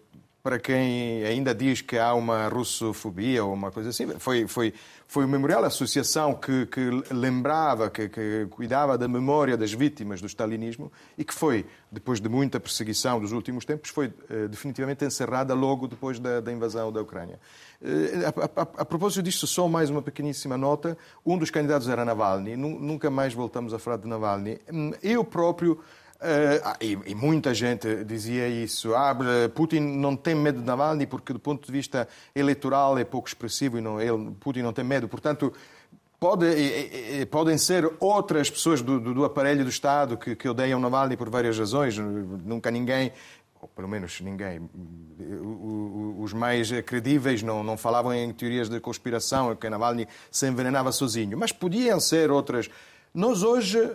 para 0.45 0.59
quem 0.59 1.25
ainda 1.25 1.55
diz 1.55 1.81
que 1.81 1.97
há 1.97 2.13
uma 2.13 2.49
russofobia 2.49 3.43
ou 3.43 3.55
uma 3.55 3.71
coisa 3.71 3.89
assim, 3.89 4.07
foi, 4.19 4.47
foi, 4.47 4.75
foi 5.09 5.25
o 5.25 5.29
Memorial, 5.29 5.65
a 5.65 5.69
associação 5.69 6.35
que, 6.35 6.67
que 6.67 6.81
lembrava, 7.11 7.89
que, 7.89 8.11
que, 8.11 8.47
cuidava 8.51 8.99
da 8.99 9.09
memória 9.09 9.57
das 9.57 9.73
vítimas 9.73 10.21
do 10.21 10.27
stalinismo 10.27 10.93
e 11.17 11.25
que 11.25 11.33
foi, 11.33 11.65
depois 11.91 12.21
de 12.21 12.29
muita 12.29 12.61
perseguição 12.61 13.19
dos 13.19 13.33
últimos 13.33 13.65
tempos, 13.65 13.89
foi 13.89 14.13
eh, 14.29 14.47
definitivamente 14.47 15.03
encerrada 15.03 15.55
logo 15.55 15.89
depois 15.89 16.19
da, 16.19 16.41
da 16.41 16.53
invasão 16.53 16.93
da 16.93 17.01
Ucrânia. 17.01 17.41
Eh, 17.83 18.27
a, 18.27 18.61
a, 18.61 18.63
a, 18.83 18.85
propósito 18.85 19.23
disto, 19.23 19.47
só 19.47 19.67
mais 19.67 19.89
uma 19.89 20.03
pequeníssima 20.03 20.59
nota. 20.59 20.95
Um 21.25 21.39
dos 21.39 21.51
candidatos 21.51 21.89
era 21.89 22.05
Navalny. 22.05 22.55
Nunca 22.55 23.09
mais 23.09 23.33
voltamos 23.33 23.73
a 23.73 23.79
falar 23.79 23.97
de 23.97 24.07
Navalny. 24.07 24.59
Hum, 24.71 24.93
eu 25.03 25.25
próprio 25.25 25.81
Uh, 26.25 26.77
e, 26.81 26.99
e, 27.11 27.15
muita 27.15 27.53
gente 27.53 28.03
dizia 28.03 28.49
isso. 28.49 28.95
Ah, 28.95 29.15
Putin 29.55 29.81
não 29.81 30.17
tem 30.17 30.35
medo 30.35 30.59
de 30.59 30.65
Navalny 30.65 31.07
porque, 31.07 31.35
do 31.35 31.39
ponto 31.39 31.67
de 31.67 31.71
vista 31.71 32.09
eleitoral, 32.35 32.97
é 32.99 33.05
pouco 33.05 33.29
expressivo 33.29 33.77
e 33.77 33.83
não, 33.83 34.01
ele, 34.01 34.31
Putin 34.41 34.63
não 34.63 34.73
tem 34.73 34.83
medo. 34.83 35.07
Portanto, 35.07 35.53
pode, 36.19 36.47
podem 37.31 37.59
ser 37.59 37.93
outras 38.01 38.49
pessoas 38.49 38.81
do, 38.81 38.99
do, 38.99 39.13
do 39.13 39.25
aparelho 39.27 39.65
do 39.65 39.69
Estado 39.69 40.17
que, 40.17 40.35
que, 40.35 40.49
odeiam 40.49 40.81
Navalny 40.81 41.15
por 41.15 41.29
várias 41.29 41.59
razões. 41.59 41.99
Nunca 41.99 42.71
ninguém, 42.71 43.13
ou 43.61 43.69
pelo 43.69 43.87
menos 43.87 44.19
ninguém, 44.23 44.67
os 46.19 46.33
mais 46.33 46.71
credíveis 46.87 47.43
não, 47.43 47.63
não 47.63 47.77
falavam 47.77 48.15
em 48.15 48.33
teorias 48.33 48.71
de 48.71 48.81
conspiração, 48.81 49.55
que 49.55 49.69
Navalny 49.69 50.09
se 50.31 50.49
envenenava 50.49 50.91
sozinho. 50.91 51.37
Mas 51.37 51.53
podiam 51.53 52.01
ser 52.01 52.31
outras. 52.31 52.71
Nós 53.13 53.43
hoje 53.43 53.95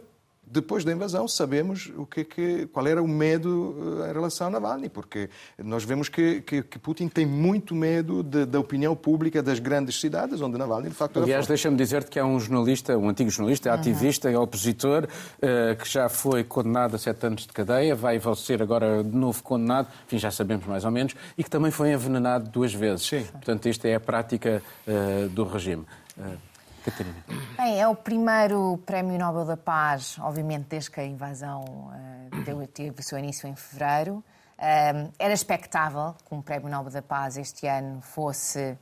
depois 0.51 0.83
da 0.83 0.91
invasão, 0.91 1.27
sabemos 1.27 1.91
o 1.95 2.05
que, 2.05 2.23
que, 2.23 2.65
qual 2.67 2.87
era 2.87 3.01
o 3.01 3.07
medo 3.07 4.01
eh, 4.03 4.09
em 4.09 4.13
relação 4.13 4.47
a 4.47 4.49
Navalny, 4.49 4.89
porque 4.89 5.29
nós 5.63 5.83
vemos 5.83 6.09
que, 6.09 6.41
que, 6.41 6.63
que 6.63 6.79
Putin 6.79 7.07
tem 7.07 7.25
muito 7.25 7.75
medo 7.75 8.23
de, 8.23 8.45
da 8.45 8.59
opinião 8.59 8.95
pública 8.95 9.43
das 9.43 9.59
grandes 9.59 9.99
cidades, 9.99 10.41
onde 10.41 10.57
Navalny, 10.57 10.89
de 10.89 10.95
facto, 10.95 11.17
era 11.17 11.25
Aliás, 11.25 11.45
deixa-me 11.45 11.77
dizer-te 11.77 12.09
que 12.09 12.19
há 12.19 12.25
um 12.25 12.39
jornalista, 12.39 12.97
um 12.97 13.09
antigo 13.09 13.29
jornalista, 13.29 13.69
uhum. 13.69 13.75
ativista 13.75 14.31
e 14.31 14.35
opositor, 14.35 15.05
uh, 15.05 15.75
que 15.77 15.87
já 15.87 16.09
foi 16.09 16.43
condenado 16.43 16.95
a 16.95 16.97
sete 16.97 17.27
anos 17.27 17.43
de 17.43 17.53
cadeia, 17.53 17.95
vai 17.95 18.19
ser 18.35 18.63
agora 18.63 19.03
de 19.03 19.15
novo 19.15 19.43
condenado, 19.43 19.87
enfim, 20.07 20.17
já 20.17 20.31
sabemos 20.31 20.65
mais 20.65 20.83
ou 20.83 20.91
menos, 20.91 21.15
e 21.37 21.43
que 21.43 21.49
também 21.49 21.69
foi 21.69 21.91
envenenado 21.91 22.49
duas 22.49 22.73
vezes. 22.73 23.05
Sim. 23.05 23.23
Portanto, 23.23 23.67
esta 23.67 23.87
é 23.87 23.95
a 23.95 23.99
prática 23.99 24.63
uh, 24.87 25.29
do 25.29 25.43
regime. 25.43 25.85
Uh, 26.17 26.48
Catarina. 26.89 27.23
Bem, 27.57 27.79
é 27.79 27.87
o 27.87 27.95
primeiro 27.95 28.79
Prémio 28.85 29.17
Nobel 29.17 29.45
da 29.45 29.57
Paz, 29.57 30.17
obviamente, 30.19 30.65
desde 30.69 30.89
que 30.89 30.99
a 30.99 31.05
invasão 31.05 31.63
uh, 31.63 32.67
teve 32.67 32.99
o 32.99 33.03
seu 33.03 33.17
início 33.19 33.47
em 33.47 33.55
fevereiro. 33.55 34.23
Uh, 34.57 35.11
era 35.17 35.33
expectável 35.33 36.15
que 36.27 36.33
um 36.33 36.41
Prémio 36.41 36.69
Nobel 36.69 36.91
da 36.91 37.01
Paz 37.01 37.37
este 37.37 37.67
ano 37.67 38.01
fosse 38.01 38.77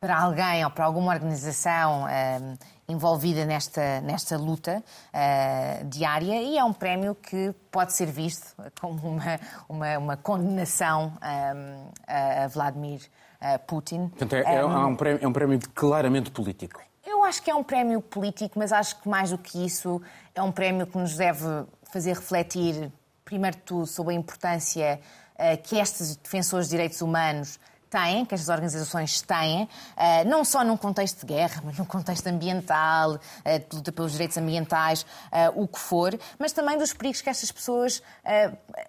para 0.00 0.18
alguém 0.18 0.64
ou 0.64 0.70
para 0.70 0.84
alguma 0.84 1.12
organização 1.12 2.04
uh, 2.04 2.58
envolvida 2.88 3.44
nesta, 3.44 4.00
nesta 4.00 4.36
luta 4.36 4.82
uh, 5.14 5.84
diária 5.86 6.42
e 6.42 6.58
é 6.58 6.64
um 6.64 6.72
prémio 6.72 7.14
que 7.14 7.54
pode 7.70 7.92
ser 7.92 8.06
visto 8.06 8.54
como 8.80 9.00
uma, 9.08 9.40
uma, 9.68 9.98
uma 9.98 10.16
condenação 10.16 11.12
a 11.22 12.48
Vladimir 12.48 13.00
Putin. 13.66 14.08
Portanto, 14.08 14.34
é, 14.34 14.56
é, 14.56 14.64
um 14.64 14.96
prémio, 14.96 15.18
é 15.22 15.28
um 15.28 15.32
prémio 15.32 15.60
claramente 15.74 16.30
político. 16.30 16.80
Eu 17.22 17.26
acho 17.26 17.40
que 17.40 17.52
é 17.52 17.54
um 17.54 17.62
prémio 17.62 18.02
político, 18.02 18.58
mas 18.58 18.72
acho 18.72 19.00
que 19.00 19.08
mais 19.08 19.30
do 19.30 19.38
que 19.38 19.64
isso 19.64 20.02
é 20.34 20.42
um 20.42 20.50
prémio 20.50 20.88
que 20.88 20.98
nos 20.98 21.14
deve 21.16 21.46
fazer 21.84 22.14
refletir, 22.14 22.90
primeiro 23.24 23.56
de 23.58 23.62
tudo, 23.62 23.86
sobre 23.86 24.12
a 24.12 24.16
importância 24.16 25.00
uh, 25.36 25.62
que 25.62 25.76
estes 25.76 26.16
defensores 26.16 26.66
de 26.66 26.72
direitos 26.72 27.00
humanos 27.00 27.60
têm, 27.92 28.24
que 28.24 28.34
estas 28.34 28.48
organizações 28.48 29.20
têm, 29.20 29.68
eh, 29.98 30.24
não 30.24 30.44
só 30.46 30.64
num 30.64 30.78
contexto 30.78 31.20
de 31.20 31.26
guerra, 31.26 31.60
mas 31.62 31.76
num 31.76 31.84
contexto 31.84 32.26
ambiental, 32.26 33.18
eh, 33.44 33.58
de 33.58 33.76
luta 33.76 33.92
pelos 33.92 34.12
direitos 34.12 34.38
ambientais, 34.38 35.04
eh, 35.30 35.52
o 35.54 35.68
que 35.68 35.78
for, 35.78 36.18
mas 36.38 36.52
também 36.52 36.78
dos 36.78 36.94
perigos 36.94 37.20
que 37.20 37.28
estas 37.28 37.52
pessoas, 37.52 38.02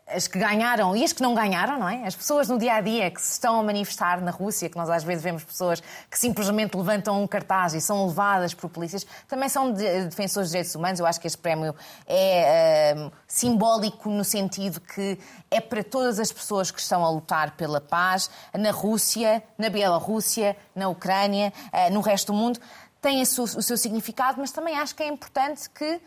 as 0.07 0.27
que 0.27 0.39
ganharam 0.39 0.95
e 0.95 1.03
as 1.03 1.11
que 1.11 1.21
não 1.21 1.35
ganharam, 1.35 1.77
não 1.77 1.89
é? 1.89 2.05
As 2.05 2.15
pessoas 2.15 2.47
no 2.47 2.57
dia 2.57 2.75
a 2.75 2.81
dia 2.81 3.11
que 3.11 3.21
se 3.21 3.33
estão 3.33 3.59
a 3.59 3.63
manifestar 3.63 4.21
na 4.21 4.31
Rússia, 4.31 4.69
que 4.69 4.77
nós 4.77 4.89
às 4.89 5.03
vezes 5.03 5.21
vemos 5.23 5.43
pessoas 5.43 5.81
que 6.09 6.17
simplesmente 6.17 6.77
levantam 6.77 7.21
um 7.21 7.27
cartaz 7.27 7.73
e 7.73 7.81
são 7.81 8.07
levadas 8.07 8.53
por 8.53 8.69
polícias, 8.69 9.05
também 9.27 9.49
são 9.49 9.71
defensores 9.71 10.49
de 10.49 10.53
direitos 10.53 10.75
humanos. 10.75 10.99
Eu 10.99 11.05
acho 11.05 11.19
que 11.19 11.27
este 11.27 11.39
prémio 11.39 11.75
é 12.07 12.95
simbólico 13.27 14.09
no 14.09 14.23
sentido 14.23 14.79
que 14.79 15.19
é 15.49 15.59
para 15.59 15.83
todas 15.83 16.19
as 16.19 16.31
pessoas 16.31 16.71
que 16.71 16.79
estão 16.79 17.03
a 17.03 17.09
lutar 17.09 17.51
pela 17.51 17.81
paz 17.81 18.29
na 18.53 18.71
Rússia, 18.71 18.92
na 19.57 19.69
Bielorrússia, 19.69 20.55
na 20.75 20.89
Ucrânia, 20.89 21.53
eh, 21.71 21.89
no 21.89 22.01
resto 22.01 22.31
do 22.31 22.37
mundo. 22.37 22.59
Tem 23.01 23.21
o 23.21 23.25
seu 23.25 23.77
significado, 23.77 24.39
mas 24.39 24.51
também 24.51 24.77
acho 24.77 24.95
que 24.95 25.03
é 25.03 25.07
importante 25.07 25.69
que 25.69 25.99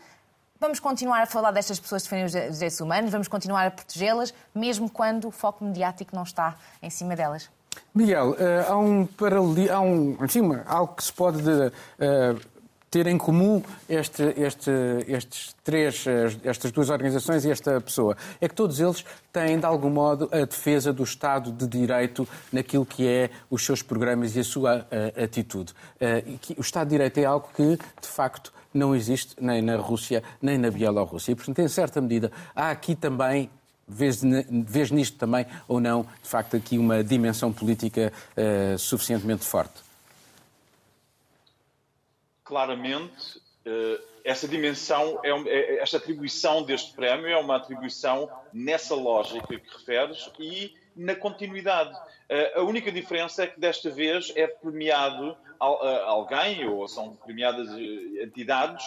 Vamos 0.59 0.79
continuar 0.79 1.21
a 1.21 1.25
falar 1.27 1.51
destas 1.51 1.79
pessoas 1.79 2.01
que 2.01 2.09
defendem 2.09 2.25
os 2.25 2.55
direitos 2.55 2.79
humanos, 2.79 3.11
vamos 3.11 3.27
continuar 3.27 3.67
a 3.67 3.71
protegê-las, 3.71 4.33
mesmo 4.55 4.89
quando 4.89 5.27
o 5.27 5.31
foco 5.31 5.63
mediático 5.63 6.15
não 6.15 6.23
está 6.23 6.55
em 6.81 6.89
cima 6.89 7.15
delas. 7.15 7.47
Miguel, 7.93 8.35
eh, 8.39 8.65
há 8.67 8.75
um 8.75 9.05
paralelo, 9.05 9.71
há 9.71 9.79
um, 9.79 10.17
enfim, 10.23 10.41
algo 10.65 10.95
que 10.95 11.03
se 11.03 11.13
pode 11.13 11.41
uh, 11.47 12.41
ter 12.89 13.07
em 13.07 13.17
comum 13.17 13.61
este, 13.89 14.23
este, 14.37 14.71
estes 15.07 15.55
três, 15.63 16.05
estas 16.43 16.71
duas 16.71 16.89
organizações 16.89 17.45
e 17.45 17.51
esta 17.51 17.79
pessoa? 17.81 18.15
É 18.39 18.47
que 18.47 18.55
todos 18.55 18.79
eles 18.79 19.03
têm, 19.31 19.59
de 19.59 19.65
algum 19.65 19.89
modo, 19.89 20.29
a 20.31 20.45
defesa 20.45 20.93
do 20.93 21.03
Estado 21.03 21.51
de 21.51 21.67
Direito 21.67 22.27
naquilo 22.51 22.85
que 22.85 23.07
é 23.07 23.29
os 23.49 23.63
seus 23.63 23.81
programas 23.81 24.35
e 24.35 24.39
a 24.39 24.43
sua 24.43 24.79
uh, 24.79 25.23
atitude. 25.23 25.73
Uh, 25.99 26.57
o 26.57 26.61
Estado 26.61 26.87
de 26.87 26.91
Direito 26.91 27.17
é 27.17 27.25
algo 27.25 27.49
que, 27.55 27.77
de 28.01 28.07
facto, 28.07 28.53
não 28.73 28.95
existe 28.95 29.35
nem 29.41 29.61
na 29.61 29.75
Rússia 29.75 30.23
nem 30.41 30.57
na 30.57 30.69
Bielorrússia. 30.69 31.31
E, 31.31 31.35
portanto, 31.35 31.59
em 31.59 31.67
certa 31.67 31.99
medida, 32.01 32.31
há 32.55 32.71
aqui 32.71 32.95
também 32.95 33.49
Vês, 33.89 34.21
vês 34.67 34.91
nisto 34.91 35.17
também 35.17 35.45
ou 35.65 35.79
não, 35.79 36.05
de 36.21 36.27
facto, 36.27 36.57
aqui 36.57 36.77
uma 36.77 37.01
dimensão 37.01 37.53
política 37.53 38.11
uh, 38.35 38.77
suficientemente 38.77 39.45
forte? 39.45 39.86
Claramente 42.47 43.41
eh, 43.65 44.01
essa 44.23 44.47
dimensão, 44.47 45.19
é, 45.23 45.29
é, 45.29 45.79
esta 45.79 45.97
atribuição 45.97 46.63
deste 46.63 46.93
prémio 46.93 47.27
é 47.27 47.37
uma 47.37 47.57
atribuição 47.57 48.29
nessa 48.53 48.95
lógica 48.95 49.59
que 49.59 49.77
referes 49.77 50.31
e 50.39 50.73
na 50.95 51.13
continuidade. 51.15 51.93
Eh, 52.29 52.53
a 52.55 52.61
única 52.61 52.91
diferença 52.91 53.43
é 53.43 53.47
que 53.47 53.59
desta 53.59 53.89
vez 53.89 54.31
é 54.37 54.47
premiado 54.47 55.31
eh, 55.31 56.01
alguém, 56.05 56.65
ou 56.67 56.87
são 56.87 57.15
premiadas 57.17 57.69
entidades, 58.21 58.85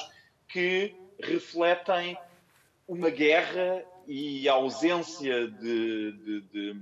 que 0.49 0.95
refletem 1.23 2.17
uma 2.89 3.11
guerra 3.11 3.85
e 4.09 4.49
a 4.49 4.55
ausência 4.55 5.47
de, 5.47 6.13
de, 6.13 6.41
de, 6.41 6.77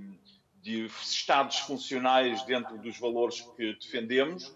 de 0.62 0.86
Estados 0.86 1.58
funcionais 1.58 2.44
dentro 2.44 2.78
dos 2.78 2.96
valores 2.98 3.40
que 3.56 3.74
defendemos 3.74 4.54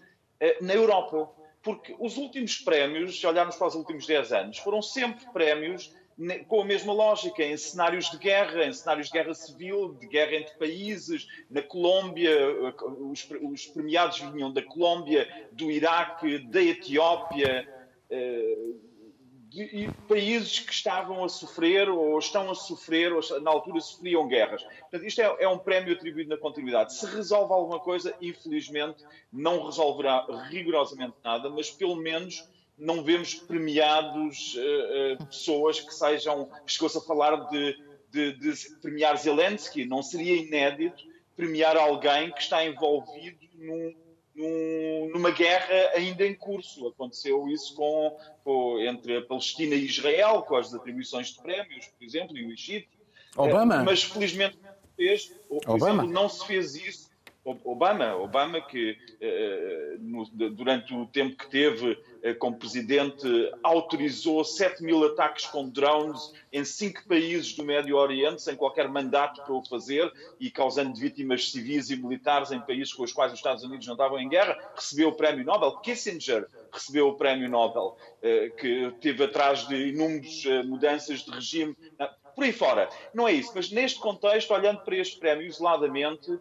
na 0.61 0.73
Europa 0.73 1.29
porque 1.63 1.95
os 1.97 2.17
últimos 2.17 2.57
prémios, 2.57 3.19
se 3.19 3.25
olharmos 3.25 3.55
para 3.55 3.67
os 3.67 3.75
últimos 3.75 4.05
10 4.05 4.33
anos, 4.33 4.57
foram 4.59 4.81
sempre 4.81 5.25
prémios 5.31 5.95
com 6.47 6.61
a 6.61 6.65
mesma 6.65 6.93
lógica, 6.93 7.43
em 7.43 7.57
cenários 7.57 8.11
de 8.11 8.17
guerra, 8.17 8.65
em 8.65 8.73
cenários 8.73 9.07
de 9.07 9.13
guerra 9.13 9.33
civil, 9.33 9.93
de 9.93 10.07
guerra 10.07 10.35
entre 10.35 10.53
países. 10.57 11.27
Na 11.49 11.61
Colômbia, 11.61 12.37
os, 12.99 13.27
os 13.41 13.65
premiados 13.65 14.19
vinham 14.19 14.53
da 14.53 14.61
Colômbia, 14.61 15.27
do 15.51 15.71
Iraque, 15.71 16.37
da 16.39 16.61
Etiópia. 16.61 17.67
De, 19.53 19.87
países 20.07 20.59
que 20.59 20.73
estavam 20.73 21.23
a 21.23 21.29
sofrer 21.29 21.87
ou 21.87 22.17
estão 22.17 22.49
a 22.49 22.55
sofrer, 22.55 23.13
ou 23.13 23.21
na 23.41 23.51
altura 23.51 23.79
sofriam 23.79 24.27
guerras. 24.27 24.63
Portanto, 24.63 25.05
isto 25.05 25.21
é, 25.21 25.35
é, 25.41 25.47
um 25.47 25.59
prémio 25.59 25.93
atribuído 25.93 26.31
na 26.31 26.37
continuidade. 26.37 26.95
Se 26.95 27.05
resolve 27.05 27.53
alguma 27.53 27.79
coisa, 27.79 28.15
infelizmente, 28.19 29.05
não 29.31 29.63
resolverá 29.65 30.25
rigorosamente 30.49 31.13
nada, 31.23 31.51
mas 31.51 31.69
pelo 31.69 31.95
menos 31.95 32.49
não 32.75 33.03
vemos 33.03 33.35
premiados 33.35 34.55
uh, 34.55 35.21
uh, 35.21 35.25
pessoas 35.27 35.79
que 35.79 35.93
sejam. 35.93 36.49
Chegou-se 36.65 36.97
a 36.97 37.01
falar 37.01 37.35
de, 37.51 37.77
de, 38.09 38.33
de 38.33 38.75
premiar 38.81 39.15
Zelensky, 39.17 39.85
não 39.85 40.01
seria 40.01 40.35
inédito 40.35 41.03
premiar 41.35 41.77
alguém 41.77 42.31
que 42.31 42.41
está 42.41 42.65
envolvido 42.65 43.37
num 43.55 43.93
num, 44.35 45.09
numa 45.13 45.31
guerra 45.31 45.91
ainda 45.95 46.25
em 46.25 46.33
curso. 46.33 46.87
Aconteceu 46.87 47.47
isso 47.47 47.75
com, 47.75 48.17
com, 48.43 48.79
entre 48.79 49.17
a 49.17 49.21
Palestina 49.21 49.75
e 49.75 49.85
Israel, 49.85 50.41
com 50.43 50.55
as 50.55 50.73
atribuições 50.73 51.27
de 51.33 51.41
prémios, 51.41 51.87
por 51.87 52.03
exemplo, 52.03 52.37
e 52.37 52.45
o 52.45 52.51
Egito. 52.51 52.87
Obama. 53.35 53.75
Eh, 53.75 53.83
mas 53.83 54.03
felizmente 54.03 54.57
fez, 54.95 55.25
por 55.47 55.61
Obama. 55.65 56.03
Exemplo, 56.03 56.11
não 56.11 56.29
se 56.29 56.45
fez 56.45 56.75
isso 56.75 57.13
Obama, 57.45 58.15
Obama 58.15 58.61
que 58.61 58.97
eh, 59.19 59.97
no, 59.99 60.25
durante 60.25 60.93
o 60.93 61.05
tempo 61.05 61.35
que 61.35 61.49
teve 61.49 61.91
eh, 61.91 61.97
como 62.39 62.57
presidente 62.57 63.27
autorizou 63.61 64.43
7 64.43 64.81
mil 64.81 65.03
ataques 65.05 65.45
com 65.45 65.67
drones 65.67 66.33
em 66.53 66.63
cinco 66.63 67.05
países 67.05 67.53
do 67.53 67.65
Médio 67.65 67.97
Oriente 67.97 68.41
sem 68.41 68.55
qualquer 68.55 68.87
mandato 68.87 69.41
para 69.41 69.53
o 69.53 69.65
fazer 69.65 70.11
e 70.39 70.49
causando 70.49 70.97
vítimas 70.97 71.51
civis 71.51 71.89
e 71.89 71.97
militares 71.97 72.51
em 72.51 72.61
países 72.61 72.93
com 72.93 73.03
os 73.03 73.11
quais 73.11 73.33
os 73.33 73.39
Estados 73.39 73.63
Unidos 73.63 73.85
não 73.87 73.95
estavam 73.95 74.19
em 74.19 74.29
guerra, 74.29 74.57
recebeu 74.75 75.09
o 75.09 75.13
prémio 75.13 75.43
Nobel. 75.43 75.77
Kissinger 75.79 76.47
recebeu 76.71 77.09
o 77.09 77.15
prémio 77.15 77.49
Nobel, 77.49 77.97
eh, 78.21 78.49
que 78.57 78.93
teve 79.01 79.25
atrás 79.25 79.67
de 79.67 79.89
inúmeras 79.89 80.45
mudanças 80.65 81.19
de 81.21 81.31
regime 81.31 81.75
por 82.35 82.43
aí 82.43 82.53
fora. 82.53 82.89
Não 83.13 83.27
é 83.27 83.33
isso, 83.33 83.51
mas 83.53 83.71
neste 83.71 83.99
contexto, 83.99 84.53
olhando 84.53 84.81
para 84.81 84.95
este 84.95 85.19
prémio 85.19 85.45
isoladamente, 85.45 86.31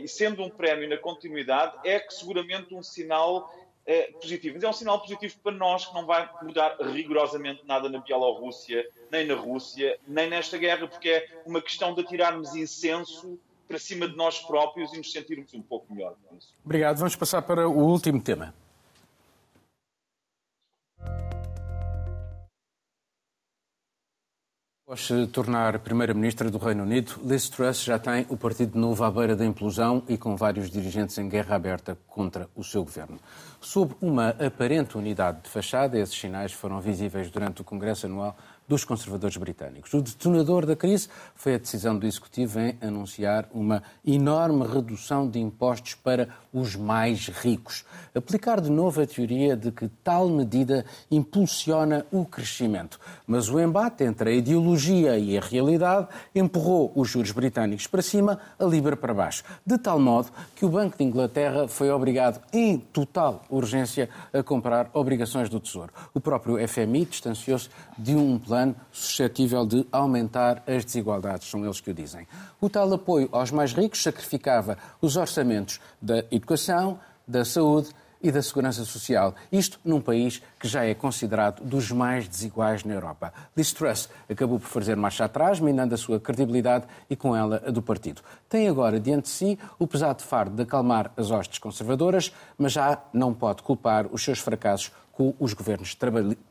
e 0.00 0.06
sendo 0.06 0.44
um 0.44 0.48
prémio 0.48 0.88
na 0.88 0.96
continuidade, 0.96 1.76
é 1.84 1.98
que 1.98 2.14
seguramente 2.14 2.72
um 2.72 2.82
sinal 2.82 3.52
uh, 3.86 4.20
positivo. 4.20 4.54
Mas 4.54 4.64
é 4.64 4.68
um 4.68 4.72
sinal 4.72 5.00
positivo 5.00 5.34
para 5.42 5.52
nós 5.52 5.86
que 5.86 5.94
não 5.94 6.06
vai 6.06 6.28
mudar 6.42 6.76
rigorosamente 6.80 7.62
nada 7.66 7.88
na 7.88 7.98
Bielorrússia, 7.98 8.88
nem 9.10 9.26
na 9.26 9.34
Rússia, 9.34 9.98
nem 10.06 10.28
nesta 10.28 10.58
guerra, 10.58 10.86
porque 10.86 11.08
é 11.08 11.42
uma 11.46 11.60
questão 11.60 11.94
de 11.94 12.00
atirarmos 12.00 12.54
incenso 12.54 13.38
para 13.68 13.78
cima 13.78 14.08
de 14.08 14.16
nós 14.16 14.40
próprios 14.40 14.92
e 14.92 14.98
nos 14.98 15.10
sentirmos 15.10 15.54
um 15.54 15.62
pouco 15.62 15.92
melhor. 15.94 16.14
Obrigado. 16.64 16.98
Vamos 16.98 17.16
passar 17.16 17.42
para 17.42 17.68
o 17.68 17.86
último 17.86 18.20
tema. 18.20 18.54
Após 24.92 25.06
se 25.06 25.26
tornar 25.28 25.78
Primeira-Ministra 25.78 26.50
do 26.50 26.58
Reino 26.58 26.82
Unido, 26.82 27.18
Liz 27.24 27.48
Truss 27.48 27.82
já 27.82 27.98
tem 27.98 28.26
o 28.28 28.36
Partido 28.36 28.78
Novo 28.78 29.02
à 29.02 29.10
beira 29.10 29.34
da 29.34 29.42
implosão 29.42 30.02
e 30.06 30.18
com 30.18 30.36
vários 30.36 30.70
dirigentes 30.70 31.16
em 31.16 31.30
guerra 31.30 31.56
aberta 31.56 31.96
contra 32.06 32.46
o 32.54 32.62
seu 32.62 32.84
governo. 32.84 33.18
Sob 33.58 33.94
uma 34.02 34.28
aparente 34.38 34.98
unidade 34.98 35.44
de 35.44 35.48
fachada, 35.48 35.98
esses 35.98 36.14
sinais 36.14 36.52
foram 36.52 36.78
visíveis 36.78 37.30
durante 37.30 37.62
o 37.62 37.64
Congresso 37.64 38.04
Anual 38.04 38.36
dos 38.68 38.84
conservadores 38.84 39.36
britânicos. 39.36 39.92
O 39.92 40.00
detonador 40.00 40.64
da 40.64 40.76
crise 40.76 41.08
foi 41.34 41.54
a 41.54 41.58
decisão 41.58 41.98
do 41.98 42.06
Executivo 42.06 42.60
em 42.60 42.76
anunciar 42.80 43.48
uma 43.52 43.82
enorme 44.06 44.66
redução 44.66 45.28
de 45.28 45.38
impostos 45.38 45.94
para 45.94 46.28
os 46.52 46.76
mais 46.76 47.28
ricos. 47.28 47.84
Aplicar 48.14 48.60
de 48.60 48.70
novo 48.70 49.00
a 49.00 49.06
teoria 49.06 49.56
de 49.56 49.70
que 49.72 49.88
tal 50.04 50.28
medida 50.28 50.84
impulsiona 51.10 52.06
o 52.10 52.24
crescimento. 52.24 53.00
Mas 53.26 53.48
o 53.48 53.60
embate 53.60 54.04
entre 54.04 54.30
a 54.30 54.32
ideologia 54.32 55.18
e 55.18 55.36
a 55.36 55.40
realidade 55.40 56.08
empurrou 56.34 56.92
os 56.94 57.08
juros 57.08 57.32
britânicos 57.32 57.86
para 57.86 58.02
cima, 58.02 58.38
a 58.58 58.64
Libra 58.64 58.96
para 58.96 59.12
baixo. 59.12 59.44
De 59.66 59.76
tal 59.76 59.98
modo 59.98 60.30
que 60.54 60.64
o 60.64 60.68
Banco 60.68 60.96
de 60.96 61.04
Inglaterra 61.04 61.68
foi 61.68 61.90
obrigado, 61.90 62.40
em 62.52 62.78
total 62.78 63.44
urgência, 63.50 64.08
a 64.32 64.42
comprar 64.42 64.90
obrigações 64.94 65.48
do 65.48 65.60
Tesouro. 65.60 65.92
O 66.14 66.20
próprio 66.20 66.56
FMI 66.66 67.06
distanciou-se 67.06 67.68
de 67.98 68.14
um 68.14 68.38
plano 68.38 68.51
plano 68.52 68.76
suscetível 68.90 69.64
de 69.64 69.86
aumentar 69.90 70.62
as 70.66 70.84
desigualdades, 70.84 71.48
são 71.48 71.64
eles 71.64 71.80
que 71.80 71.90
o 71.90 71.94
dizem. 71.94 72.28
O 72.60 72.68
tal 72.68 72.92
apoio 72.92 73.26
aos 73.32 73.50
mais 73.50 73.72
ricos 73.72 74.02
sacrificava 74.02 74.76
os 75.00 75.16
orçamentos 75.16 75.80
da 76.02 76.18
educação, 76.30 76.98
da 77.26 77.46
saúde 77.46 77.88
e 78.22 78.30
da 78.30 78.42
segurança 78.42 78.84
social. 78.84 79.34
Isto 79.50 79.80
num 79.82 80.02
país 80.02 80.42
que 80.60 80.68
já 80.68 80.84
é 80.84 80.92
considerado 80.92 81.64
dos 81.64 81.90
mais 81.90 82.28
desiguais 82.28 82.84
na 82.84 82.92
Europa. 82.92 83.32
Liz 83.56 83.72
Truss 83.72 84.10
acabou 84.28 84.60
por 84.60 84.68
fazer 84.68 84.96
marcha 84.96 85.24
atrás, 85.24 85.58
minando 85.58 85.94
a 85.94 85.98
sua 85.98 86.20
credibilidade 86.20 86.84
e 87.08 87.16
com 87.16 87.34
ela 87.34 87.62
a 87.66 87.70
do 87.70 87.80
partido. 87.80 88.20
Tem 88.50 88.68
agora 88.68 89.00
diante 89.00 89.24
de 89.24 89.30
si 89.30 89.58
o 89.78 89.86
pesado 89.86 90.22
fardo 90.22 90.54
de 90.54 90.62
acalmar 90.62 91.10
as 91.16 91.30
hostes 91.30 91.58
conservadoras, 91.58 92.34
mas 92.58 92.72
já 92.72 92.98
não 93.14 93.32
pode 93.32 93.62
culpar 93.62 94.06
os 94.12 94.22
seus 94.22 94.40
fracassos 94.40 94.92
com 95.12 95.34
os 95.38 95.52
governos 95.52 95.96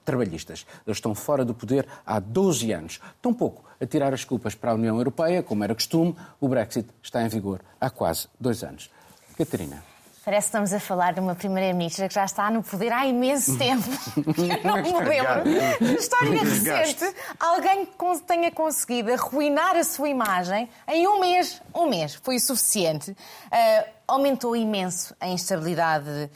trabalhistas. 0.05 0.65
Eles 0.85 0.97
estão 0.97 1.15
fora 1.15 1.43
do 1.43 1.53
poder 1.53 1.87
há 2.05 2.19
12 2.19 2.71
anos. 2.71 2.99
Tampouco 3.21 3.63
a 3.81 3.85
tirar 3.85 4.13
as 4.13 4.23
culpas 4.23 4.55
para 4.55 4.71
a 4.71 4.75
União 4.75 4.97
Europeia, 4.97 5.41
como 5.41 5.63
era 5.63 5.73
costume, 5.73 6.15
o 6.39 6.47
Brexit 6.47 6.87
está 7.01 7.23
em 7.23 7.27
vigor 7.27 7.61
há 7.79 7.89
quase 7.89 8.27
dois 8.39 8.63
anos. 8.63 8.91
Catarina. 9.37 9.91
Parece 10.23 10.45
que 10.45 10.49
estamos 10.49 10.71
a 10.71 10.79
falar 10.79 11.13
de 11.13 11.19
uma 11.19 11.33
Primeira-Ministra 11.33 12.07
que 12.07 12.13
já 12.13 12.25
está 12.25 12.51
no 12.51 12.61
poder 12.61 12.93
há 12.93 13.07
imenso 13.07 13.57
tempo. 13.57 13.89
Eu 14.15 14.61
não 14.63 14.83
me 14.83 15.09
lembro. 15.09 15.95
História 15.99 16.43
recente, 16.43 17.15
alguém 17.39 17.87
que 17.87 18.23
tenha 18.27 18.51
conseguido 18.51 19.11
arruinar 19.11 19.75
a 19.75 19.83
sua 19.83 20.09
imagem 20.09 20.69
em 20.87 21.07
um 21.07 21.19
mês. 21.19 21.59
Um 21.73 21.89
mês 21.89 22.13
foi 22.21 22.35
o 22.35 22.39
suficiente. 22.39 23.09
Uh, 23.11 23.89
aumentou 24.07 24.55
imenso 24.55 25.15
a 25.19 25.27
instabilidade 25.27 26.29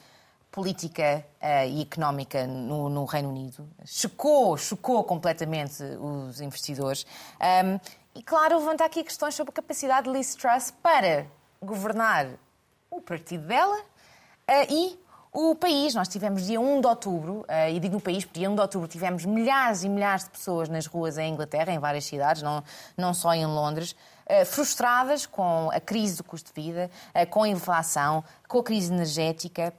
política 0.55 1.25
uh, 1.41 1.67
e 1.67 1.81
económica 1.81 2.47
no, 2.47 2.87
no, 2.87 3.03
Reino 3.03 3.27
Unido. 3.27 3.67
Chocou, 3.85 4.55
chocou 4.57 5.03
completamente 5.03 5.83
os 5.99 6.39
investidores. 6.39 7.05
Um, 7.41 7.77
e, 8.15 8.23
claro, 8.23 8.57
levanta 8.59 8.85
aqui 8.85 9.03
questões 9.03 9.35
sobre 9.35 9.51
a 9.51 9.53
capacidade 9.53 10.07
de 10.07 10.13
Liz 10.13 10.33
Truss 10.33 10.71
para 10.81 11.27
governar 11.61 12.29
o 12.89 13.01
partido 13.01 13.45
dela 13.45 13.77
uh, 13.77 14.65
e 14.69 14.97
o 15.33 15.53
país. 15.55 15.93
Nós 15.93 16.07
tivemos 16.07 16.45
dia 16.45 16.61
1 16.61 16.79
de 16.79 16.87
outubro, 16.87 17.41
uh, 17.41 17.69
e 17.69 17.77
digo 17.77 17.95
no 17.95 18.01
país, 18.01 18.23
porque 18.23 18.39
dia 18.39 18.49
1 18.49 18.55
de 18.55 18.61
outubro 18.61 18.87
tivemos 18.87 19.25
milhares 19.25 19.83
e 19.83 19.89
milhares 19.89 20.23
de 20.23 20.29
pessoas 20.29 20.69
nas 20.69 20.85
ruas 20.85 21.17
em 21.17 21.33
Inglaterra, 21.33 21.73
em 21.73 21.79
várias 21.79 22.05
cidades, 22.05 22.41
não, 22.41 22.63
não 22.95 23.13
só 23.13 23.33
em 23.33 23.45
Londres, 23.45 23.93
frustradas 24.47 25.27
com 25.27 25.69
a 25.71 25.79
crise 25.79 26.17
do 26.17 26.23
custo 26.23 26.51
de 26.51 26.59
vida, 26.59 26.89
com 27.29 27.43
a 27.43 27.47
inflação, 27.47 28.23
com 28.47 28.57
a 28.57 28.63
crise 28.63 28.91
energética. 28.91 29.71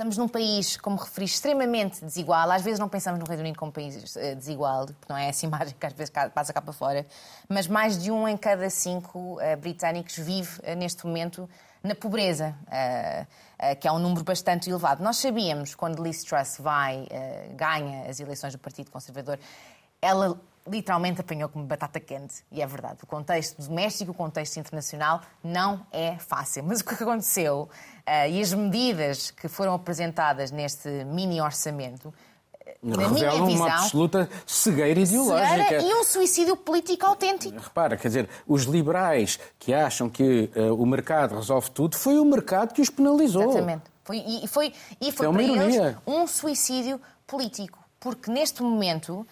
Estamos 0.00 0.16
num 0.16 0.28
país, 0.28 0.78
como 0.78 0.96
referi, 0.96 1.26
extremamente 1.26 2.02
desigual. 2.02 2.50
Às 2.50 2.62
vezes 2.62 2.80
não 2.80 2.88
pensamos 2.88 3.20
no 3.20 3.26
Reino 3.26 3.42
Unido 3.42 3.58
como 3.58 3.68
um 3.68 3.72
país 3.72 4.16
desigual, 4.34 4.86
porque 4.86 5.04
não 5.12 5.14
é 5.14 5.28
essa 5.28 5.44
imagem 5.44 5.74
que 5.78 5.86
às 5.86 5.92
vezes 5.92 6.10
passa 6.32 6.54
cá 6.54 6.62
para 6.62 6.72
fora. 6.72 7.06
Mas 7.46 7.66
mais 7.66 8.02
de 8.02 8.10
um 8.10 8.26
em 8.26 8.34
cada 8.34 8.70
cinco 8.70 9.36
britânicos 9.60 10.16
vive 10.16 10.58
neste 10.74 11.06
momento 11.06 11.46
na 11.82 11.94
pobreza, 11.94 12.56
que 13.78 13.86
é 13.86 13.92
um 13.92 13.98
número 13.98 14.24
bastante 14.24 14.70
elevado. 14.70 15.04
Nós 15.04 15.18
sabíamos, 15.18 15.74
quando 15.74 16.02
Liz 16.02 16.24
Truss 16.24 16.56
vai, 16.58 17.06
ganha 17.54 18.08
as 18.08 18.18
eleições 18.20 18.54
do 18.54 18.58
Partido 18.58 18.90
Conservador, 18.90 19.38
ela 20.00 20.40
literalmente 20.70 21.20
apanhou 21.20 21.48
como 21.48 21.64
batata 21.64 22.00
quente. 22.00 22.44
E 22.50 22.62
é 22.62 22.66
verdade. 22.66 22.98
O 23.02 23.06
contexto 23.06 23.60
doméstico, 23.60 24.12
o 24.12 24.14
contexto 24.14 24.58
internacional 24.58 25.20
não 25.42 25.86
é 25.92 26.16
fácil. 26.18 26.64
Mas 26.64 26.80
o 26.80 26.84
que 26.84 26.94
aconteceu 26.94 27.68
e 28.28 28.40
as 28.40 28.52
medidas 28.52 29.30
que 29.30 29.48
foram 29.48 29.74
apresentadas 29.74 30.50
neste 30.50 30.88
mini 31.04 31.40
orçamento 31.40 32.12
na 32.82 32.96
revelam 32.96 33.46
visão, 33.46 33.66
uma 33.66 33.74
absoluta 33.74 34.28
cegueira 34.46 35.00
ideológica. 35.00 35.64
Cegueira 35.64 35.82
e 35.82 35.94
um 35.94 36.04
suicídio 36.04 36.56
político 36.56 37.06
autêntico. 37.06 37.58
Repara, 37.58 37.96
quer 37.96 38.08
dizer, 38.08 38.28
os 38.46 38.64
liberais 38.64 39.38
que 39.58 39.74
acham 39.74 40.08
que 40.08 40.50
uh, 40.56 40.74
o 40.74 40.86
mercado 40.86 41.34
resolve 41.34 41.70
tudo, 41.70 41.96
foi 41.96 42.18
o 42.18 42.24
mercado 42.24 42.72
que 42.72 42.80
os 42.80 42.90
penalizou. 42.90 43.50
Exatamente. 43.50 43.82
Foi, 44.02 44.18
e 44.18 44.48
foi, 44.48 44.72
e 45.00 45.12
foi 45.12 45.26
é 45.26 45.32
para 45.32 45.42
eles 45.42 45.96
um 46.06 46.26
suicídio 46.26 47.00
político. 47.26 47.78
Porque 48.00 48.30
neste 48.30 48.62
momento 48.62 49.20
uh, 49.20 49.26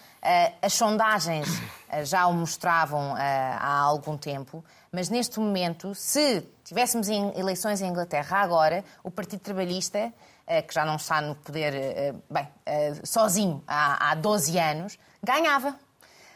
as 0.61 0.73
sondagens 0.73 1.49
uh, 1.49 2.05
já 2.05 2.27
o 2.27 2.33
mostravam 2.33 3.15
há 3.17 3.79
algum 3.79 4.15
tempo, 4.15 4.63
mas 4.91 5.09
neste 5.09 5.39
momento, 5.39 5.93
se 5.95 6.45
tivéssemos 6.63 7.09
eleições 7.09 7.81
em 7.81 7.87
Inglaterra 7.87 8.37
agora, 8.37 8.85
o 9.03 9.11
Partido 9.11 9.41
Trabalhista 9.41 10.13
eh, 10.51 10.63
que 10.63 10.73
já 10.73 10.83
não 10.83 10.95
está 10.95 11.21
no 11.21 11.35
poder, 11.35 11.75
eh, 11.75 12.15
bem, 12.27 12.47
eh, 12.65 12.95
sozinho 13.03 13.63
há, 13.67 14.09
há 14.09 14.15
12 14.15 14.57
anos, 14.57 14.97
ganhava. 15.23 15.75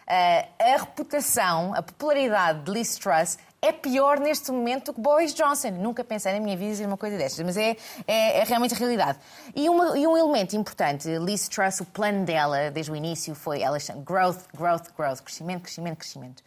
A 0.06 0.78
reputação, 0.78 1.74
a 1.74 1.82
popularidade 1.82 2.62
de 2.62 2.72
Liz 2.72 2.96
Truss 2.98 3.40
é 3.64 3.72
pior 3.72 4.20
neste 4.20 4.52
momento 4.52 4.88
do 4.88 4.94
que 4.96 5.00
Boris 5.00 5.34
Johnson. 5.34 5.72
Nunca 5.72 6.04
pensei 6.04 6.34
na 6.34 6.42
minha 6.42 6.58
vida 6.58 6.72
dizer 6.72 6.86
uma 6.86 6.98
coisa 6.98 7.18
destas, 7.18 7.46
mas 7.46 7.56
é, 7.56 7.78
é, 8.06 8.40
é 8.40 8.44
realmente 8.44 8.74
a 8.74 8.78
realidade. 8.78 9.18
E, 9.56 9.70
uma, 9.70 9.98
e, 9.98 10.06
um 10.06 10.18
elemento 10.18 10.54
importante, 10.58 11.08
Liz 11.20 11.48
Truss, 11.48 11.80
o 11.80 11.86
plano 11.86 12.26
dela 12.26 12.70
desde 12.70 12.92
o 12.92 12.96
início 12.96 13.34
foi 13.34 13.62
ela 13.62 13.78
growth, 14.04 14.42
growth, 14.54 14.88
growth, 14.98 15.22
crescimento, 15.22 15.62
crescimento, 15.62 15.98
crescimento. 15.98 16.44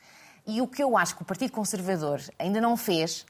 E 0.47 0.61
o 0.61 0.69
que 0.69 0.85
eu 0.85 0.95
acho 0.95 1.17
que 1.17 1.23
o 1.23 1.25
Partido 1.25 1.53
Conservador 1.53 2.21
ainda 2.39 2.61
não 2.61 2.77
fez 2.77 3.25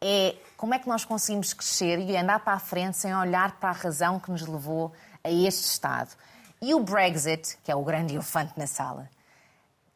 é 0.00 0.36
como 0.56 0.74
é 0.74 0.78
que 0.78 0.88
nós 0.88 1.04
conseguimos 1.04 1.52
crescer 1.52 1.98
e 1.98 2.16
andar 2.16 2.44
para 2.44 2.52
a 2.52 2.60
frente 2.60 2.96
sem 2.96 3.12
olhar 3.12 3.58
para 3.58 3.70
a 3.70 3.72
razão 3.72 4.20
que 4.20 4.30
nos 4.30 4.46
levou 4.46 4.92
a 5.24 5.30
este 5.30 5.64
estado. 5.64 6.10
E 6.60 6.72
o 6.74 6.78
Brexit, 6.78 7.58
que 7.64 7.72
é 7.72 7.74
o 7.74 7.82
grande 7.82 8.14
elefante 8.14 8.52
na 8.56 8.68
sala, 8.68 9.10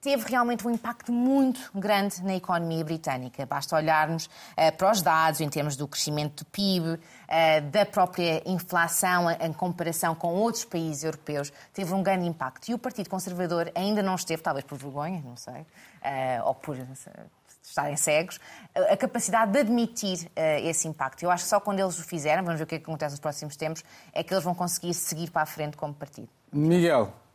teve 0.07 0.31
realmente 0.31 0.65
um 0.65 0.71
impacto 0.71 1.11
muito 1.11 1.69
grande 1.75 2.23
na 2.23 2.37
economia 2.37 2.85
britânica. 2.85 3.45
Basta 3.45 3.75
olharmos 3.75 4.27
uh, 4.27 4.77
para 4.77 4.93
os 4.93 5.03
dados 5.03 5.41
em 5.41 5.49
termos 5.49 5.75
do 5.75 5.89
crescimento 5.89 6.45
do 6.45 6.47
PIB, 6.47 6.97
eh, 7.27 7.61
da 7.61 7.85
própria 7.85 8.41
inflação 8.49 9.29
em 9.29 9.53
comparação 9.53 10.15
com 10.15 10.33
outros 10.33 10.65
países 10.65 11.03
europeus, 11.03 11.53
teve 11.75 11.93
um 11.93 12.05
grande 12.05 12.25
impacto. 12.25 12.69
E 12.69 12.75
o 12.75 12.79
Partido 12.79 13.11
Conservador 13.11 13.73
ainda 13.75 14.01
não 14.01 14.15
esteve, 14.15 14.41
talvez 14.41 14.65
por 14.65 14.79
vergonha, 14.79 15.21
não 15.25 15.37
sei, 15.37 15.63
uh, 15.63 16.45
ou 16.45 16.55
por 16.55 16.79
estarem 17.61 17.97
cegos, 17.97 18.39
a 18.89 18.97
capacidade 18.97 19.51
de 19.51 19.59
admitir 19.59 20.27
uh, 20.27 20.69
esse 20.69 20.87
impacto. 20.87 21.25
Eu 21.25 21.33
acho 21.33 21.43
que 21.43 21.51
só 21.51 21.59
quando 21.59 21.81
eles 21.81 21.99
o 21.99 22.05
fizerem, 22.05 22.45
vamos 22.45 22.61
ver 22.61 22.65
o 22.65 22.67
que, 22.69 22.77
é 22.77 22.79
que 22.79 22.85
acontece 22.85 23.15
nos 23.15 23.21
próximos 23.21 23.57
tempos, 23.57 23.83
é 24.13 24.23
que 24.23 24.33
eles 24.33 24.45
vão 24.45 24.55
conseguir 24.55 24.95
seguir 24.95 25.33
para 25.33 25.43
a 25.43 25.47
frente 25.47 25.77
como 25.77 25.93
partido. 25.93 26.29
Miguel. 26.53 27.26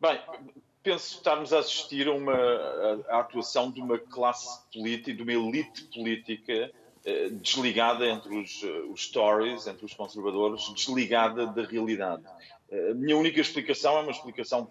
Bem, 0.00 0.18
penso 0.82 1.16
estarmos 1.16 1.52
a 1.52 1.58
assistir 1.58 2.08
a 2.08 2.12
uma 2.12 2.32
a, 2.32 3.16
a 3.16 3.20
atuação 3.20 3.70
de 3.70 3.80
uma 3.80 3.98
classe 3.98 4.60
política, 4.72 5.12
de 5.12 5.22
uma 5.22 5.32
elite 5.32 5.84
política 5.84 6.72
uh, 7.06 7.30
desligada 7.36 8.06
entre 8.06 8.34
os, 8.38 8.62
uh, 8.62 8.90
os 8.90 9.08
Tories, 9.08 9.66
entre 9.66 9.84
os 9.84 9.92
conservadores, 9.92 10.72
desligada 10.72 11.46
da 11.46 11.62
realidade. 11.62 12.22
A 12.90 12.94
minha 12.94 13.16
única 13.16 13.40
explicação 13.40 13.98
é 13.98 14.02
uma 14.02 14.12
explicação 14.12 14.70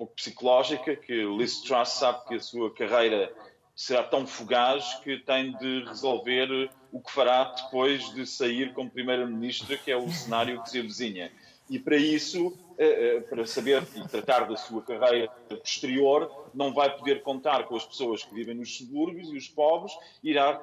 pouco 0.00 0.14
psicológica, 0.14 0.96
que 0.96 1.24
Liz 1.24 1.60
Truss 1.60 1.90
sabe 1.90 2.24
que 2.26 2.34
a 2.36 2.40
sua 2.40 2.72
carreira 2.72 3.30
será 3.76 4.02
tão 4.02 4.26
fugaz 4.26 4.94
que 5.02 5.18
tem 5.18 5.52
de 5.58 5.84
resolver 5.84 6.70
o 6.90 7.00
que 7.00 7.12
fará 7.12 7.44
depois 7.44 8.12
de 8.14 8.26
sair 8.26 8.72
como 8.72 8.90
Primeira-Ministra, 8.90 9.76
que 9.76 9.90
é 9.90 9.96
o 9.96 10.10
cenário 10.10 10.62
que 10.62 10.70
se 10.70 10.78
avizinha. 10.78 11.30
E 11.68 11.78
para 11.78 11.96
isso, 11.96 12.38
eh, 12.48 12.50
eh, 12.50 12.69
para 13.28 13.46
saber 13.46 13.82
e 13.94 14.08
tratar 14.08 14.48
da 14.48 14.56
sua 14.56 14.82
carreira 14.82 15.28
posterior, 15.48 16.48
não 16.54 16.72
vai 16.72 16.96
poder 16.96 17.22
contar 17.22 17.64
com 17.64 17.76
as 17.76 17.84
pessoas 17.84 18.24
que 18.24 18.34
vivem 18.34 18.54
nos 18.54 18.76
subúrbios 18.76 19.30
e 19.30 19.36
os 19.36 19.48
pobres, 19.48 19.92
irá 20.22 20.58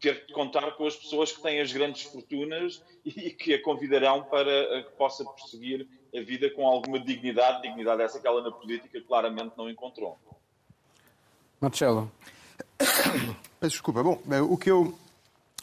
ter 0.00 0.26
de 0.26 0.34
contar 0.34 0.72
com 0.72 0.86
as 0.86 0.94
pessoas 0.94 1.32
que 1.32 1.40
têm 1.40 1.60
as 1.60 1.72
grandes 1.72 2.02
fortunas 2.02 2.82
e 3.04 3.30
que 3.30 3.54
a 3.54 3.62
convidarão 3.62 4.22
para 4.24 4.82
que 4.82 4.92
possa 4.98 5.24
prosseguir 5.24 5.88
a 6.14 6.20
vida 6.20 6.50
com 6.50 6.66
alguma 6.66 7.00
dignidade, 7.00 7.62
dignidade 7.62 8.02
essa 8.02 8.20
que 8.20 8.26
ela 8.26 8.42
na 8.42 8.50
política 8.50 9.00
claramente 9.00 9.54
não 9.56 9.70
encontrou. 9.70 10.18
Marcelo. 11.60 12.12
Peço 13.58 13.76
desculpa. 13.76 14.02
Bom, 14.02 14.20
eh, 14.30 14.40
o 14.42 14.58
que 14.58 14.70
eu, 14.70 14.94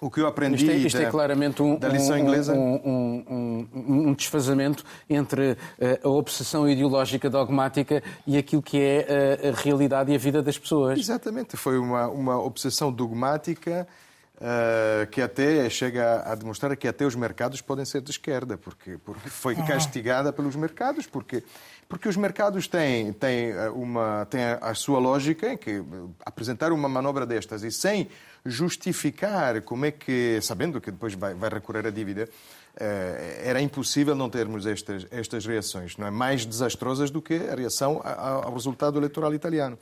o 0.02 0.10
que 0.10 0.20
eu 0.20 0.26
aprendi 0.26 0.56
isto 0.56 0.72
é, 0.72 0.76
isto 0.76 0.97
da, 0.97 1.04
é 1.04 1.12
claramente 1.12 1.62
um, 1.62 1.78
da 1.78 1.88
lição 1.88 2.18
inglesa... 2.18 2.54
Um, 2.54 3.22
um, 3.30 3.68
um, 4.10 4.14
desfazamento 4.14 4.84
entre 5.08 5.56
eh, 5.80 5.99
a 6.04 6.10
obsessão 6.10 6.68
ideológica 6.68 7.30
dogmática 7.30 8.02
e 8.26 8.36
aquilo 8.36 8.64
que 8.64 8.82
é 8.82 9.06
a, 9.41 9.47
eh, 9.47 9.49
a 9.49 9.62
realidade 9.62 10.12
e 10.12 10.16
a 10.16 10.18
vida 10.18 10.41
das 10.41 10.58
pessoas. 10.58 10.99
Exatamente. 10.99 11.56
Foi 11.56 11.78
uma, 11.78 12.08
uma 12.08 12.41
obsessão 12.41 12.91
dogmática 12.91 13.88
Uh, 14.41 15.06
que 15.12 15.22
até 15.22 15.70
chega 15.70 16.24
a 16.26 16.34
demonstrar 16.34 16.76
que 16.76 16.88
até 16.88 17.06
os 17.06 17.14
mercados 17.14 17.62
podem 17.62 17.86
ser 17.86 18.02
de 18.02 18.10
esquerda, 18.10 18.58
porque, 18.58 18.97
porque 19.06 19.30
foi 19.30 19.54
é. 19.54 19.62
castigada 19.68 20.34
pelos 20.34 20.56
mercados, 20.56 21.06
porque, 21.06 21.43
porque 21.88 22.10
os 22.10 22.18
mercados 22.18 22.68
têm, 22.68 23.14
têm, 23.14 23.54
uma, 23.76 24.26
têm 24.32 24.41
a 24.60 24.74
sua 24.74 24.97
lógica 24.97 25.54
em 25.54 25.58
que 25.58 25.84
apresentar 26.26 26.72
uma 26.72 26.89
manobra 26.89 27.24
destas 27.24 27.62
e 27.62 27.70
sem 27.70 28.10
justificar 28.46 29.62
como 29.62 29.86
é 29.86 29.92
que, 29.92 30.39
sabendo 30.42 30.82
que 30.82 30.92
depois 30.92 31.14
vai, 31.14 31.34
vai 31.34 31.50
recorrer 31.50 31.88
à 31.88 31.89
dívida, 31.89 32.28
uh, 32.28 32.78
era 33.44 33.62
impossível 33.62 34.16
não 34.16 34.30
termos 34.30 34.66
estas, 34.66 35.06
estas 35.12 35.46
reações, 35.46 35.98
não 35.98 36.08
é? 36.08 36.12
mais 36.12 36.46
desastrosas 36.46 37.12
do 37.12 37.22
que 37.22 37.36
a 37.36 37.56
reação 37.56 38.02
ao 38.04 38.54
resultado 38.54 38.98
eleitoral 38.98 39.34
italiano. 39.34 39.78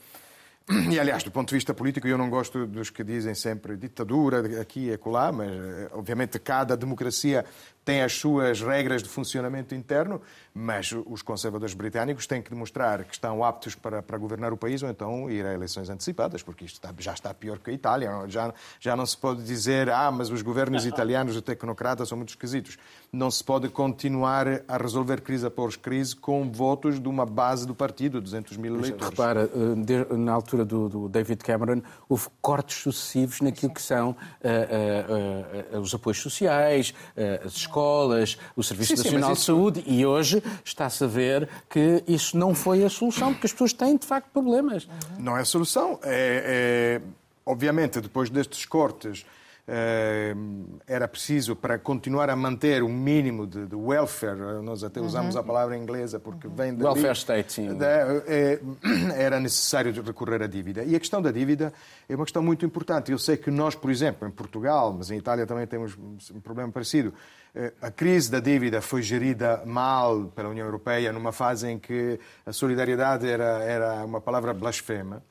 E, 0.90 1.00
aliás, 1.00 1.24
do 1.24 1.32
ponto 1.32 1.48
de 1.48 1.54
vista 1.56 1.74
político, 1.74 2.06
eu 2.06 2.16
não 2.16 2.30
gosto 2.30 2.64
dos 2.66 2.90
que 2.90 3.02
dizem 3.02 3.34
sempre 3.34 3.76
ditadura 3.76 4.60
aqui 4.60 4.86
e 4.86 4.92
acolá, 4.92 5.32
mas, 5.32 5.50
eh, 5.50 5.88
obviamente, 5.92 6.38
cada 6.38 6.76
democracia 6.76 7.44
tem 7.90 8.02
as 8.02 8.12
suas 8.12 8.60
regras 8.60 9.02
de 9.02 9.08
funcionamento 9.08 9.74
interno, 9.74 10.22
mas 10.54 10.94
os 11.06 11.22
conservadores 11.22 11.74
britânicos 11.74 12.24
têm 12.24 12.40
que 12.40 12.48
demonstrar 12.48 13.02
que 13.02 13.12
estão 13.12 13.42
aptos 13.42 13.74
para, 13.74 14.00
para 14.00 14.16
governar 14.16 14.52
o 14.52 14.56
país 14.56 14.80
ou 14.80 14.88
então 14.88 15.28
ir 15.28 15.44
a 15.44 15.52
eleições 15.52 15.90
antecipadas, 15.90 16.40
porque 16.40 16.64
isto 16.64 16.76
está, 16.76 16.94
já 16.96 17.12
está 17.12 17.34
pior 17.34 17.58
que 17.58 17.68
a 17.68 17.72
Itália. 17.72 18.10
Já, 18.28 18.54
já 18.78 18.94
não 18.94 19.04
se 19.04 19.16
pode 19.16 19.42
dizer, 19.42 19.90
ah, 19.90 20.08
mas 20.12 20.30
os 20.30 20.40
governos 20.40 20.86
italianos 20.86 21.34
de 21.34 21.42
tecnocratas 21.42 22.08
são 22.08 22.16
muito 22.16 22.28
esquisitos. 22.28 22.78
Não 23.12 23.28
se 23.28 23.42
pode 23.42 23.68
continuar 23.68 24.46
a 24.68 24.76
resolver 24.76 25.20
crise 25.20 25.46
após 25.46 25.74
crise 25.74 26.14
com 26.14 26.48
votos 26.48 27.00
de 27.00 27.08
uma 27.08 27.26
base 27.26 27.66
do 27.66 27.74
partido, 27.74 28.20
200 28.20 28.56
mil 28.56 28.76
eleitores. 28.76 29.10
Repara, 29.10 29.50
eh, 29.52 30.16
na 30.16 30.32
altura 30.32 30.64
do, 30.64 30.88
do 30.88 31.08
David 31.08 31.42
Cameron, 31.42 31.82
houve 32.08 32.28
cortes 32.40 32.82
sucessivos 32.82 33.40
naquilo 33.40 33.74
que 33.74 33.82
são 33.82 34.10
uh, 34.10 34.14
uh, 35.74 35.76
uh, 35.76 35.80
os 35.80 35.92
apoios 35.92 36.18
sociais, 36.18 36.94
as 37.44 37.54
escolas 37.54 37.79
escolas, 37.80 38.38
o 38.54 38.62
Serviço 38.62 38.96
sim, 38.96 39.02
Nacional 39.02 39.34
sim, 39.34 39.40
de 39.40 39.46
Saúde, 39.46 39.84
e 39.86 40.04
hoje 40.04 40.42
está-se 40.64 41.02
a 41.02 41.06
ver 41.06 41.48
que 41.68 42.02
isso 42.06 42.36
não 42.36 42.54
foi 42.54 42.84
a 42.84 42.90
solução, 42.90 43.32
porque 43.32 43.46
as 43.46 43.52
pessoas 43.52 43.72
têm, 43.72 43.96
de 43.96 44.06
facto, 44.06 44.28
problemas. 44.32 44.88
Não 45.18 45.36
é 45.36 45.40
a 45.40 45.44
solução. 45.44 45.98
É, 46.02 47.00
é, 47.00 47.02
obviamente, 47.44 48.00
depois 48.00 48.28
destes 48.28 48.64
cortes 48.66 49.24
era 50.86 51.06
preciso 51.06 51.54
para 51.54 51.78
continuar 51.78 52.28
a 52.28 52.36
manter 52.36 52.82
um 52.82 52.92
mínimo 52.92 53.46
de, 53.46 53.66
de 53.66 53.74
welfare, 53.76 54.62
nós 54.62 54.82
até 54.82 55.00
usamos 55.00 55.36
a 55.36 55.42
palavra 55.42 55.76
inglesa 55.76 56.18
porque 56.18 56.48
vem 56.48 56.74
da 56.74 56.90
Welfare 56.90 57.12
state, 57.12 57.52
sim. 57.52 57.68
era 59.16 59.38
necessário 59.38 59.92
recorrer 60.02 60.42
à 60.42 60.46
dívida. 60.46 60.82
E 60.84 60.96
a 60.96 60.98
questão 60.98 61.22
da 61.22 61.30
dívida 61.30 61.72
é 62.08 62.14
uma 62.16 62.24
questão 62.24 62.42
muito 62.42 62.64
importante. 62.66 63.12
Eu 63.12 63.18
sei 63.18 63.36
que 63.36 63.50
nós, 63.50 63.74
por 63.74 63.90
exemplo, 63.90 64.26
em 64.26 64.30
Portugal, 64.30 64.94
mas 64.96 65.10
em 65.10 65.18
Itália 65.18 65.46
também 65.46 65.66
temos 65.66 65.96
um 66.30 66.40
problema 66.40 66.72
parecido, 66.72 67.12
eh, 67.54 67.72
a 67.80 67.90
crise 67.90 68.30
da 68.30 68.40
dívida 68.40 68.80
foi 68.80 69.02
gerida 69.02 69.62
mal 69.66 70.26
pela 70.34 70.48
União 70.48 70.66
Europeia 70.66 71.12
numa 71.12 71.32
fase 71.32 71.68
em 71.68 71.78
que 71.78 72.18
a 72.46 72.52
solidariedade 72.52 73.28
era, 73.28 73.62
era 73.62 74.04
uma 74.04 74.20
palavra 74.20 74.54
blasfema. 74.54 75.22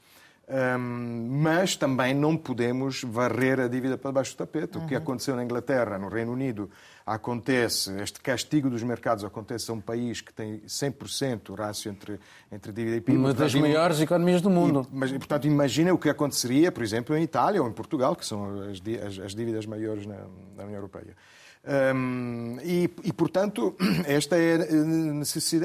Um, 0.49 1.27
mas 1.43 1.75
também 1.75 2.11
não 2.11 2.35
podemos 2.35 3.03
varrer 3.03 3.59
a 3.59 3.67
dívida 3.67 3.99
para 3.99 4.11
baixo 4.11 4.33
do 4.33 4.37
tapete. 4.37 4.79
Uhum. 4.79 4.83
O 4.83 4.87
que 4.87 4.95
uhum. 4.95 5.01
aconteceu 5.01 5.35
na 5.35 5.43
Inglaterra, 5.43 5.99
no 5.99 6.09
Reino 6.09 6.31
Unido, 6.31 6.71
acontece, 7.05 7.91
este 8.01 8.19
castigo 8.19 8.67
dos 8.67 8.81
mercados 8.81 9.23
acontece 9.23 9.69
a 9.69 9.75
um 9.75 9.79
país 9.79 10.21
que 10.21 10.33
tem 10.33 10.59
100% 10.61 11.55
rácio 11.55 11.91
entre, 11.91 12.19
entre 12.51 12.71
dívida 12.71 12.97
e 12.97 13.01
PIB. 13.01 13.17
Uma 13.17 13.33
das 13.33 13.51
portanto, 13.51 13.61
maiores 13.61 14.01
economias 14.01 14.41
do 14.41 14.49
mundo. 14.49 14.87
E, 14.91 14.95
mas, 14.95 15.11
portanto, 15.11 15.45
imagina 15.45 15.93
o 15.93 15.99
que 15.99 16.09
aconteceria, 16.09 16.71
por 16.71 16.81
exemplo, 16.81 17.15
em 17.15 17.21
Itália 17.21 17.61
ou 17.61 17.69
em 17.69 17.73
Portugal, 17.73 18.15
que 18.15 18.25
são 18.25 18.63
as, 18.71 18.81
as, 19.05 19.19
as 19.25 19.35
dívidas 19.35 19.67
maiores 19.67 20.07
na, 20.07 20.17
na 20.57 20.63
União 20.63 20.77
Europeia. 20.77 21.15
E, 22.63 22.89
e, 23.03 23.13
portanto, 23.13 23.75
esta 24.07 24.37
é, 24.37 24.57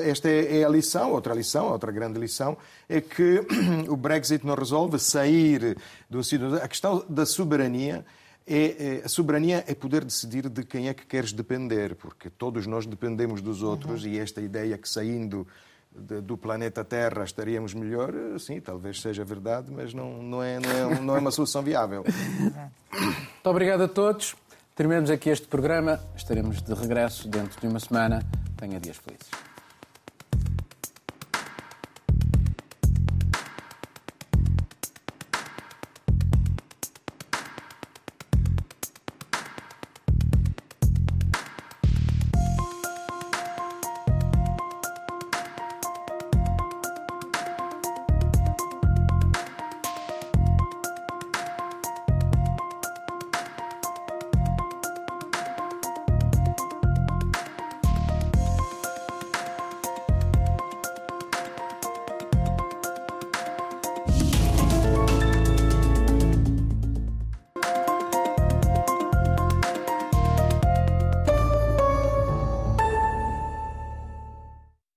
esta 0.09 0.29
é 0.29 0.65
a 0.65 0.69
lição, 0.69 1.13
outra 1.13 1.33
lição, 1.35 1.67
outra 1.71 1.91
grande 1.93 2.19
lição, 2.19 2.57
é 2.89 3.01
que 3.01 3.47
o 3.89 3.97
Brexit 3.97 4.45
não 4.45 4.55
resolve 4.55 4.99
sair 4.99 5.77
do 6.11 6.21
A 6.63 6.69
questão 6.69 7.05
da 7.09 7.25
soberania 7.25 8.05
é, 8.47 8.99
é, 9.01 9.03
a 9.05 9.09
soberania 9.09 9.65
é 9.67 9.75
poder 9.75 10.05
decidir 10.05 10.51
de 10.51 10.65
quem 10.65 10.89
é 10.89 10.95
que 10.95 11.07
queres 11.07 11.33
depender, 11.33 11.95
porque 11.95 12.29
todos 12.29 12.67
nós 12.67 12.85
dependemos 12.85 13.41
dos 13.41 13.63
outros 13.63 14.05
uhum. 14.05 14.11
e 14.11 14.19
esta 14.19 14.41
ideia 14.41 14.77
que 14.77 14.87
saindo 14.87 15.47
de, 15.91 16.21
do 16.21 16.37
planeta 16.37 16.85
Terra 16.85 17.25
estaríamos 17.25 17.73
melhor, 17.73 18.13
sim, 18.39 18.61
talvez 18.61 19.01
seja 19.01 19.25
verdade, 19.25 19.71
mas 19.71 19.95
não, 19.95 20.23
não, 20.23 20.43
é, 20.43 20.61
não, 20.61 20.71
é, 20.71 21.01
não 21.01 21.17
é 21.17 21.21
uma 21.21 21.31
solução 21.31 21.63
viável. 21.63 22.05
Muito 22.93 23.51
obrigado 23.51 23.83
a 23.83 23.89
todos. 23.89 24.37
Terminamos 24.75 25.09
aqui 25.09 25.31
este 25.31 25.47
programa. 25.47 26.01
Estaremos 26.17 26.61
de 26.61 26.75
regresso 26.75 27.29
dentro 27.29 27.61
de 27.61 27.69
uma 27.69 27.79
semana. 27.79 28.21
Tenha 28.57 28.81
dias 28.81 28.97
felizes. 28.97 29.54